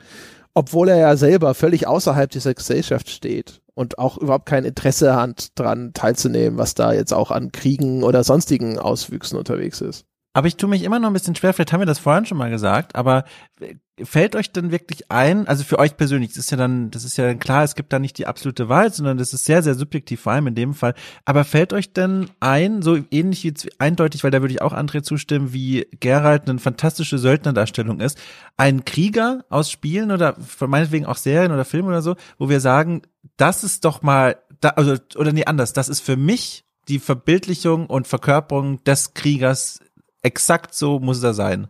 [0.54, 5.50] obwohl er ja selber völlig außerhalb dieser Gesellschaft steht und auch überhaupt kein Interesse hat,
[5.54, 10.07] dran teilzunehmen, was da jetzt auch an Kriegen oder sonstigen Auswüchsen unterwegs ist.
[10.38, 12.38] Aber ich tue mich immer noch ein bisschen schwer, vielleicht haben wir das vorhin schon
[12.38, 13.26] mal gesagt, aber
[14.04, 17.18] fällt euch denn wirklich ein, also für euch persönlich, das ist ja dann, das ist
[17.18, 19.74] ja dann klar, es gibt da nicht die absolute Wahrheit, sondern das ist sehr, sehr
[19.74, 20.94] subjektiv, vor allem in dem Fall.
[21.26, 25.02] Aber fällt euch denn ein, so ähnlich wie eindeutig, weil da würde ich auch André
[25.02, 28.20] zustimmen, wie Geralt eine fantastische Söldnerdarstellung ist,
[28.58, 32.60] ein Krieger aus Spielen oder von meinetwegen auch Serien oder Filmen oder so, wo wir
[32.60, 33.02] sagen,
[33.38, 37.88] das ist doch mal, da, also, oder nee, anders, das ist für mich die Verbildlichung
[37.88, 39.80] und Verkörperung des Kriegers
[40.28, 41.68] exakt so muss er sein.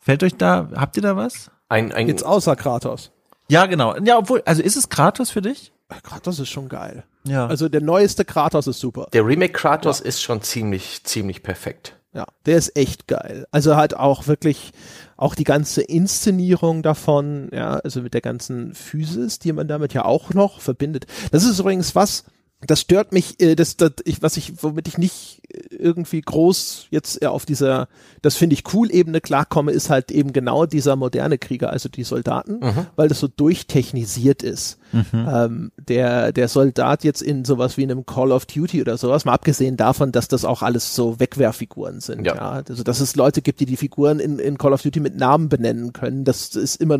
[0.00, 1.50] Fällt euch da, habt ihr da was?
[1.68, 3.12] Ein, ein, Jetzt außer Kratos.
[3.48, 3.96] Ja, genau.
[3.98, 5.72] Ja, obwohl, also ist es Kratos für dich?
[6.02, 7.04] Kratos ist schon geil.
[7.24, 7.46] Ja.
[7.46, 9.08] Also der neueste Kratos ist super.
[9.12, 11.96] der Remake Kratos ist schon ziemlich, ziemlich perfekt.
[12.14, 13.46] Ja, der ist echt geil.
[13.52, 14.72] Also halt auch wirklich
[15.16, 20.04] auch die ganze Inszenierung davon, ja, also mit der ganzen Physis, die man damit ja
[20.04, 21.06] auch noch verbindet.
[21.30, 22.24] Das ist übrigens was,
[22.66, 27.22] das stört mich, äh, das, das ich, was ich, womit ich nicht irgendwie groß jetzt
[27.22, 27.88] äh, auf dieser,
[28.22, 32.04] das finde ich cool Ebene klarkomme, ist halt eben genau dieser moderne Krieger, also die
[32.04, 32.60] Soldaten,
[32.96, 34.78] weil das so durchtechnisiert ist.
[35.12, 39.32] Ähm, der, der Soldat jetzt in sowas wie einem Call of Duty oder sowas, mal
[39.32, 42.34] abgesehen davon, dass das auch alles so Wegwerffiguren sind, ja.
[42.34, 42.62] Ja.
[42.68, 45.48] Also, dass es Leute gibt, die die Figuren in, in Call of Duty mit Namen
[45.48, 46.98] benennen können, das ist immer,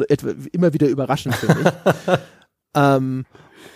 [0.53, 1.73] immer wieder überraschend für mich.
[2.75, 3.27] ähm,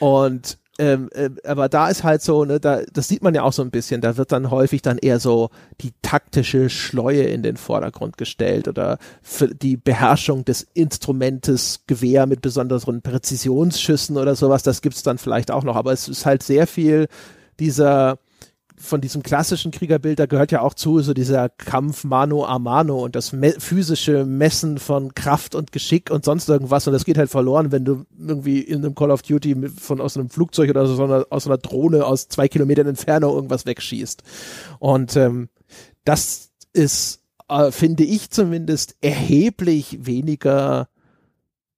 [0.01, 3.53] und ähm, äh, aber da ist halt so, ne, da, das sieht man ja auch
[3.53, 5.51] so ein bisschen, da wird dann häufig dann eher so
[5.81, 12.43] die taktische Schleue in den Vordergrund gestellt oder für die Beherrschung des Instrumentes Gewehr mit
[12.43, 16.67] besonderen Präzisionsschüssen oder sowas, das gibt's dann vielleicht auch noch, aber es ist halt sehr
[16.67, 17.09] viel
[17.59, 18.19] dieser
[18.79, 23.03] von diesem klassischen Kriegerbild, da gehört ja auch zu, so dieser Kampf Mano a Mano
[23.05, 27.19] und das me physische Messen von Kraft und Geschick und sonst irgendwas und das geht
[27.19, 30.71] halt verloren, wenn du irgendwie in einem Call of Duty mit, von aus einem Flugzeug
[30.71, 34.23] oder so, sondern aus einer Drohne aus zwei Kilometern Entfernung irgendwas wegschießt.
[34.79, 35.49] Und ähm,
[36.05, 40.89] das ist, äh, finde ich zumindest, erheblich weniger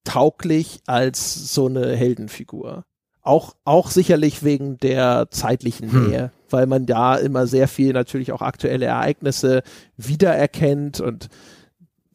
[0.05, 2.85] tauglich als so eine Heldenfigur.
[3.23, 6.31] auch, auch sicherlich wegen der zeitlichen Hm.
[6.51, 9.63] Weil man da immer sehr viel natürlich auch aktuelle Ereignisse
[9.97, 11.29] wiedererkennt und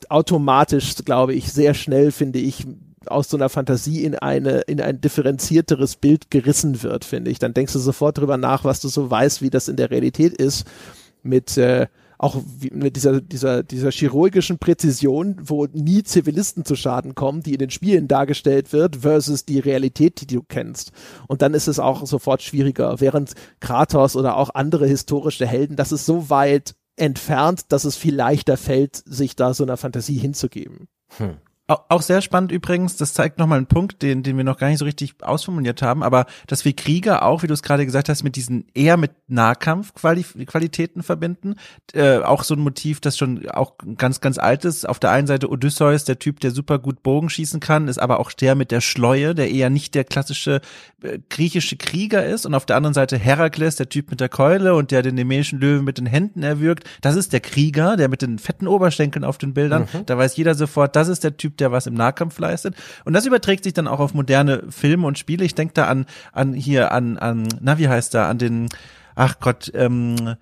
[0.09, 2.65] automatisch, glaube ich, sehr schnell, finde ich,
[3.05, 7.39] aus so einer Fantasie in eine, in ein differenzierteres Bild gerissen wird, finde ich.
[7.39, 10.33] Dann denkst du sofort drüber nach, was du so weißt, wie das in der Realität
[10.33, 10.65] ist,
[11.21, 11.87] mit, äh,
[12.23, 17.59] auch mit dieser, dieser, dieser chirurgischen Präzision, wo nie Zivilisten zu Schaden kommen, die in
[17.59, 20.91] den Spielen dargestellt wird, versus die Realität, die du kennst.
[21.27, 25.91] Und dann ist es auch sofort schwieriger, während Kratos oder auch andere historische Helden, das
[25.91, 30.87] ist so weit entfernt, dass es viel leichter fällt, sich da so einer Fantasie hinzugeben.
[31.19, 34.67] Au- Auch sehr spannend übrigens, das zeigt nochmal einen Punkt, den, den wir noch gar
[34.67, 38.09] nicht so richtig ausformuliert haben, aber dass wir Krieger auch, wie du es gerade gesagt
[38.09, 41.55] hast, mit diesen eher mit Nahkampfqualitäten verbinden.
[41.93, 44.87] Äh, auch so ein Motiv, das schon auch ganz, ganz alt ist.
[44.87, 48.19] Auf der einen Seite Odysseus, der Typ, der super gut Bogen schießen kann, ist aber
[48.19, 50.59] auch der mit der Schleue, der eher nicht der klassische
[51.01, 52.45] äh, griechische Krieger ist.
[52.45, 55.61] Und auf der anderen Seite Herakles, der Typ mit der Keule und der den nemesischen
[55.61, 56.83] Löwen mit den Händen erwürgt.
[56.99, 59.87] Das ist der Krieger, der mit den fetten Oberschenkeln auf den Bildern.
[60.07, 62.75] Da weiß jeder sofort, das ist der Typ, der was im Nahkampf leistet.
[63.05, 65.45] Und das überträgt sich dann auch auf moderne Filme und Spiele.
[65.45, 68.69] Ich denke da an, an hier, an, an, na, wie heißt da, an den,
[69.15, 70.35] ach Gott, ähm,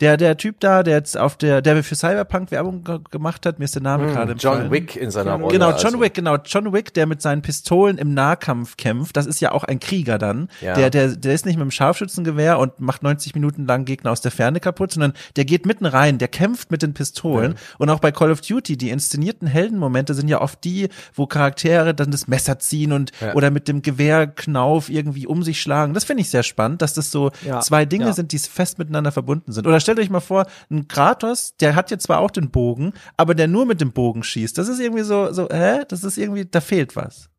[0.00, 3.58] der, der Typ da, der jetzt auf der, der für Cyberpunk Werbung ge gemacht hat,
[3.60, 4.70] mir ist der Name gerade Hm, John.
[4.72, 5.52] Wick in seiner Rolle.
[5.52, 6.00] Genau, John also.
[6.00, 9.62] Wick, genau, John Wick, der mit seinen Pistolen im Nahkampf kämpft, das ist ja auch
[9.62, 10.48] ein Krieger dann.
[10.60, 10.74] Ja.
[10.74, 14.20] Der, der, der ist nicht mit dem Scharfschützengewehr und macht 90 Minuten lang Gegner aus
[14.20, 17.54] der Ferne kaputt, sondern der geht mitten rein, der kämpft mit den Pistolen.
[17.78, 21.94] Und auch bei Call of Duty, die inszenierten Heldenmomente sind ja oft die, wo Charaktere
[21.94, 23.34] dann das Messer ziehen und Ja.
[23.34, 25.94] oder mit dem Gewehrknauf irgendwie um sich schlagen.
[25.94, 28.12] Das finde ich sehr spannend, dass das so Ja, zwei Dinge ja.
[28.12, 29.66] sind, die fest miteinander verbunden sind.
[29.66, 33.34] Oder stellt euch mal vor, ein Kratos, der hat jetzt zwar auch den Bogen, aber
[33.34, 34.58] der nur mit dem Bogen schießt.
[34.58, 35.82] Das ist irgendwie so, so, hä?
[35.88, 37.30] Das ist irgendwie, da fehlt was.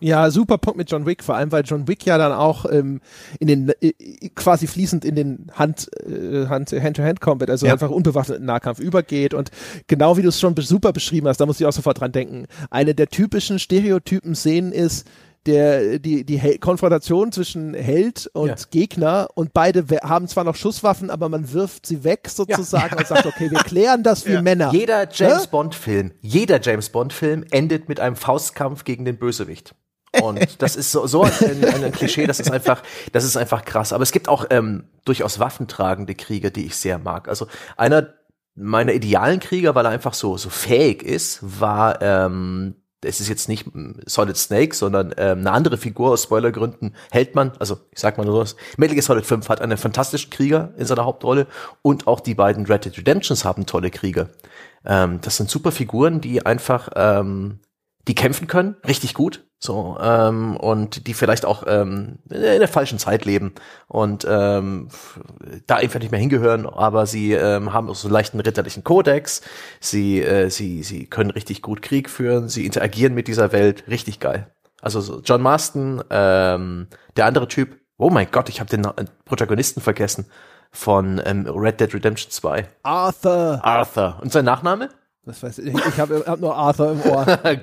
[0.00, 3.00] Ja, super Punkt mit John Wick, vor allem weil John Wick ja dann auch ähm,
[3.38, 3.92] in den äh,
[4.34, 7.72] quasi fließend in den Hand äh, Hand Hand-to-Hand Combat, also Ja.
[7.72, 9.52] einfach unbewaffneten Nahkampf übergeht und
[9.86, 12.46] genau wie du es schon super beschrieben hast, da muss ich auch sofort dran denken.
[12.70, 15.06] Eine der typischen Stereotypen Szenen ist
[15.46, 18.56] der die die Hel Konfrontation zwischen Held und Ja.
[18.70, 23.26] Gegner und beide haben zwar noch Schusswaffen, aber man wirft sie weg sozusagen und sagt,
[23.26, 24.70] okay, wir klären das wie Männer.
[24.72, 25.48] Jeder James Hä?
[25.50, 29.74] Bond Film, jeder James Bond Film endet mit einem Faustkampf gegen den Bösewicht.
[30.20, 31.32] Und das ist so, so ein,
[31.64, 32.82] ein, ein Klischee, das ist einfach,
[33.12, 33.92] das ist einfach krass.
[33.92, 37.28] Aber es gibt auch ähm, durchaus waffentragende Krieger, die ich sehr mag.
[37.28, 37.46] Also
[37.76, 38.14] einer
[38.54, 43.48] meiner idealen Krieger, weil er einfach so so fähig ist, war ähm, es ist jetzt
[43.48, 48.18] nicht mm, Solid Snake, sondern ähm, eine andere Figur aus Spoilergründen, Heldmann, also ich sag
[48.18, 51.46] mal nur so, Metal Gear Solid 5 hat einen fantastischen Krieger in seiner Hauptrolle
[51.82, 54.28] und auch die beiden Red Dead Redemptions haben tolle Krieger.
[54.84, 57.60] Ähm, das sind super Figuren, die einfach, ähm,
[58.08, 62.98] die kämpfen können, richtig gut, so, ähm, und die vielleicht auch ähm, in der falschen
[62.98, 63.54] Zeit leben
[63.86, 64.88] und ähm,
[65.68, 69.40] da einfach nicht mehr hingehören, aber sie ähm, haben auch so einen leichten ritterlichen Kodex,
[69.78, 74.18] sie, äh, sie, sie können richtig gut Krieg führen, sie interagieren mit dieser Welt, richtig
[74.18, 74.50] geil.
[74.80, 78.84] Also so John Marston, ähm, der andere Typ, oh mein Gott, ich habe den
[79.24, 80.26] Protagonisten vergessen
[80.72, 82.66] von ähm, Red Dead Redemption 2.
[82.82, 83.60] Arthur.
[83.62, 84.18] Arthur.
[84.22, 84.88] Und sein Nachname?
[85.24, 87.26] Das weiß ich, ich habe hab nur Arthur im Ohr.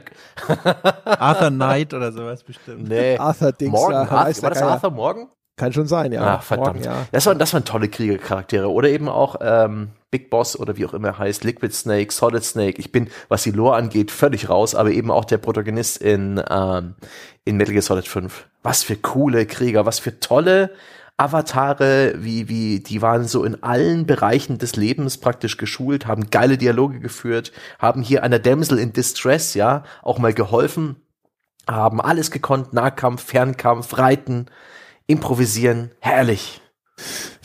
[1.05, 2.87] Arthur Knight oder sowas bestimmt.
[2.87, 3.17] nee.
[3.17, 3.71] Arthur Dings.
[3.71, 4.07] Morgan.
[4.07, 4.69] da Arthur, war das Geier.
[4.69, 5.27] Arthur Morgan?
[5.57, 6.21] Kann schon sein, ja.
[6.21, 6.77] Ah, verdammt.
[6.77, 7.05] Morgen, ja.
[7.11, 8.71] Das, waren, das waren tolle Kriegercharaktere.
[8.71, 12.45] Oder eben auch ähm, Big Boss oder wie auch immer er heißt, Liquid Snake, Solid
[12.45, 12.79] Snake.
[12.79, 16.95] Ich bin, was die Lore angeht, völlig raus, aber eben auch der Protagonist in, ähm,
[17.43, 18.47] in Metal Gear Solid 5.
[18.63, 20.71] Was für coole Krieger, was für tolle
[21.19, 26.57] Avatare, wie, wie, die waren so in allen Bereichen des Lebens praktisch geschult, haben geile
[26.57, 30.95] Dialoge geführt, haben hier einer Damsel in Distress, ja, auch mal geholfen,
[31.67, 34.45] haben alles gekonnt, Nahkampf, Fernkampf, Reiten,
[35.07, 36.61] improvisieren, herrlich.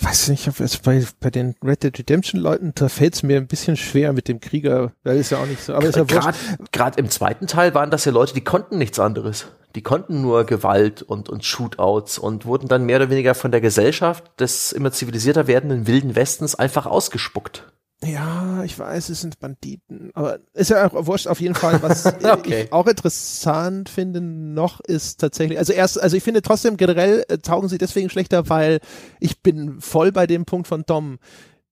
[0.01, 3.37] Weiß nicht, ob es bei, bei den Red Dead Redemption Leuten, da fällt es mir
[3.37, 4.93] ein bisschen schwer mit dem Krieger.
[5.03, 5.75] Das ist ja auch nicht so.
[5.75, 9.47] Aber ist ja gerade im zweiten Teil waren das ja Leute, die konnten nichts anderes.
[9.75, 13.61] Die konnten nur Gewalt und, und Shootouts und wurden dann mehr oder weniger von der
[13.61, 17.65] Gesellschaft des immer zivilisierter werdenden Wilden Westens einfach ausgespuckt.
[18.05, 20.11] Ja, ich weiß, es sind Banditen.
[20.15, 22.65] Aber ist ja auch wurscht auf jeden Fall, was Okay.
[22.65, 27.39] ich auch interessant finde noch ist tatsächlich, also erst, also ich finde trotzdem generell äh,
[27.39, 28.81] taugen sie deswegen schlechter, weil
[29.21, 31.19] ich bin voll bei dem Punkt von Dom.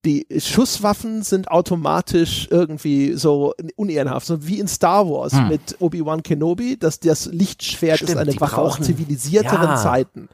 [0.05, 6.77] Die Schusswaffen sind automatisch irgendwie so unehrenhaft, so wie in Star Wars mit Obi-Wan Kenobi,
[6.77, 9.77] dass das Lichtschwert Stimmt, ist eine die Waffe aus brauchen- zivilisierteren Ja.
[9.77, 10.29] Zeiten.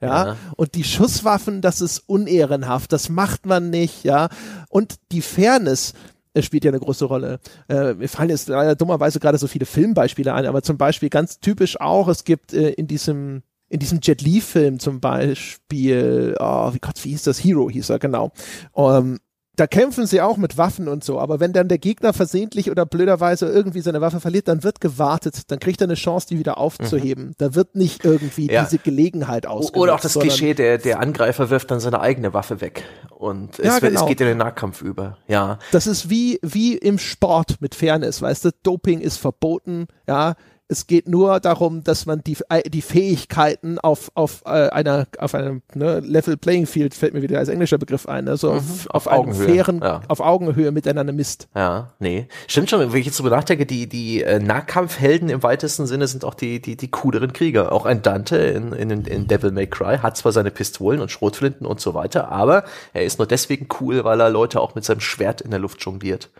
[0.00, 0.26] Ja?
[0.26, 0.36] Ja.
[0.56, 4.28] und die Schusswaffen, das ist unehrenhaft, das macht man nicht, ja.
[4.68, 5.94] Und die Fairness
[6.32, 7.40] äh, spielt ja eine große Rolle.
[7.68, 11.40] Äh, mir fallen jetzt leider dummerweise gerade so viele Filmbeispiele ein, aber zum Beispiel ganz
[11.40, 16.80] typisch auch, es gibt äh, in diesem in diesem Jet Li-Film zum Beispiel, oh, wie
[16.80, 17.42] Gott, wie hieß das?
[17.42, 18.32] Hero hieß er, genau.
[18.72, 19.18] Um,
[19.60, 22.86] da kämpfen sie auch mit Waffen und so, aber wenn dann der Gegner versehentlich oder
[22.86, 26.56] blöderweise irgendwie seine Waffe verliert, dann wird gewartet, dann kriegt er eine Chance, die wieder
[26.56, 27.26] aufzuheben.
[27.26, 27.34] Mhm.
[27.36, 28.64] Da wird nicht irgendwie ja.
[28.64, 29.76] diese Gelegenheit ausgenutzt.
[29.76, 33.66] Oder auch das Klischee, der, der Angreifer wirft dann seine eigene Waffe weg und es,
[33.66, 34.00] ja, genau.
[34.00, 35.18] es geht in den Nahkampf über.
[35.28, 35.58] Ja.
[35.72, 40.36] Das ist wie, wie im Sport mit Fairness, weißt du, Doping ist verboten, ja,
[40.70, 45.34] es geht nur darum, dass man die, äh, die Fähigkeiten auf, auf äh, einer, auf
[45.34, 48.58] einem ne, Level Playing Field, fällt mir wieder als englischer Begriff ein, also mhm.
[48.58, 50.02] auf, auf, auf einem fairen, ja.
[50.06, 51.48] auf Augenhöhe miteinander misst.
[51.56, 52.28] Ja, nee.
[52.46, 56.24] Stimmt schon, wenn ich jetzt drüber nachdenke, die, die äh, Nahkampfhelden im weitesten Sinne sind
[56.24, 57.72] auch die, die, die cooleren Krieger.
[57.72, 61.66] Auch ein Dante in, in, in Devil May Cry hat zwar seine Pistolen und Schrotflinten
[61.66, 65.00] und so weiter, aber er ist nur deswegen cool, weil er Leute auch mit seinem
[65.00, 66.30] Schwert in der Luft jongliert.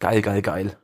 [0.00, 0.76] Geil, geil, geil.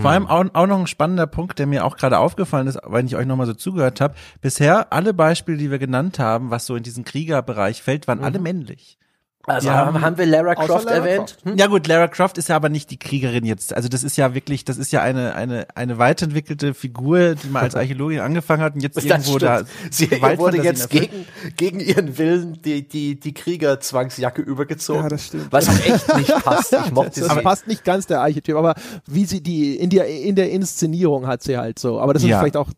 [0.00, 3.06] Vor allem auch, auch noch ein spannender Punkt, der mir auch gerade aufgefallen ist, wenn
[3.06, 4.14] ich euch nochmal so zugehört habe.
[4.40, 8.24] Bisher alle Beispiele, die wir genannt haben, was so in diesen Kriegerbereich fällt, waren mhm.
[8.24, 8.98] alle männlich.
[9.46, 11.30] Also ja, haben, haben wir Lara Croft Lara erwähnt?
[11.30, 11.44] Croft.
[11.44, 11.56] Hm?
[11.56, 13.74] Ja gut, Lara Croft ist ja aber nicht die Kriegerin jetzt.
[13.74, 17.62] Also das ist ja wirklich, das ist ja eine eine eine weiterentwickelte Figur, die mal
[17.62, 19.42] als Archäologin angefangen hat und jetzt das irgendwo stimmt.
[19.42, 19.62] da.
[19.90, 21.26] Sie wurde jetzt gegen
[21.56, 25.04] gegen ihren Willen die die die Kriegerzwangsjacke übergezogen.
[25.04, 25.50] Ja, das stimmt.
[25.50, 26.74] Was auch echt nicht passt.
[26.74, 28.74] Ich mochte das, das passt nicht ganz der Archetyp, aber
[29.06, 31.98] wie sie die in der in der Inszenierung hat sie halt so.
[31.98, 32.40] Aber das ist ja.
[32.40, 32.68] vielleicht auch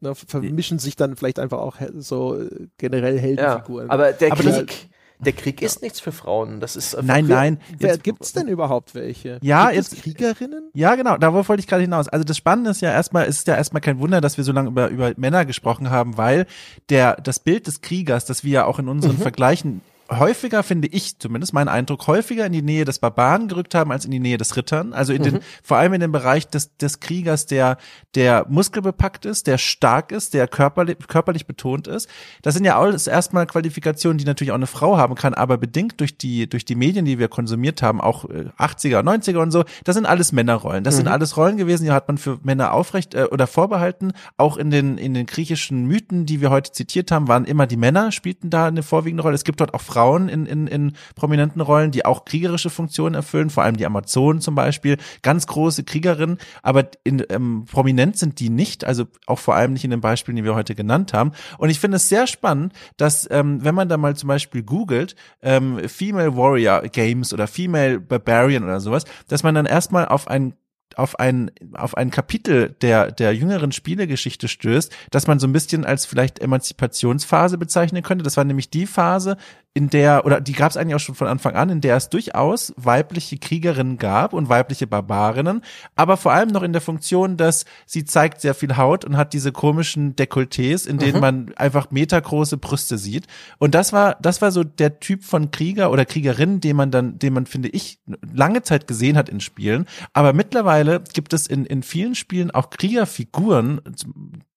[0.00, 2.42] ne, vermischen sich dann vielleicht einfach auch so
[2.76, 3.86] generell Heldenfiguren.
[3.86, 4.88] Ja, aber der aber Krieg
[5.20, 6.60] der Krieg ist nichts für Frauen.
[6.60, 7.60] Das ist nein, nein.
[7.78, 9.38] Wer gibt's denn überhaupt welche?
[9.42, 10.70] Ja, Gibt jetzt es Kriegerinnen.
[10.74, 11.16] Ja, genau.
[11.16, 12.08] Darauf wollte ich gerade hinaus.
[12.08, 14.52] Also das Spannende ist ja erstmal, es ist ja erstmal kein Wunder, dass wir so
[14.52, 16.46] lange über über Männer gesprochen haben, weil
[16.88, 19.22] der das Bild des Kriegers, das wir ja auch in unseren mhm.
[19.22, 23.92] Vergleichen häufiger, finde ich zumindest mein Eindruck, häufiger in die Nähe des Barbaren gerückt haben
[23.92, 24.92] als in die Nähe des Rittern.
[24.92, 25.24] Also in mhm.
[25.24, 27.76] den, vor allem in dem Bereich des, des Kriegers, der,
[28.14, 32.08] der muskelbepackt ist, der stark ist, der körperlich, körperlich betont ist.
[32.42, 36.00] Das sind ja alles erstmal Qualifikationen, die natürlich auch eine Frau haben kann, aber bedingt
[36.00, 39.64] durch die, durch die Medien, die wir konsumiert haben, auch 80er, äh, 90er und so,
[39.84, 40.84] das sind alles Männerrollen.
[40.84, 40.98] Das mhm.
[40.98, 44.12] sind alles Rollen gewesen, die hat man für Männer aufrecht äh, oder vorbehalten.
[44.36, 47.76] Auch in den, in den griechischen Mythen, die wir heute zitiert haben, waren immer die
[47.76, 49.34] Männer, spielten da eine vorwiegende Rolle.
[49.34, 53.16] Es gibt dort auch Frauen, Frauen in, in, in prominenten Rollen, die auch kriegerische Funktionen
[53.16, 58.38] erfüllen, vor allem die Amazonen zum Beispiel, ganz große Kriegerinnen, aber in, ähm, prominent sind
[58.38, 61.32] die nicht, also auch vor allem nicht in den Beispielen, die wir heute genannt haben.
[61.58, 65.16] Und ich finde es sehr spannend, dass ähm, wenn man da mal zum Beispiel googelt,
[65.42, 70.54] ähm, Female Warrior Games oder Female Barbarian oder sowas, dass man dann erstmal auf ein
[70.96, 75.84] auf ein, auf ein Kapitel der, der jüngeren Spielegeschichte stößt, dass man so ein bisschen
[75.84, 78.24] als vielleicht Emanzipationsphase bezeichnen könnte.
[78.24, 79.36] Das war nämlich die Phase,
[79.78, 82.08] in der, oder die gab es eigentlich auch schon von Anfang an, in der es
[82.08, 85.62] durchaus weibliche Kriegerinnen gab und weibliche Barbarinnen,
[85.94, 89.32] aber vor allem noch in der Funktion, dass sie zeigt sehr viel Haut und hat
[89.32, 91.20] diese komischen Dekolletés, in denen mhm.
[91.20, 93.28] man einfach metergroße Brüste sieht.
[93.58, 97.20] Und das war, das war so der Typ von Krieger oder Kriegerin, den man dann,
[97.20, 98.00] den man, finde ich,
[98.34, 99.86] lange Zeit gesehen hat in Spielen.
[100.12, 103.80] Aber mittlerweile gibt es in, in vielen Spielen auch Kriegerfiguren,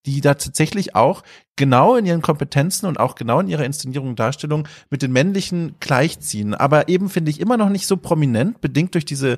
[0.08, 1.22] die da tatsächlich auch
[1.62, 5.76] genau in ihren Kompetenzen und auch genau in ihrer Inszenierung und Darstellung mit den männlichen
[5.80, 6.56] gleichziehen.
[6.56, 9.38] Aber eben finde ich immer noch nicht so prominent, bedingt durch diese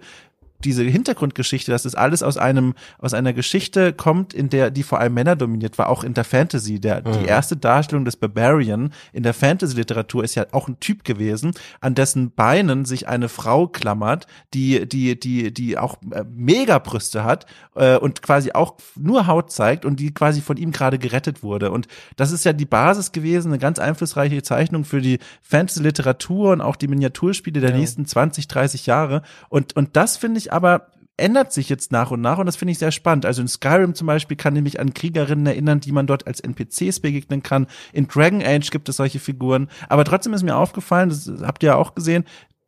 [0.65, 4.99] diese Hintergrundgeschichte, dass es alles aus einem, aus einer Geschichte kommt, in der, die vor
[4.99, 6.79] allem Männer dominiert war, auch in der Fantasy.
[6.79, 7.19] Der, mhm.
[7.19, 11.95] die erste Darstellung des Barbarian in der Fantasy-Literatur ist ja auch ein Typ gewesen, an
[11.95, 17.45] dessen Beinen sich eine Frau klammert, die, die, die, die auch äh, Megabrüste hat
[17.75, 21.71] äh, und quasi auch nur Haut zeigt und die quasi von ihm gerade gerettet wurde.
[21.71, 26.61] Und das ist ja die Basis gewesen, eine ganz einflussreiche Zeichnung für die Fantasy-Literatur und
[26.61, 27.77] auch die Miniaturspiele der ja.
[27.77, 29.21] nächsten 20, 30 Jahre.
[29.49, 32.71] Und, und das finde ich aber ändert sich jetzt nach und nach und das finde
[32.71, 33.25] ich sehr spannend.
[33.25, 36.39] Also in Skyrim zum Beispiel kann ich mich an Kriegerinnen erinnern, die man dort als
[36.39, 37.67] NPCs begegnen kann.
[37.91, 39.69] In Dragon Age gibt es solche Figuren.
[39.89, 42.25] Aber trotzdem ist mir aufgefallen, das habt ihr ja auch gesehen,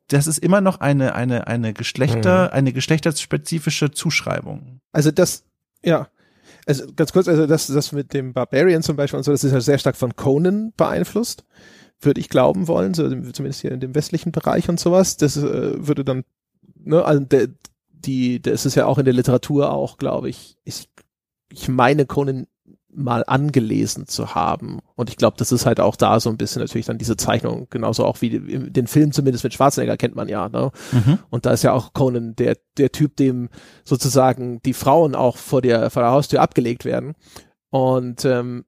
[0.07, 2.53] das ist immer noch eine, eine, eine Geschlechter, mhm.
[2.53, 4.79] eine geschlechterspezifische Zuschreibung.
[4.91, 5.43] Also das,
[5.83, 6.07] ja.
[6.67, 9.51] Also ganz kurz, also das, das mit dem Barbarian zum Beispiel und so, das ist
[9.51, 11.45] ja sehr stark von Conan beeinflusst
[12.01, 15.15] würde ich glauben wollen, so zumindest hier in dem westlichen Bereich und sowas.
[15.15, 16.25] Das äh, würde dann
[16.85, 17.49] ne, also der,
[18.05, 20.89] die, das ist ja auch in der Literatur auch, glaube ich, ich,
[21.51, 22.47] ich meine Conan
[22.95, 24.79] mal angelesen zu haben.
[24.95, 27.67] Und ich glaube, das ist halt auch da so ein bisschen natürlich dann diese Zeichnung,
[27.69, 30.49] genauso auch wie den Film zumindest mit Schwarzenegger kennt man ja.
[30.49, 30.71] Ne?
[30.91, 31.19] Mhm.
[31.29, 33.49] Und da ist ja auch Conan der, der Typ, dem
[33.83, 37.13] sozusagen die Frauen auch vor der, vor der Haustür abgelegt werden.
[37.69, 38.65] Und ähm,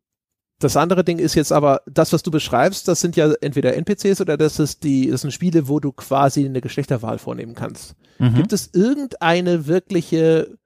[0.60, 4.22] das andere Ding ist jetzt aber, das, was du beschreibst, das sind ja entweder NPCs
[4.22, 7.96] oder das ist die, das sind Spiele, wo du quasi eine Geschlechterwahl vornehmen kannst.
[8.20, 8.36] Mhm.
[8.36, 10.58] Gibt es irgendeine wirkliche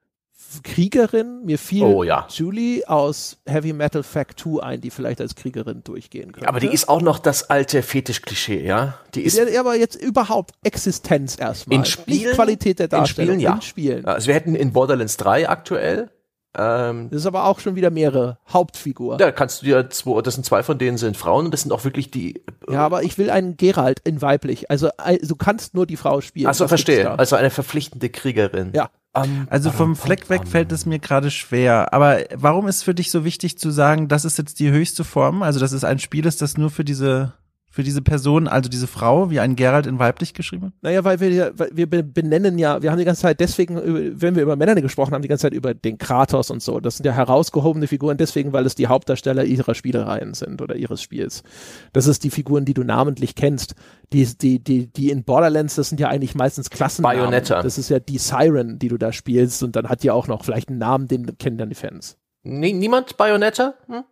[0.62, 1.44] Kriegerin.
[1.44, 2.26] Mir fiel Oh, ja.
[2.28, 6.48] Julie aus Heavy Metal Fact 2 ein, die vielleicht als Kriegerin durchgehen könnte.
[6.48, 8.98] Aber die ist auch noch das alte Fetisch-Klischee, ja?
[9.14, 11.78] Die ist Ja, aber jetzt überhaupt Existenz erstmal.
[11.78, 12.18] in Spielen.
[12.24, 13.34] Nicht Qualität der Darstellung.
[13.36, 13.54] In Spielen, ja.
[13.54, 14.04] In Spielen.
[14.04, 16.10] Also wir hätten in Borderlands 3 aktuell,
[16.56, 19.16] ähm, Das ist aber auch schon wieder mehrere Hauptfigur.
[19.16, 21.72] da kannst du dir zwei, das sind zwei von denen sind Frauen und das sind
[21.72, 24.70] auch wirklich die, Ja, aber ich will einen Geralt in weiblich.
[24.70, 26.46] Also, äh, du kannst nur die Frau spielen.
[26.46, 27.18] Achso, verstehe.
[27.18, 28.72] Also eine verpflichtende Kriegerin.
[28.74, 28.90] Ja.
[29.14, 31.92] Ähm, Also vom Fleck weg fällt es mir gerade schwer.
[31.92, 35.42] Aber warum ist für dich so wichtig zu sagen, das ist jetzt die höchste Form?
[35.42, 37.34] Also dass es ein Spiel ist, das nur für diese
[37.72, 40.72] für diese Person, also diese Frau, wie ein Geralt in weiblich geschrieben hat?
[40.82, 43.78] Naja, weil wir, ja- weil wir be- benennen ja, wir haben die ganze Zeit deswegen,
[43.78, 46.78] äh, wenn wir über Männer gesprochen haben, die ganze Zeit über den Kratos und so.
[46.80, 51.00] Das sind ja herausgehobene Figuren deswegen, weil es die Hauptdarsteller ihrer Spielereien sind oder ihres
[51.02, 51.42] Spiels.
[51.94, 53.74] Das ist die Figuren, die du namentlich kennst.
[54.12, 57.18] Die, die, die, die in Borderlands, das sind ja eigentlich meistens Klassennamen.
[57.20, 57.62] Bayonetta.
[57.62, 60.44] Das ist ja die Siren, die du da spielst und dann hat die auch noch
[60.44, 62.18] vielleicht einen Namen, den kennen dann die Fans.
[62.42, 63.74] nie, niemand Bayonetta?
[63.86, 64.04] Hm?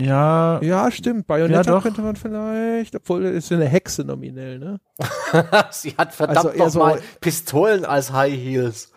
[0.00, 1.26] Ja, Ja, stimmt.
[1.28, 1.82] Bayonetta Ja, doch.
[1.84, 4.80] könnte man vielleicht, obwohl es ist eine Hexe nominell, ne?
[5.70, 8.90] Sie hat verdammt Also eher noch so- mal Pistolen als High Heels.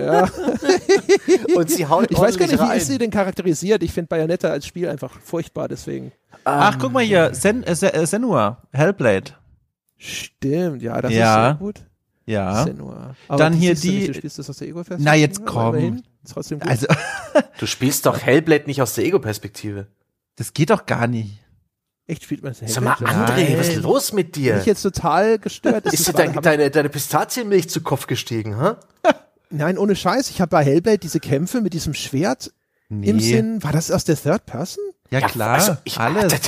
[0.00, 0.26] Ja.
[1.54, 2.78] Und sie haut Ich weiß gar nicht, wie rein.
[2.78, 3.82] ist sie denn charakterisiert?
[3.82, 6.12] Ich finde Bayonetta als Spiel einfach furchtbar, deswegen.
[6.44, 9.32] Ach, guck mal hier, Sen, äh, äh, Senua, Hellblade.
[9.98, 11.18] Stimmt, ja, das Ja.
[11.42, 11.80] ist sehr gut.
[12.26, 12.64] Ja.
[12.64, 13.14] Senua.
[13.28, 15.04] Aber Dann hier du die- Nicht, du spielst das aus der Ego-Perspektive.
[15.04, 16.02] Na, jetzt komm.
[16.32, 16.68] trotzdem gut.
[16.68, 16.86] Also,
[17.58, 19.86] Du spielst doch Hellblade nicht aus der Ego-Perspektive.
[20.36, 21.38] das geht doch gar nicht.
[22.06, 24.56] Echt spielt man es Sag mal, André, was ist los mit Bin dir?
[24.58, 25.86] ich jetzt total gestört?
[25.86, 28.72] Ist dir dein, deine, deine Pistazienmilch zu Kopf gestiegen, hä?
[29.04, 29.10] ich,
[29.50, 30.30] Nein, ohne Scheiß.
[30.30, 32.52] Ich habe bei Hellblade diese Kämpfe mit diesem Schwert
[32.88, 33.10] Nee.
[33.10, 33.62] im Sinn.
[33.62, 34.82] War das aus der Third Person?
[35.10, 36.32] Ja, klar, also ich, alles.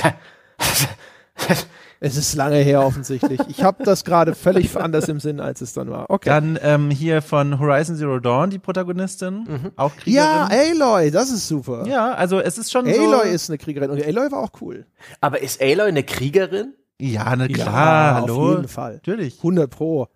[2.05, 3.39] Es ist lange her offensichtlich.
[3.47, 6.09] Ich habe das gerade völlig anders im Sinn, als es dann war.
[6.09, 6.27] Okay.
[6.27, 10.25] Dann ähm, hier von Horizon Zero Dawn, die Protagonistin, auch Kriegerin.
[10.25, 11.85] ja, Aloy, das ist super.
[11.87, 13.33] Ja, also es ist schon Aloy so.
[13.33, 14.85] ist eine Kriegerin und Aloy war auch cool.
[15.21, 16.73] Aber ist Aloy eine Kriegerin?
[16.99, 18.49] ja, na klar, Ja, hallo.
[18.49, 18.93] Auf jeden Fall.
[18.95, 19.37] Natürlich.
[19.37, 20.07] 100 pro.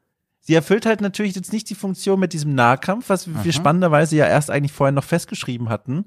[0.41, 4.25] Sie erfüllt halt natürlich jetzt nicht die Funktion mit diesem Nahkampf, was wir spannenderweise ja
[4.27, 6.05] erst eigentlich vorher noch festgeschrieben hatten.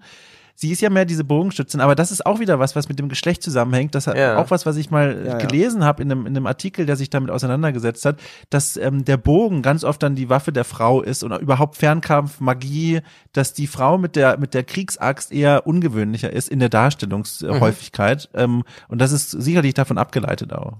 [0.62, 3.09] Sie ist ja mehr diese Bogenschützin, aber das ist auch wieder was, was mit dem
[3.09, 3.95] Geschlecht zusammenhängt.
[3.95, 4.37] Das hat Ja.
[4.37, 5.39] auch was, was ich mal Ja, ja.
[5.39, 8.20] gelesen habe in einem, in einem Artikel, der sich damit auseinandergesetzt hat,
[8.51, 12.41] dass ähm, der Bogen ganz oft dann die Waffe der Frau ist und überhaupt Fernkampf,
[12.41, 13.01] Magie,
[13.32, 18.28] dass die Frau mit der mit der Kriegsaxt eher ungewöhnlicher ist in der Darstellungshäufigkeit.
[18.35, 20.74] Ähm, und das ist sicherlich davon abgeleitet auch.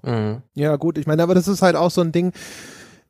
[0.55, 2.33] Ja, gut, ich meine, aber das ist halt auch so ein Ding.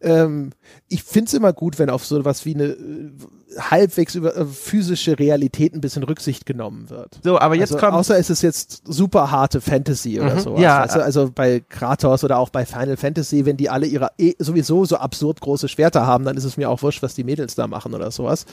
[0.02, 0.50] Ähm,
[0.88, 3.10] ich find's immer gut, wenn auf sowas wie eine äh,
[3.58, 7.18] halbwegs über äh, physische Realität ein bisschen Rücksicht genommen wird.
[7.22, 10.40] So, aber jetzt also, kommt außer es ist jetzt super harte Fantasy oder Mhm.
[10.40, 10.56] so.
[10.56, 10.80] Ja.
[10.80, 14.84] Also, also bei Kratos oder auch bei Final Fantasy, wenn die alle ihre eh sowieso
[14.84, 17.66] so absurd große Schwerter haben, dann ist es mir auch wurscht, was die Mädels da
[17.66, 18.46] machen oder sowas.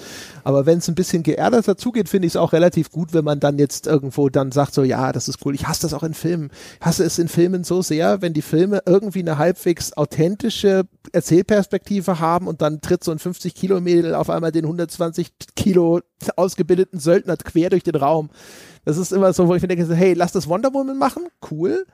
[0.44, 3.40] Aber wenn es ein bisschen geerdeter zugeht, finde ich es auch relativ gut, wenn man
[3.40, 5.54] dann jetzt irgendwo dann sagt, so ja, das ist cool.
[5.56, 6.50] Ich hasse das auch in Filmen.
[6.80, 10.84] Ich hasse es in Filmen so sehr, wenn die Filme irgendwie eine halbwegs authentische
[11.38, 16.02] Erzählperspektive haben und dann tritt so ein 50 Kilo Mädel auf einmal den 120 Kilo
[16.36, 18.30] ausgebildeten Söldner quer durch den Raum.
[18.86, 21.86] Das ist immer so, wo ich mir denke, hey, lass das Wonder Woman machen, cool.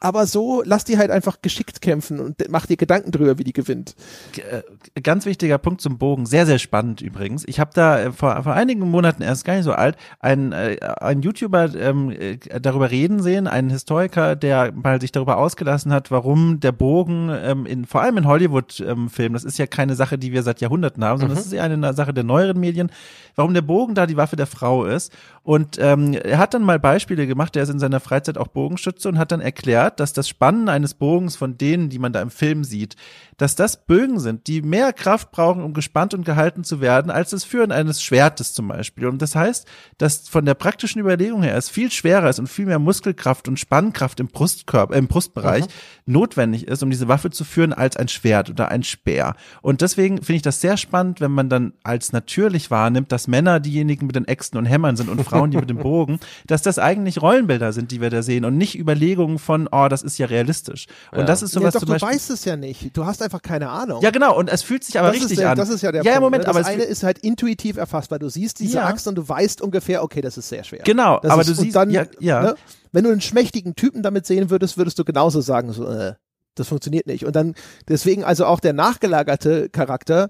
[0.00, 3.52] Aber so, lass die halt einfach geschickt kämpfen und mach dir Gedanken drüber, wie die
[3.52, 3.94] gewinnt.
[4.38, 7.44] äh, ganz wichtiger Punkt zum Bogen, sehr, sehr spannend übrigens.
[7.46, 10.78] Ich habe da äh, vor, vor einigen Monaten, erst gar nicht so alt, einen, äh,
[11.00, 16.10] einen YouTuber ähm, äh, darüber reden sehen, einen Historiker, der mal sich darüber ausgelassen hat,
[16.10, 20.32] warum der Bogen ähm, in vor allem in Hollywood-Filmen, das ist ja keine Sache, die
[20.32, 22.90] wir seit Jahrhunderten haben, sondern das ist eher eine Sache der neueren Medien,
[23.36, 25.12] warum der Bogen da die Waffe der Frau ist.
[25.42, 29.08] Und ähm, er hat dann mal Beispiele gemacht, der ist in seiner Freizeit auch Bogenschütze
[29.08, 32.30] und hat dann erklärt, dass das Spannen eines Bogens von denen, die man da im
[32.30, 32.96] Film sieht,
[33.40, 37.30] dass das Bögen sind, die mehr Kraft brauchen, um gespannt und gehalten zu werden, als
[37.30, 39.06] das Führen eines Schwertes zum Beispiel.
[39.06, 42.66] Und das heißt, dass von der praktischen Überlegung her es viel schwerer ist und viel
[42.66, 45.64] mehr Muskelkraft und Spannkraft im Brustkörper, äh, im Brustbereich
[46.04, 49.34] notwendig ist, um diese Waffe zu führen, als ein Schwert oder ein Speer.
[49.62, 53.58] Und deswegen finde ich das sehr spannend, wenn man dann als natürlich wahrnimmt, dass Männer
[53.58, 56.78] diejenigen mit den Äxten und Hämmern sind und Frauen die mit dem Bogen, dass das
[56.78, 60.26] eigentlich Rollenbilder sind, die wir da sehen und nicht Überlegungen von, oh, das ist ja
[60.26, 60.86] realistisch.
[61.12, 62.08] Und das ist Ja, sowas doch, zum du Beispiel.
[62.08, 62.96] weißt es ja nicht.
[62.96, 64.02] Du hast einfach keine Ahnung.
[64.02, 64.36] Ja, genau.
[64.38, 65.56] Und es fühlt sich aber das richtig ist der, an.
[65.58, 66.22] Das ist ja der ja, Punkt.
[66.22, 66.48] Moment, ne?
[66.50, 68.18] aber das es eine ist halt intuitiv erfassbar.
[68.18, 68.86] Du siehst diese Ja.
[68.86, 70.80] Axt und du weißt ungefähr, okay, das ist sehr schwer.
[70.84, 72.42] Genau, das aber ist, du siehst- dann, ja, ja.
[72.42, 72.54] Ne,
[72.92, 76.14] wenn du einen schmächtigen Typen damit sehen würdest, würdest du genauso sagen, so, äh,
[76.56, 77.24] das funktioniert nicht.
[77.24, 77.54] Und dann,
[77.88, 80.28] deswegen also auch der nachgelagerte Charakter,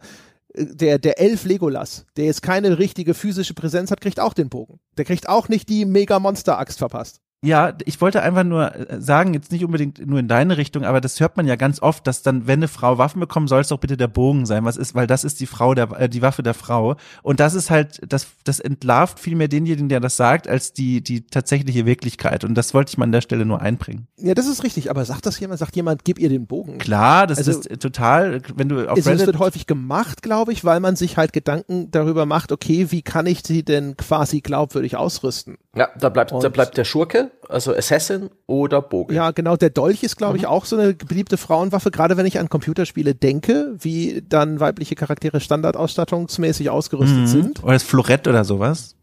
[0.55, 4.81] der, der Elf Legolas, der jetzt keine richtige physische Präsenz hat, kriegt auch den Bogen.
[4.97, 7.20] Der kriegt auch nicht die Mega-Monster-Axt verpasst.
[7.42, 11.00] Ja, ich wollte einfach nur äh, sagen, jetzt nicht unbedingt nur in deine Richtung, aber
[11.00, 13.68] das hört man ja ganz oft, dass dann, wenn eine Frau Waffen bekommt, soll es
[13.68, 14.66] doch bitte der Bogen sein.
[14.66, 16.96] Was ist, weil das ist die Frau der, äh, die Waffe der Frau.
[17.22, 21.02] Und das ist halt, das, das entlarvt viel mehr denjenigen, der das sagt, als die,
[21.02, 22.44] die tatsächliche Wirklichkeit.
[22.44, 24.06] Und das wollte ich mal an der Stelle nur einbringen.
[24.18, 24.90] Ja, das ist richtig.
[24.90, 25.60] Aber sagt das jemand?
[25.60, 26.76] Sagt jemand, gib ihr den Bogen?
[26.76, 30.62] Klar, das Also- ist total, wenn du auf Es Reddit, wird häufig gemacht, glaube ich,
[30.66, 34.96] weil man sich halt Gedanken darüber macht, okay, wie kann ich sie denn quasi glaubwürdig
[34.96, 35.56] ausrüsten?
[35.76, 39.14] Ja, da bleibt, da bleibt der Schurke, also Assassin oder Bogen.
[39.14, 42.40] Ja, genau, der Dolch ist, glaube ich, auch so eine beliebte Frauenwaffe, gerade wenn ich
[42.40, 47.26] an Computerspiele denke, wie dann weibliche Charaktere standardausstattungsmäßig ausgerüstet Mhm.
[47.28, 47.62] sind.
[47.62, 48.97] oder das Florett oder sowas.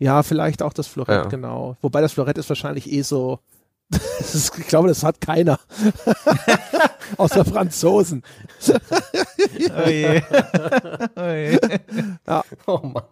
[0.00, 1.28] Ja, vielleicht auch das Florett, Ja.
[1.28, 1.76] genau.
[1.80, 3.38] Wobei das Florett ist wahrscheinlich eh so,
[4.18, 5.60] ist, ich glaube, das hat keiner.
[7.18, 8.22] Außer Franzosen.
[8.68, 10.22] Oh je.
[11.16, 11.58] oh je.
[12.66, 13.04] Oh Mann.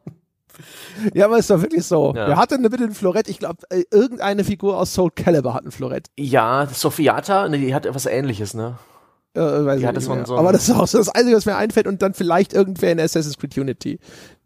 [1.15, 2.13] Ja, aber ist doch wirklich so.
[2.15, 2.29] Ja.
[2.29, 3.29] Wer hatte denn bitte ein Florett?
[3.29, 6.09] Ich glaube, äh, irgendeine Figur aus Soul Calibur hat ein Florett.
[6.19, 8.79] Ja, Sophiata, ne, die hat etwas ähnliches, ne?
[9.35, 11.47] Äh, weiß Die ich hatte nicht so aber das ist auch so das Einzige, was
[11.47, 13.99] mir einfällt und dann vielleicht irgendwer in Assassin's Creed Unity.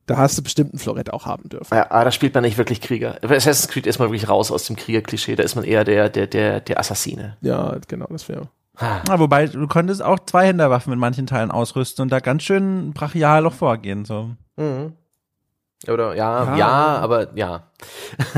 [0.06, 1.74] Da hast du bestimmt ein Florett auch haben dürfen.
[1.74, 3.16] Ja, aber da spielt man nicht wirklich Krieger.
[3.22, 6.09] Bei Assassin's Creed ist man wirklich raus aus dem Krieger-Klischee, da ist man eher der,
[6.09, 7.36] der, der, der Assassine.
[7.40, 8.48] Ja, genau, das wäre.
[8.76, 9.01] Ah.
[9.09, 13.47] Ja, wobei du konntest auch Zweihänderwaffen in manchen Teilen ausrüsten und da ganz schön brachial
[13.47, 14.05] auch vorgehen.
[14.05, 14.30] So.
[14.56, 14.93] Mhm.
[15.86, 16.56] Oder ja, Ja.
[16.56, 17.64] ja, aber ja.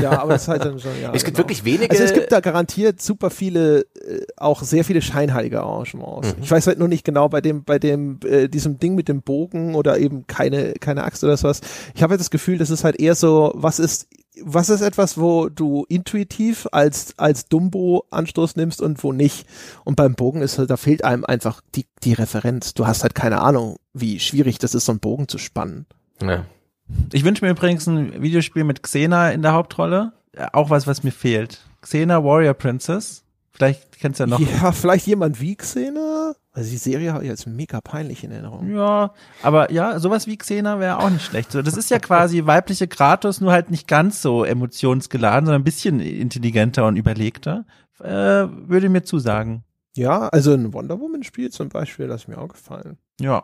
[0.01, 1.11] Ja, aber das ist halt dann schon, ja.
[1.13, 1.47] es gibt genau.
[1.47, 1.89] wirklich wenige.
[1.89, 6.35] Also es gibt da garantiert super viele, äh, auch sehr viele scheinheilige Arrangements.
[6.35, 6.43] Mhm.
[6.43, 9.21] Ich weiß halt nur nicht genau bei dem, bei dem, äh, diesem Ding mit dem
[9.21, 11.61] Bogen oder eben keine, keine Axt oder sowas.
[11.95, 14.09] Ich habe halt das Gefühl, das ist halt eher so, was ist,
[14.43, 19.47] was ist etwas, wo du intuitiv als, als Dumbo Anstoß nimmst und wo nicht.
[19.85, 22.73] Und beim Bogen ist halt, da fehlt einem einfach die, die Referenz.
[22.73, 25.85] Du hast halt keine Ahnung, wie schwierig das ist, so einen Bogen zu spannen.
[26.21, 26.45] ja.
[27.11, 30.13] Ich wünsche mir übrigens ein Videospiel mit Xena in der Hauptrolle.
[30.33, 31.65] Äh, Auch was, was mir fehlt.
[31.81, 33.23] Xena Warrior Princess.
[33.51, 34.39] Vielleicht kennst du ja noch.
[34.39, 36.33] Ja, vielleicht jemand wie Xena?
[36.53, 38.73] Also die Serie habe ich als mega peinlich in Erinnerung.
[38.73, 39.13] Ja,
[39.43, 41.51] aber ja, sowas wie Xena wäre auch nicht schlecht.
[41.51, 45.65] So, das ist ja quasi weibliche Kratos, nur halt nicht ganz so emotionsgeladen, sondern ein
[45.65, 47.65] bisschen intelligenter und überlegter.
[48.01, 49.63] Äh, würde mir zusagen.
[49.95, 52.97] Ja, also ein Wonder Woman Spiel zum Beispiel, das ist mir auch gefallen.
[53.19, 53.43] Ja.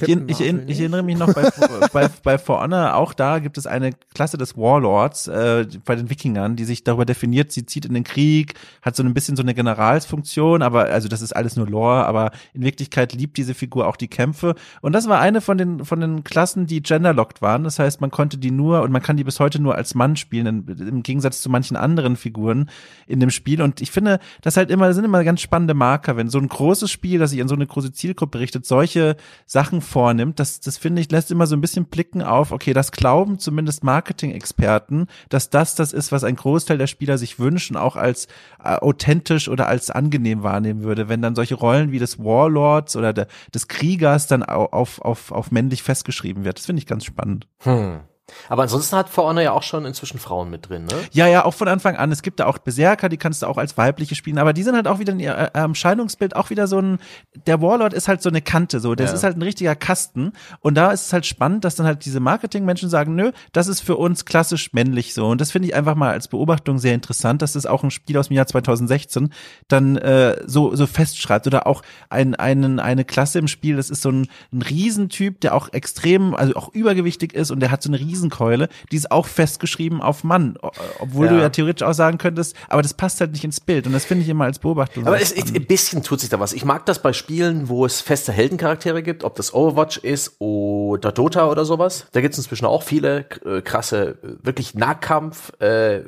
[0.00, 1.50] Ich, ich, ich erinnere mich noch bei,
[1.92, 6.10] bei, bei For Honor, auch da gibt es eine Klasse des Warlords äh, bei den
[6.10, 9.42] Wikingern, die sich darüber definiert, sie zieht in den Krieg, hat so ein bisschen so
[9.42, 13.86] eine Generalsfunktion, aber also das ist alles nur Lore, aber in Wirklichkeit liebt diese Figur
[13.86, 14.54] auch die Kämpfe.
[14.80, 17.64] Und das war eine von den, von den Klassen, die genderlocked waren.
[17.64, 20.16] Das heißt, man konnte die nur und man kann die bis heute nur als Mann
[20.16, 22.70] spielen, in, im Gegensatz zu manchen anderen Figuren
[23.06, 23.62] in dem Spiel.
[23.62, 26.48] Und ich finde, das halt immer, das sind immer ganz spannende Marker, wenn so ein
[26.48, 30.78] großes Spiel, das sich an so eine große Zielgruppe richtet, solche Sachen vornimmt, das, das
[30.78, 35.50] finde ich, lässt immer so ein bisschen blicken auf, okay, das glauben zumindest Marketing-Experten, dass
[35.50, 38.26] das das ist, was ein Großteil der Spieler sich wünschen, auch als
[38.62, 43.12] äh, authentisch oder als angenehm wahrnehmen würde, wenn dann solche Rollen wie des Warlords oder
[43.12, 46.58] der, des Kriegers dann au- auf, auf, auf männlich festgeschrieben wird.
[46.58, 47.46] Das finde ich ganz spannend.
[47.58, 48.00] Hm.
[48.48, 50.94] Aber ansonsten hat For Honor ja auch schon inzwischen Frauen mit drin, ne?
[51.12, 52.10] Ja, ja, auch von Anfang an.
[52.10, 54.74] Es gibt da auch Berserker, die kannst du auch als weibliche spielen, aber die sind
[54.74, 56.98] halt auch wieder in ihr äh, Erscheinungsbild auch wieder so ein,
[57.46, 59.16] der Warlord ist halt so eine Kante, so, das Ja.
[59.16, 62.18] ist halt ein richtiger Kasten und da ist es halt spannend, dass dann halt diese
[62.20, 65.94] Marketingmenschen sagen, nö, das ist für uns klassisch männlich so und das finde ich einfach
[65.94, 69.32] mal als Beobachtung sehr interessant, dass das auch ein Spiel aus dem Jahr 2016
[69.68, 74.02] dann äh, so, so festschreibt oder auch ein, einen, eine Klasse im Spiel, das ist
[74.02, 77.90] so ein, ein Riesentyp, der auch extrem, also auch übergewichtig ist und der hat so
[77.90, 80.56] eine Riesenkeule, die ist auch festgeschrieben auf Mann,
[80.98, 81.32] obwohl Ja.
[81.32, 84.04] du ja theoretisch auch sagen könntest, aber das passt halt nicht ins Bild und das
[84.04, 85.06] finde ich immer als Beobachtung.
[85.06, 86.52] Aber es, ein bisschen tut sich da was.
[86.52, 91.12] Ich mag das bei Spielen, wo es feste Heldencharaktere gibt, ob das Overwatch ist oder
[91.12, 92.06] Dota oder sowas.
[92.12, 96.00] Da gibt es inzwischen auch viele äh, krasse, äh, wirklich Nahkampf, äh,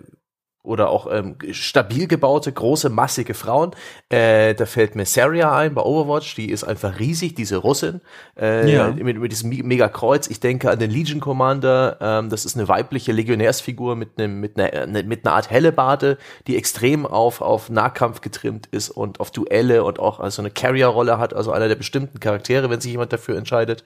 [0.68, 3.72] oder auch ähm, stabil gebaute, große, massige Frauen.
[4.10, 8.00] Äh, da fällt mir Saria ein bei Overwatch, die ist einfach riesig, diese Russin,
[8.38, 8.88] äh, Ja.
[8.90, 10.28] mit, mit diesem Me- Mega-Kreuz.
[10.28, 14.58] Ich denke an den Legion Commander, ähm, das ist eine weibliche Legionärsfigur mit einem mit
[14.58, 19.30] einer äh, mit einer Art Hellebarde, die extrem auf auf Nahkampf getrimmt ist und auf
[19.30, 23.12] Duelle und auch also eine Carrier-Rolle hat, also einer der bestimmten Charaktere, wenn sich jemand
[23.12, 23.84] dafür entscheidet.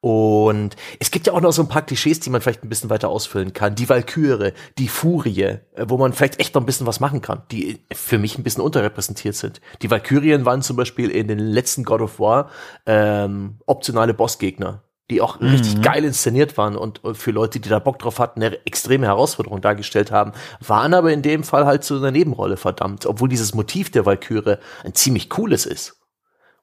[0.00, 2.90] Und es gibt ja auch noch so ein paar Klischees, die man vielleicht ein bisschen
[2.90, 3.76] weiter ausfüllen kann.
[3.76, 7.42] Die Valkyrie, die Furie, äh, wo man vielleicht echt noch ein bisschen was machen kann,
[7.50, 9.60] die für mich ein bisschen unterrepräsentiert sind.
[9.82, 12.48] Die Valkyrien waren zum Beispiel in den letzten God of War
[12.86, 17.98] ähm, optionale Bossgegner, die auch richtig geil inszeniert waren und für Leute, die da Bock
[17.98, 20.30] drauf hatten, eine extreme Herausforderung dargestellt haben,
[20.60, 24.58] waren aber in dem Fall halt zu einer Nebenrolle verdammt, obwohl dieses Motiv der Valkyrie
[24.84, 26.01] ein ziemlich cooles ist.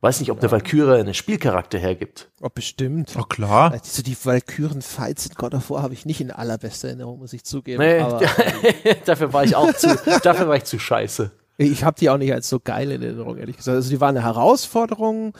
[0.01, 2.29] Weiß nicht, ob eine Valkyrie einen Spielcharakter hergibt.
[2.41, 3.15] Oh, bestimmt.
[3.19, 3.73] Oh klar.
[3.73, 7.43] Also die Valkyren-Fights in God of War habe ich nicht in allerbester Erinnerung, muss ich
[7.43, 7.83] zugeben.
[7.83, 8.21] Nee, Aber
[9.05, 9.87] dafür war ich auch zu,
[10.23, 11.31] dafür war ich zu scheiße.
[11.57, 13.75] ich habe die auch nicht als so geil in Erinnerung, ehrlich gesagt.
[13.75, 15.33] Also die waren eine Herausforderung,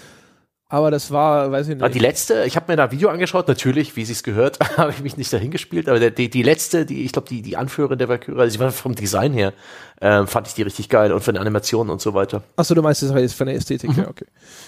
[0.70, 1.84] aber das war, weiß ich nicht.
[1.84, 4.92] Aber die letzte, ich habe mir da ein Video angeschaut, natürlich, wie sich's gehört, habe
[4.92, 7.98] ich mich nicht dahin gespielt, aber die, die letzte, die, ich glaube, die, die Anführerin
[7.98, 9.54] der Valkyrie, also sie war vom Design her,
[10.02, 12.44] ähm, fand ich die richtig geil und von den Animationen und so weiter.
[12.56, 14.26] Achso, du meinst das halt von der Ästhetik, ja, okay.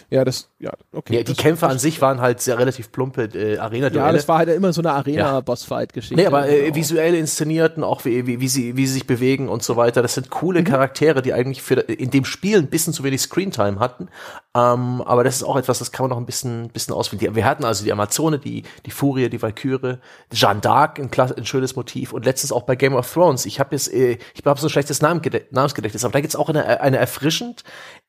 [0.09, 1.13] Ja, das, ja, okay.
[1.13, 1.17] Mhm.
[1.19, 4.07] Ja, die Kämpfe an sich waren halt sehr relativ plumpe äh, Arena-Duelle.
[4.07, 6.15] Ja, das war halt immer so eine Arena-Bossfight-Geschichte.
[6.15, 6.75] Nee, aber äh, Genau.
[6.75, 10.01] visuell inszeniert und auch wie, wie, wie, sie, wie sie sich bewegen und so weiter.
[10.01, 13.79] Das sind coole Charaktere, die eigentlich für in dem Spiel ein bisschen zu wenig Screentime
[13.79, 14.09] hatten.
[14.55, 17.25] Ähm, aber das ist auch etwas, das kann man noch ein bisschen, bisschen ausfinden.
[17.25, 19.97] Die, wir hatten also die Amazone, die, die Furie, die Valkyrie,
[20.31, 23.45] Jeanne d'Arc, ein, ein schönes Motiv und letztens auch bei Game of Thrones.
[23.45, 26.81] Ich habe jetzt, äh, ich habe so ein schlechtes Namensgedächtnis, aber da gibt's auch eine,
[26.81, 27.63] eine erfrischend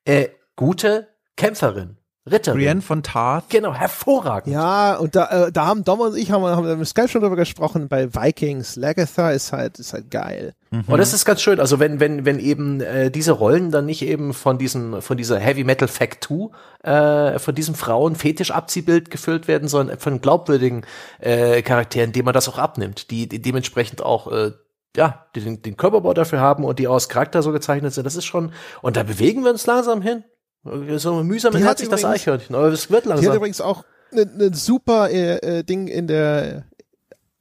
[0.05, 1.97] äh, gute Kämpferin,
[2.29, 2.59] Ritterin.
[2.59, 3.49] Brienne von Tarth.
[3.49, 4.53] Genau, hervorragend.
[4.53, 7.35] Ja, und da, äh, da haben Dom und ich haben, haben im Skype schon drüber
[7.35, 10.53] gesprochen, bei Vikings, Lagatha ist halt, ist halt geil.
[10.87, 11.59] Und das ist ganz schön.
[11.59, 15.37] Also wenn wenn wenn eben äh, diese Rollen dann nicht eben von diesem von dieser
[15.37, 20.83] Heavy Metal Fact 2 äh, von diesem Frauen Fetisch Abziehbild gefüllt werden, sondern von glaubwürdigen
[21.19, 24.51] äh, Charakteren, denen man das auch abnimmt, die, die dementsprechend auch äh,
[24.95, 28.05] ja, die den, den Körperbau dafür haben und die aus Charakter so gezeichnet sind.
[28.05, 28.51] Das ist schon
[28.81, 30.23] und da bewegen wir uns langsam hin.
[30.63, 33.35] So mühsam Die hat hat sich das Eichhörnchen, aber es wird Die hat langsam.
[33.35, 36.65] übrigens auch ein ne, ne super äh, äh, Ding in der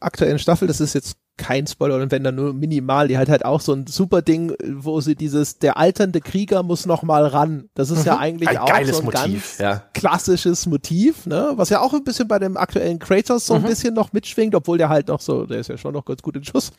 [0.00, 3.44] aktuellen Staffel, das ist jetzt kein Spoiler, und wenn dann nur minimal, die hat halt
[3.44, 7.70] auch so ein super Ding, wo sie dieses, der alternde Krieger muss noch mal ran.
[7.74, 9.82] Das ist ja eigentlich Ein auch geiles so ein Motiv, ganz ja.
[9.94, 11.52] klassisches Motiv, ne?
[11.56, 14.78] Was ja auch ein bisschen bei dem aktuellen Kratos so ein bisschen noch mitschwingt, obwohl
[14.78, 16.70] der halt noch so, der ist ja schon noch ganz gut in Schuss.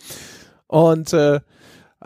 [0.68, 1.40] Und äh,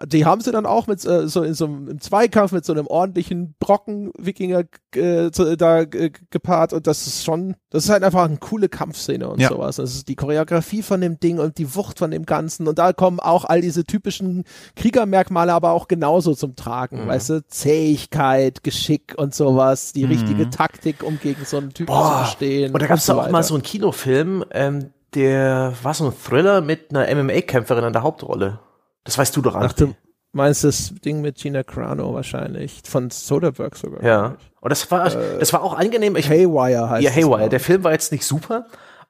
[0.06, 2.74] die haben sie dann auch mit äh, so in so einem im Zweikampf mit so
[2.74, 4.64] einem ordentlichen Brocken Wikinger
[4.96, 9.28] äh, da äh, gepaart und das ist schon das ist halt einfach eine coole Kampfszene
[9.30, 9.50] und Ja.
[9.50, 9.78] sowas.
[9.78, 12.94] Das ist die Choreografie von dem Ding und die Wucht von dem Ganzen und da
[12.94, 14.44] kommen auch all diese typischen
[14.76, 21.04] Kriegermerkmale aber auch genauso zum Tragen, weißt du, Zähigkeit, Geschick und sowas, die richtige Taktik,
[21.04, 22.74] um gegen so einen Typen zu bestehen.
[22.74, 26.14] Und da gab es so auch mal so einen Kinofilm, ähm, der war so ein
[26.14, 28.60] Thriller mit einer MMA-Kämpferin an der Hauptrolle.
[29.08, 29.96] Das weißt du doch, Ach, du
[30.34, 34.04] meinst das Ding mit Gina Carano wahrscheinlich, von Soderbergh sogar.
[34.04, 34.36] Ja.
[34.60, 36.18] Und das war, das war auch angenehm.
[36.18, 37.48] Ich, Haywire heißt ja, Haywire.
[37.48, 37.62] Der.
[37.62, 38.66] Film war jetzt nicht super,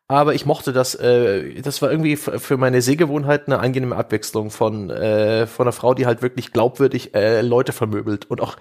[0.08, 0.94] aber ich mochte das.
[0.94, 5.96] Äh, das war irgendwie für meine Sehgewohnheit eine angenehme Abwechslung von äh, von einer Frau,
[5.96, 8.56] die halt wirklich glaubwürdig äh, Leute vermöbelt und auch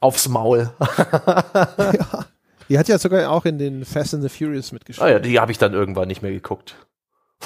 [0.00, 0.70] aufs Maul.
[2.70, 5.10] Die hat ja sogar auch in den Fast and the Furious ah mitgespielt.
[5.10, 6.74] ja, die habe ich dann irgendwann nicht mehr geguckt.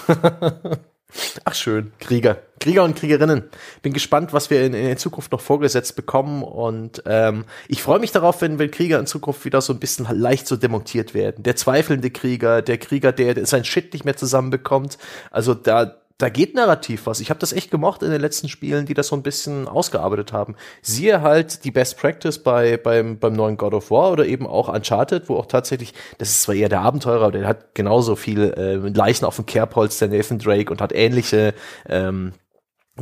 [1.45, 2.39] Ach schön, Krieger.
[2.61, 3.45] Krieger und Kriegerinnen.
[3.83, 8.13] Bin gespannt, was wir in, in Zukunft noch vorgesetzt bekommen und ähm, ich freue mich
[8.13, 11.43] darauf, wenn, wenn Krieger in Zukunft wieder so ein bisschen leicht so demontiert werden.
[11.45, 14.99] Der zweifelnde Krieger, der Krieger, der, der sein Shit nicht mehr zusammenbekommt.
[15.31, 17.21] Also da da geht narrativ was.
[17.21, 20.33] Ich habe das echt gemocht in den letzten Spielen, die das so ein bisschen ausgearbeitet
[20.33, 20.57] haben.
[20.83, 24.69] Siehe halt die Best Practice bei beim beim neuen God of War oder eben auch
[24.69, 28.53] Uncharted, wo auch tatsächlich, das ist zwar eher der Abenteurer, aber der hat genauso viel
[28.53, 31.55] äh, Leichen auf dem Kerbholz, der Nathan Drake und hat ähnliche
[31.89, 32.33] ähm,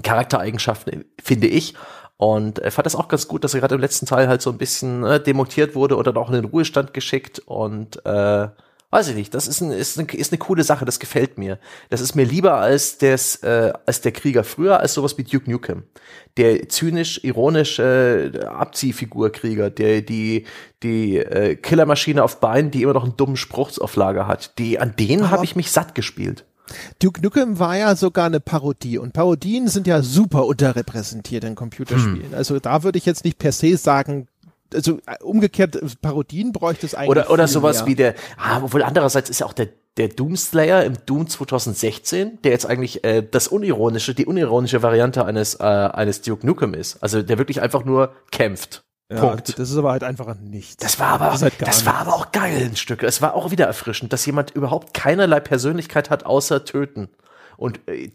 [0.03, 1.75] Charaktereigenschaften, finde ich.
[2.19, 4.51] Und er fand das auch ganz gut, dass er gerade im letzten Teil halt so
[4.51, 8.49] ein bisschen äh, demontiert wurde und dann auch in den Ruhestand geschickt und äh,
[8.97, 11.59] weiß ich nicht, das ist, ein, ist, eine, ist eine coole Sache, das gefällt mir.
[11.91, 15.51] Das ist mir lieber als, des, äh, als der Krieger früher, als sowas wie Duke
[15.51, 15.83] Nukem.
[16.39, 20.47] Der zynisch, ironisch äh, Abziehfigur-Krieger, der die,
[20.83, 24.59] die äh, Killermaschine auf Beinen, die immer noch einen dummen Spruch auf Lager hat.
[24.59, 26.47] Die, an denen habe ich mich satt gespielt.
[26.99, 32.31] Duke Nukem war ja sogar eine Parodie und Parodien sind ja super unterrepräsentiert in Computerspielen.
[32.31, 32.35] Hm.
[32.35, 34.27] Also da würde ich jetzt nicht per se sagen,
[34.75, 37.87] also äh, umgekehrt, Parodien bräuchte es eigentlich Oder, oder sowas mehr.
[37.87, 42.53] wie der, ah, obwohl andererseits ist ja auch der, der Doomslayer im Doom 2016, der
[42.53, 47.03] jetzt eigentlich äh, das unironische, die unironische Variante eines, äh, eines Duke Nukem ist.
[47.03, 48.83] Also der wirklich einfach nur kämpft.
[49.11, 49.59] ja, Punkt.
[49.59, 50.77] Das ist aber halt einfach nichts.
[50.77, 53.03] Das war aber, Das halt das war aber auch geil, ein Stück.
[53.03, 57.09] Es war auch wieder erfrischend, dass jemand überhaupt keinerlei Persönlichkeit hat, außer töten.
[57.57, 58.11] Und äh,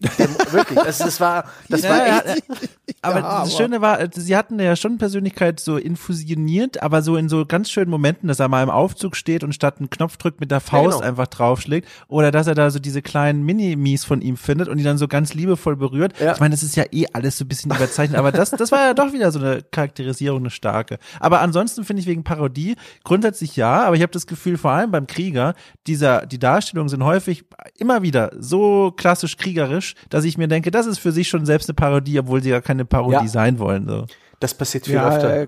[0.51, 2.55] wirklich, das, das war, das war Ja, echt, ja,
[3.01, 7.15] aber Ja, das Schöne war, äh, sie hatten ja schon Persönlichkeit so infusioniert, aber so
[7.18, 10.18] in so ganz schönen Momenten, dass er mal im Aufzug steht und statt einen Knopf
[10.18, 11.09] drückt mit der Faust genau.
[11.09, 14.84] einfach draufschlägt oder dass er da so diese kleinen Mini-Mies von ihm findet und die
[14.84, 16.19] dann so ganz liebevoll berührt.
[16.19, 16.34] Ja.
[16.34, 18.80] Ich meine, das ist ja eh alles so ein bisschen überzeichnet, aber das, das war
[18.80, 20.99] ja doch wieder so eine Charakterisierung, eine starke.
[21.19, 24.91] Aber ansonsten finde ich wegen Parodie grundsätzlich ja, aber ich habe das Gefühl, vor allem
[24.91, 25.55] beim Krieger,
[25.88, 27.43] dieser, die Darstellungen sind häufig
[27.77, 31.69] immer wieder so klassisch kriegerisch, dass ich mir denke, das ist für sich schon selbst
[31.69, 33.27] eine Parodie, obwohl sie ja keine Parodie Ja.
[33.27, 33.87] sein wollen.
[33.87, 34.05] So.
[34.39, 35.41] das passiert viel ja, öfter.
[35.41, 35.47] äh,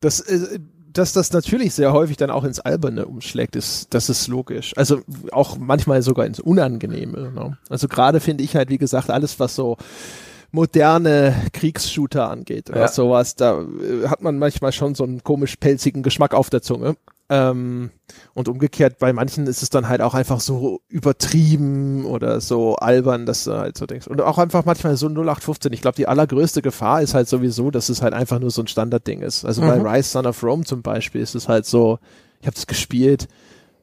[0.00, 0.58] das, äh,
[0.92, 4.72] dass das natürlich sehr häufig dann auch ins Alberne umschlägt, ist, das ist logisch.
[4.76, 5.00] Also
[5.30, 7.32] auch manchmal sogar ins Unangenehme.
[7.32, 7.56] Ne?
[7.70, 9.78] Also gerade finde ich halt, wie gesagt, alles, was so
[10.50, 12.88] moderne Kriegsshooter angeht oder Ja.
[12.88, 16.96] sowas, da äh, hat man manchmal schon so einen komisch pelzigen Geschmack auf der Zunge.
[17.32, 17.88] Ähm,
[18.34, 23.24] und umgekehrt, bei manchen ist es dann halt auch einfach so übertrieben oder so albern,
[23.24, 24.06] dass du halt so denkst.
[24.06, 25.72] Und auch einfach manchmal so 0815.
[25.72, 28.66] Ich glaube, die allergrößte Gefahr ist halt sowieso, dass es halt einfach nur so ein
[28.66, 29.46] Standardding ist.
[29.46, 31.98] Also bei Rise Son of Rome zum Beispiel ist es halt so,
[32.40, 33.28] ich habe das gespielt,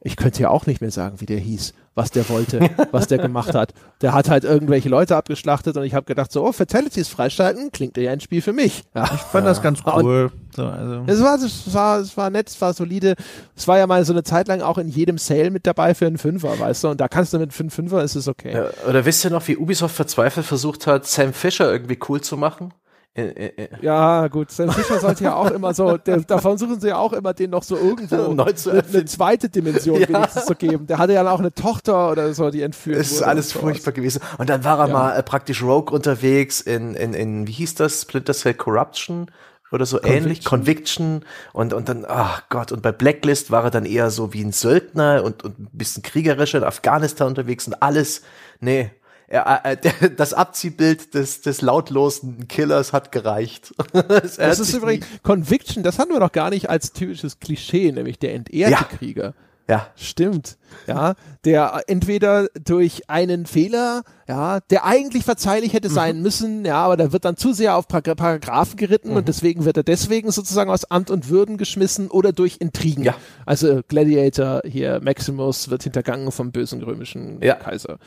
[0.00, 3.18] ich könnte ja auch nicht mehr sagen, wie der hieß, was der wollte, was der
[3.18, 3.74] gemacht hat.
[4.00, 7.96] Der hat halt irgendwelche Leute abgeschlachtet und ich habe gedacht so, oh, Fatalities freischalten, klingt
[7.96, 8.84] ja ein Spiel für mich.
[8.94, 9.04] Ja.
[9.04, 10.30] Ich fand das ganz cool.
[10.54, 11.02] So, also.
[11.06, 13.14] Es war, es war, es war nett, es war solide.
[13.56, 16.06] Es war ja mal so eine Zeit lang auch in jedem Sale mit dabei für
[16.06, 16.88] einen Fünfer, weißt du?
[16.88, 18.54] Und da kannst du mit einen Fünfer, ist es okay.
[18.54, 22.36] Ja, oder wisst ihr noch, wie Ubisoft verzweifelt versucht hat, Sam Fisher irgendwie cool zu
[22.36, 22.72] machen?
[23.12, 24.52] Äh, äh, äh, Ja, gut.
[24.52, 27.50] Sam Fischer sollte ja auch immer so, der, da versuchen sie ja auch immer, den
[27.50, 30.08] noch so irgendwo eine, eine zweite Dimension Ja.
[30.08, 30.86] wenigstens zu geben.
[30.86, 33.90] Der hatte ja auch eine Tochter oder so, die entführt Es ist wurde alles furchtbar
[33.92, 34.20] gewesen.
[34.38, 34.92] Und dann war er Ja.
[34.92, 38.02] mal äh, praktisch Rogue unterwegs in, in, in, wie hieß das?
[38.02, 39.30] Splinter Cell Corruption
[39.72, 40.44] oder so ähnlich.
[40.44, 41.24] Conviction.
[41.52, 44.52] Und, und dann, ach Gott, und bei Blacklist war er dann eher so wie ein
[44.52, 48.22] Söldner und, und ein bisschen kriegerischer in Afghanistan unterwegs und alles.
[48.60, 48.92] Nee.
[49.32, 53.72] Er, äh, der, das Abziehbild des, des lautlosen Killers hat gereicht.
[53.92, 58.18] das Das ist übrigens Conviction, das hatten wir doch gar nicht als typisches Klischee, nämlich
[58.18, 58.82] der entehrte Ja.
[58.82, 59.34] Krieger.
[59.68, 59.86] Ja.
[59.94, 60.58] Stimmt,
[60.88, 65.94] ja, der entweder durch einen Fehler, ja, der eigentlich verzeihlich hätte Mhm.
[65.94, 69.16] sein müssen, ja, aber da wird dann zu sehr auf Parag- Paragraphen geritten Mhm.
[69.18, 73.04] und deswegen wird er deswegen sozusagen aus Amt und Würden geschmissen oder durch Intrigen.
[73.04, 73.14] Ja.
[73.46, 77.54] Also Gladiator hier, Maximus wird hintergangen vom bösen römischen Ja.
[77.54, 77.98] Kaiser.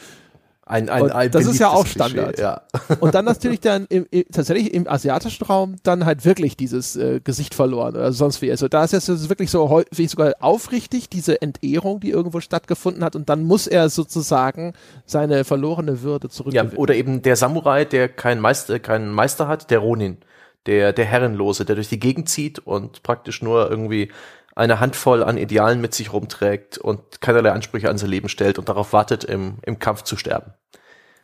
[0.66, 2.40] Ein, ein, ein das ist ja auch beliebtes Klischee, Standard.
[2.40, 2.62] Ja.
[3.02, 7.20] Und dann natürlich dann im, im, tatsächlich im asiatischen Raum dann halt wirklich dieses äh,
[7.22, 8.50] Gesicht verloren oder sonst wie.
[8.50, 13.04] Also da ist es jetzt wirklich so häufig sogar aufrichtig, diese Entehrung, die irgendwo stattgefunden
[13.04, 14.74] hat und dann muss er sozusagen
[15.06, 16.78] seine verlorene Würde Ja, zurückgewinnen.
[16.78, 20.18] oder eben der Samurai, der keinen Meister, keinen Meister hat, der Ronin,
[20.66, 24.12] der, der Herrenlose, der durch die Gegend zieht und praktisch nur irgendwie
[24.56, 28.70] eine Handvoll an Idealen mit sich rumträgt und keinerlei Ansprüche an sein Leben stellt und
[28.70, 30.54] darauf wartet, im, im Kampf zu sterben.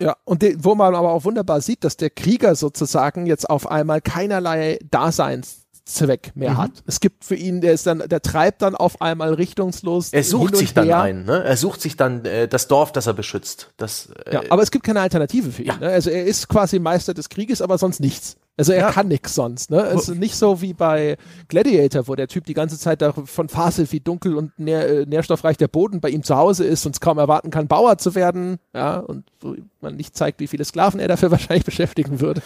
[0.02, 3.70] Ja, und de, wo man aber auch wunderbar sieht, dass der Krieger sozusagen jetzt auf
[3.70, 6.72] einmal keinerlei Daseinszweck mehr hat.
[6.88, 10.14] Es gibt für ihn, der ist dann, der treibt dann auf einmal richtungslos.
[10.14, 11.02] Er sucht sich dann her.
[11.02, 11.44] ein, ne?
[11.44, 13.74] Er sucht sich dann äh, das Dorf, das er beschützt.
[13.76, 15.78] Das, äh, Ja, aber es gibt keine Alternative für ihn.
[15.82, 15.90] Ne?
[15.90, 18.38] Also er ist quasi Meister des Krieges, aber sonst nichts.
[18.60, 18.92] Also er Ja.
[18.92, 19.72] kann nichts sonst.
[19.72, 19.78] Ne?
[19.80, 21.16] Es ist nicht so wie bei
[21.48, 25.56] Gladiator, wo der Typ die ganze Zeit davon faselt, wie dunkel und nähr, äh, nährstoffreich
[25.58, 28.58] der Boden bei ihm zu Hause ist und es kaum erwarten kann, Bauer zu werden.
[28.74, 32.42] Ja, und wo man nicht zeigt, wie viele Sklaven er dafür wahrscheinlich beschäftigen würde.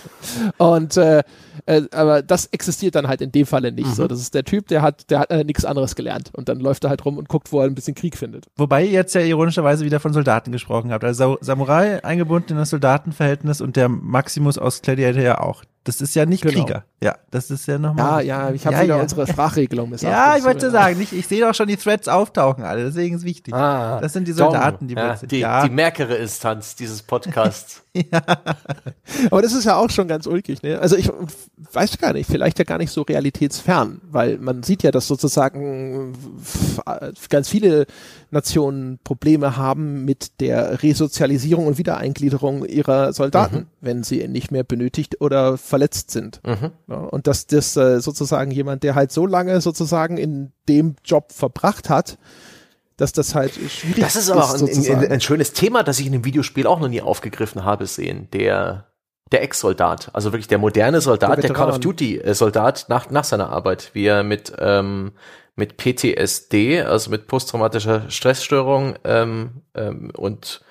[0.57, 1.23] Und äh,
[1.65, 3.95] äh, aber das existiert dann halt in dem Falle nicht.
[3.95, 6.59] So, das ist der Typ, der hat, der hat äh, nichts anderes gelernt und dann
[6.59, 8.45] läuft er halt rum und guckt, wo er ein bisschen Krieg findet.
[8.55, 11.03] Wobei ihr jetzt ja ironischerweise wieder von Soldaten gesprochen habt.
[11.03, 15.63] Also Sa- Samurai eingebunden in das Soldatenverhältnis und der Maximus aus Gladiator ja auch.
[15.85, 16.63] Das ist ja nicht Genau.
[16.63, 16.85] Krieger.
[17.03, 18.25] Ja, das ist ja nochmal.
[18.25, 19.01] Ja, ja, ich habe Ja, wieder ja.
[19.01, 20.17] unsere Sprachregelung missachtet.
[20.17, 20.71] Ja, ich wollte Ja.
[20.71, 23.53] sagen, nicht, ich sehe doch schon die Threads auftauchen alle, deswegen ist wichtig.
[23.53, 24.31] Ah, das sind die.
[24.31, 25.63] Soldaten, die ja, plötzlich- die, ja.
[25.67, 27.22] die merkere Instanz dieses Podcasts.
[29.29, 30.79] Aber das ist ja auch schon ganz ulkig, ne?
[30.79, 31.11] Also ich
[31.71, 36.13] weiß gar nicht, vielleicht ja gar nicht so realitätsfern, weil man sieht ja, dass sozusagen
[37.29, 37.85] ganz viele
[38.31, 45.21] Nationen Probleme haben mit der Resozialisierung und Wiedereingliederung ihrer Soldaten, wenn sie nicht mehr benötigt
[45.21, 46.41] oder verletzt sind.
[46.87, 51.31] Ja, und dass das äh, sozusagen jemand, der halt so lange sozusagen in dem Job
[51.31, 52.17] verbracht hat,
[53.03, 56.05] dass das halt schwierig Das ist aber auch ein, ein, ein schönes Thema, das ich
[56.05, 58.29] in dem Videospiel auch noch nie aufgegriffen habe sehen.
[58.31, 58.87] Der,
[59.33, 61.79] der Ex-Soldat, also wirklich der moderne Soldat, Der der, Call of.
[61.79, 65.11] Duty-Soldat nach, nach seiner Arbeit, wie er mit, ähm,
[65.55, 70.61] mit PTSD, also mit posttraumatischer Stressstörung ähm, ähm, und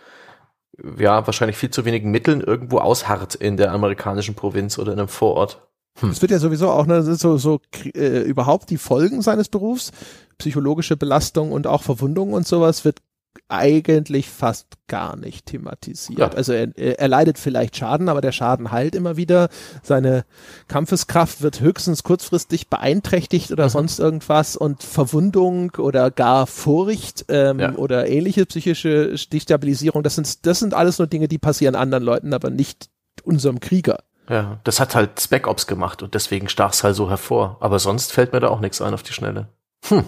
[0.98, 5.08] ja, wahrscheinlich viel zu wenigen Mitteln irgendwo ausharrt in der amerikanischen Provinz oder in einem
[5.08, 5.68] Vorort.
[6.00, 7.60] Es wird ja sowieso auch ne, so, so
[7.94, 9.92] äh, überhaupt die Folgen seines Berufs,
[10.38, 13.00] psychologische Belastung und auch Verwundungen und sowas wird
[13.48, 16.18] eigentlich fast gar nicht thematisiert.
[16.18, 16.28] Ja.
[16.28, 19.48] Also er, er leidet vielleicht Schaden, aber der Schaden heilt immer wieder.
[19.82, 20.24] Seine
[20.68, 27.74] Kampfeskraft wird höchstens kurzfristig beeinträchtigt oder sonst irgendwas und Verwundung oder gar Furcht ähm, Ja.
[27.76, 32.34] oder ähnliche psychische Destabilisierung, das sind, das sind alles nur Dinge, die passieren anderen Leuten,
[32.34, 32.90] aber nicht
[33.22, 33.98] unserem Krieger.
[34.32, 37.58] Ja, das hat halt Spec Ops gemacht und deswegen stach es halt so hervor.
[37.60, 39.48] Aber sonst fällt mir da auch nichts ein auf die Schnelle.
[39.88, 40.04] Hm.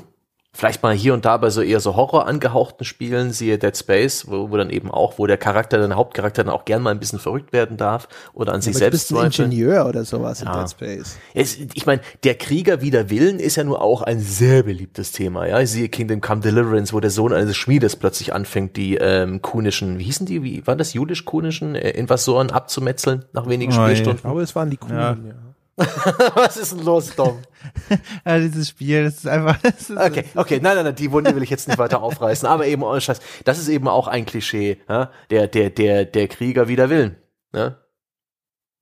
[0.56, 4.26] Vielleicht mal hier und da bei so eher so Horror angehauchten Spielen, siehe Dead Space,
[4.28, 7.00] wo, wo dann eben auch, wo der Charakter, der Hauptcharakter dann auch gern mal ein
[7.00, 9.52] bisschen verrückt werden darf oder an Ja, sich aber du selbst bist ein zweifelt.
[9.52, 10.60] Ingenieur oder sowas in Ja.
[10.60, 11.16] Dead Space.
[11.34, 15.46] Es, ich meine, der Krieger wider Willen ist ja nur auch ein sehr beliebtes Thema.
[15.48, 19.42] Ja, ich sehe Kingdom Come Deliverance, wo der Sohn eines Schmiedes plötzlich anfängt, die ähm,
[19.42, 23.92] kunischen, wie hießen die, wie waren das judisch-kunischen äh, Invasoren abzumetzeln nach wenigen Oh, je.
[23.92, 24.22] Ich Spielstunden?
[24.22, 25.10] glaube, es waren die Coolen, Ja.
[25.10, 25.34] ja.
[26.34, 27.42] Was ist denn los, Dom?
[28.26, 29.58] Ja, dieses Spiel, das ist einfach.
[29.62, 32.46] Das ist, Okay, okay, nein, nein, nein, die Wunde will ich jetzt nicht weiter aufreißen,
[32.46, 35.10] aber eben ohne Scheiß, das ist eben auch ein Klischee, ja?
[35.30, 37.16] der, der, der, der Krieger wider Willen.
[37.54, 37.78] Ja?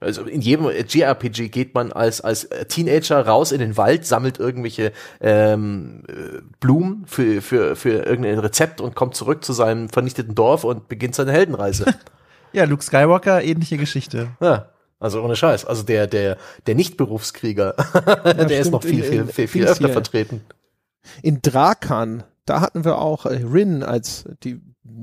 [0.01, 4.93] Also in jedem JRPG geht man als, als Teenager raus in den Wald, sammelt irgendwelche
[5.21, 10.65] ähm, äh, Blumen für, für, für irgendein Rezept und kommt zurück zu seinem vernichteten Dorf
[10.65, 11.87] und beginnt seine Heldenreise.
[12.55, 14.29] Ja, Luke Skywalker, ähnliche Geschichte.
[14.43, 14.72] ja.
[15.03, 15.65] Also ohne Scheiß.
[15.65, 17.75] Also der, der, der Nicht-Berufskrieger,
[18.25, 19.93] der ist noch viel, viel, viel, viel öfter hier.
[19.93, 20.41] vertreten.
[21.23, 24.61] In Drakan, da hatten wir auch äh, Rin als die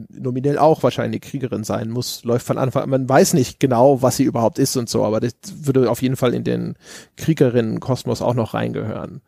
[0.10, 2.90] nominell auch wahrscheinlich Kriegerin sein muss, läuft von Anfang an.
[2.90, 6.16] Man weiß nicht genau, was sie überhaupt ist und so, aber das würde auf jeden
[6.16, 6.76] Fall in den
[7.18, 9.22] Kriegerinnen-Kosmos auch noch reingehören.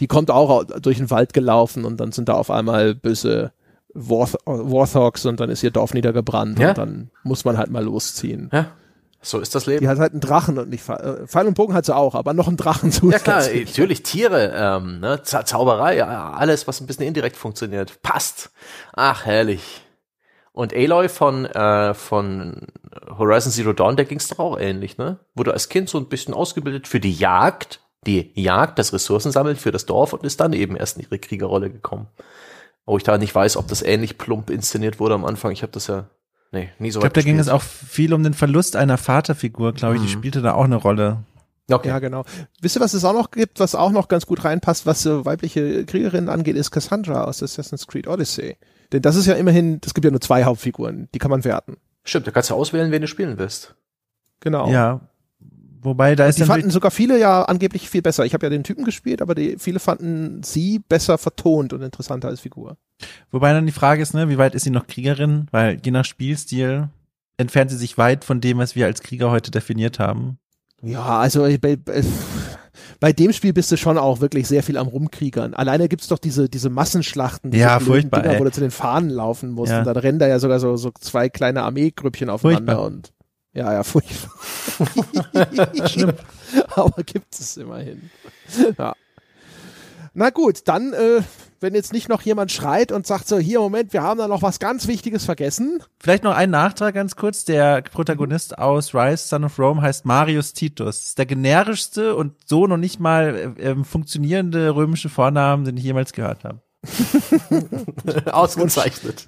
[0.00, 3.52] Die kommt auch au- durch den Wald gelaufen und dann sind da auf einmal böse
[3.94, 6.70] Warth Warthogs und dann ist ihr Dorf niedergebrannt Ja.
[6.70, 8.48] und dann muss man halt mal losziehen.
[8.52, 8.66] Ja,
[9.20, 9.80] so ist das Leben.
[9.80, 12.14] Die hat halt einen Drachen und nicht Pfeil, äh, Pfeil und Bogen hat sie auch,
[12.14, 16.86] aber noch einen Drachen Ja klar, natürlich Tiere, ähm, ne, Za Zauberei, alles, was ein
[16.86, 18.50] bisschen indirekt funktioniert, passt.
[18.94, 19.82] Ach, herrlich.
[20.52, 22.66] Und Aloy von, äh, von
[23.16, 25.18] Horizon Zero Dawn, der ging's doch auch ähnlich, ne?
[25.34, 29.70] Wurde als Kind so ein bisschen ausgebildet für die Jagd, die Jagd, das Ressourcensammeln für
[29.70, 32.08] das Dorf und ist dann eben erst in ihre Kriegerrolle gekommen.
[32.86, 35.52] Wo ich da nicht weiß, ob das ähnlich plump inszeniert wurde am Anfang.
[35.52, 36.06] Ich habe das ja,
[36.52, 39.72] nee, nie so Ich glaube, da ging es auch viel um den Verlust einer Vaterfigur,
[39.72, 40.02] glaube ich.
[40.02, 40.12] Die Mhm.
[40.12, 41.24] spielte da auch eine Rolle.
[41.70, 41.88] Okay.
[41.88, 42.24] Ja, genau.
[42.62, 45.26] Wisst ihr, was es auch noch gibt, was auch noch ganz gut reinpasst, was so
[45.26, 48.56] weibliche Kriegerinnen angeht, ist Cassandra aus Assassin's Creed Odyssey.
[48.92, 51.76] Denn das ist ja immerhin, es gibt ja nur zwei Hauptfiguren, die kann man werten.
[52.04, 53.74] Stimmt, da kannst du auswählen, wen du spielen willst.
[54.40, 54.70] Genau.
[54.70, 55.00] Ja.
[55.82, 58.24] Wobei, da ist Die fanden sogar viele ja angeblich viel besser.
[58.24, 62.28] Ich habe ja den Typen gespielt, aber die, viele fanden sie besser vertont und interessanter
[62.28, 62.76] als Figur.
[63.30, 65.46] Wobei dann die Frage ist, ne, wie weit ist sie noch Kriegerin?
[65.50, 66.88] Weil je nach Spielstil
[67.36, 70.38] entfernt sie sich weit von dem, was wir als Krieger heute definiert haben.
[70.82, 72.02] Ja, also bei, bei,
[73.00, 75.54] bei dem Spiel bist du schon auch wirklich sehr viel am Rumkriegern.
[75.54, 79.10] Alleine gibt's doch diese, diese Massenschlachten, diese Ja, furchtbar, Dinger, wo du zu den Fahnen
[79.10, 79.72] laufen musst.
[79.72, 79.80] Ja.
[79.80, 82.86] Und dann rennen da ja sogar so, so zwei kleine Armeegrüppchen aufeinander Furchtbar.
[82.86, 83.12] und
[83.58, 84.30] ja, ja, furchtbar.
[85.88, 86.12] Schlimm.
[86.76, 88.08] Aber gibt es immerhin.
[88.78, 88.94] Ja.
[90.14, 91.22] Na gut, dann, äh,
[91.58, 94.42] wenn jetzt nicht noch jemand schreit und sagt so, hier, Moment, wir haben da noch
[94.42, 95.82] was ganz Wichtiges vergessen.
[95.98, 97.44] Vielleicht noch ein Nachtrag ganz kurz.
[97.44, 100.98] Der Protagonist aus Rise, Son of Rome, heißt Marius Titus.
[100.98, 105.76] Das ist der generischste und so noch nicht mal äh, ähm, funktionierende römische Vornamen, den
[105.76, 106.62] ich jemals gehört habe.
[108.32, 109.26] Ausgezeichnet.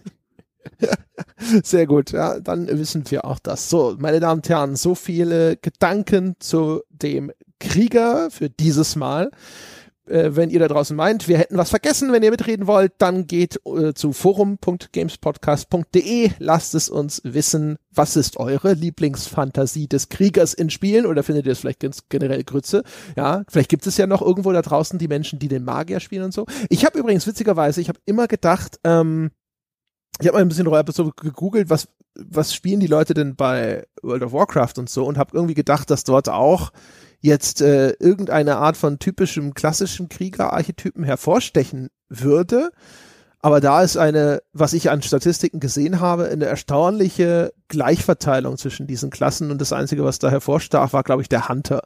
[1.64, 3.70] Sehr gut, ja, dann wissen wir auch das.
[3.70, 9.30] So, meine Damen und Herren, so viele Gedanken zu dem Krieger für dieses Mal.
[10.10, 13.28] Äh, wenn ihr da draußen meint, wir hätten was vergessen, wenn ihr mitreden wollt, dann
[13.28, 20.70] geht äh, zu forum.gamespodcast.de, lasst es uns wissen, was ist eure Lieblingsfantasie des Kriegers in
[20.70, 22.82] Spielen oder findet ihr es vielleicht ganz generell Grütze?
[23.16, 26.24] Ja, vielleicht gibt es ja noch irgendwo da draußen die Menschen, die den Magier spielen
[26.24, 26.46] und so.
[26.68, 29.30] Ich habe übrigens witzigerweise, ich habe immer gedacht, ähm,
[30.20, 33.86] ich habe mal ein bisschen hab so gegoogelt, was was spielen die Leute denn bei
[34.02, 36.72] World of Warcraft und so und habe irgendwie gedacht, dass dort auch
[37.20, 42.70] jetzt äh, irgendeine Art von typischem klassischen Kriegerarchetypen hervorstechen würde.
[43.42, 49.10] Aber da ist eine, was ich an Statistiken gesehen habe, eine erstaunliche Gleichverteilung zwischen diesen
[49.10, 51.82] Klassen und das Einzige, was da hervorstach, war, glaube ich, der Hunter.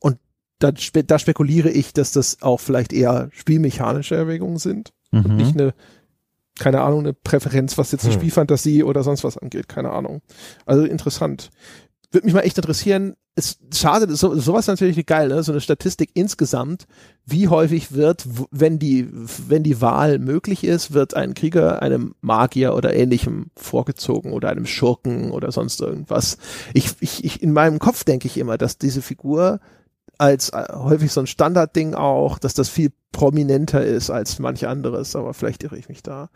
[0.00, 0.18] Und
[0.58, 5.36] da, spe da spekuliere ich, dass das auch vielleicht eher spielmechanische Erwägungen sind und Mhm.
[5.36, 5.74] nicht eine,
[6.58, 8.20] keine Ahnung, eine Präferenz, was jetzt eine Hm.
[8.20, 10.22] Spielfantasie oder sonst was angeht, keine Ahnung.
[10.64, 11.50] Also interessant.
[12.10, 15.42] Würde mich mal echt interessieren, ist schade, so, sowas natürlich geil, ne?
[15.42, 16.86] So eine Statistik insgesamt,
[17.26, 22.74] wie häufig wird, wenn die, wenn die Wahl möglich ist, wird ein Krieger einem Magier
[22.74, 26.38] oder ähnlichem vorgezogen oder einem Schurken oder sonst irgendwas.
[26.72, 29.60] Ich, ich, ich in meinem Kopf denke ich immer, dass diese Figur
[30.18, 35.16] als äh, häufig so ein Standardding auch, dass das viel prominenter ist als manch anderes,
[35.16, 36.30] aber vielleicht irre ich mich da.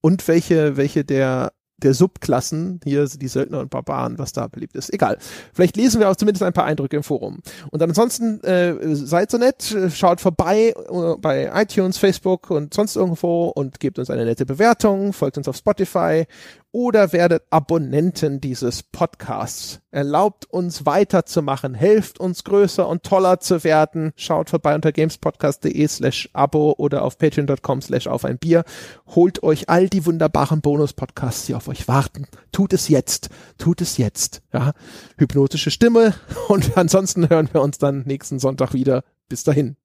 [0.00, 4.92] Und welche, welche der, der Subklassen, hier die Söldner und Barbaren, was da beliebt ist.
[4.92, 5.18] Egal.
[5.52, 7.40] Vielleicht lesen wir auch zumindest ein paar Eindrücke im Forum.
[7.70, 13.46] Und ansonsten äh, seid so nett, schaut vorbei äh, bei iTunes, Facebook und sonst irgendwo
[13.48, 16.26] und gebt uns eine nette Bewertung, folgt uns auf Spotify
[16.74, 19.80] oder werdet Abonnenten dieses Podcasts.
[19.92, 24.12] Erlaubt uns weiterzumachen, helft uns größer und toller zu werden.
[24.16, 28.64] Schaut vorbei unter gamespodcast.de slash abo oder auf patreon.com slash auf ein Bier.
[29.06, 32.26] Holt euch all die wunderbaren Bonus-Podcasts, die auf euch warten.
[32.50, 33.28] Tut es jetzt.
[33.56, 34.42] Tut es jetzt.
[34.52, 34.72] Ja.
[35.16, 36.14] Hypnotische Stimme
[36.48, 39.04] und ansonsten hören wir uns dann nächsten Sonntag wieder.
[39.28, 39.76] Bis dahin.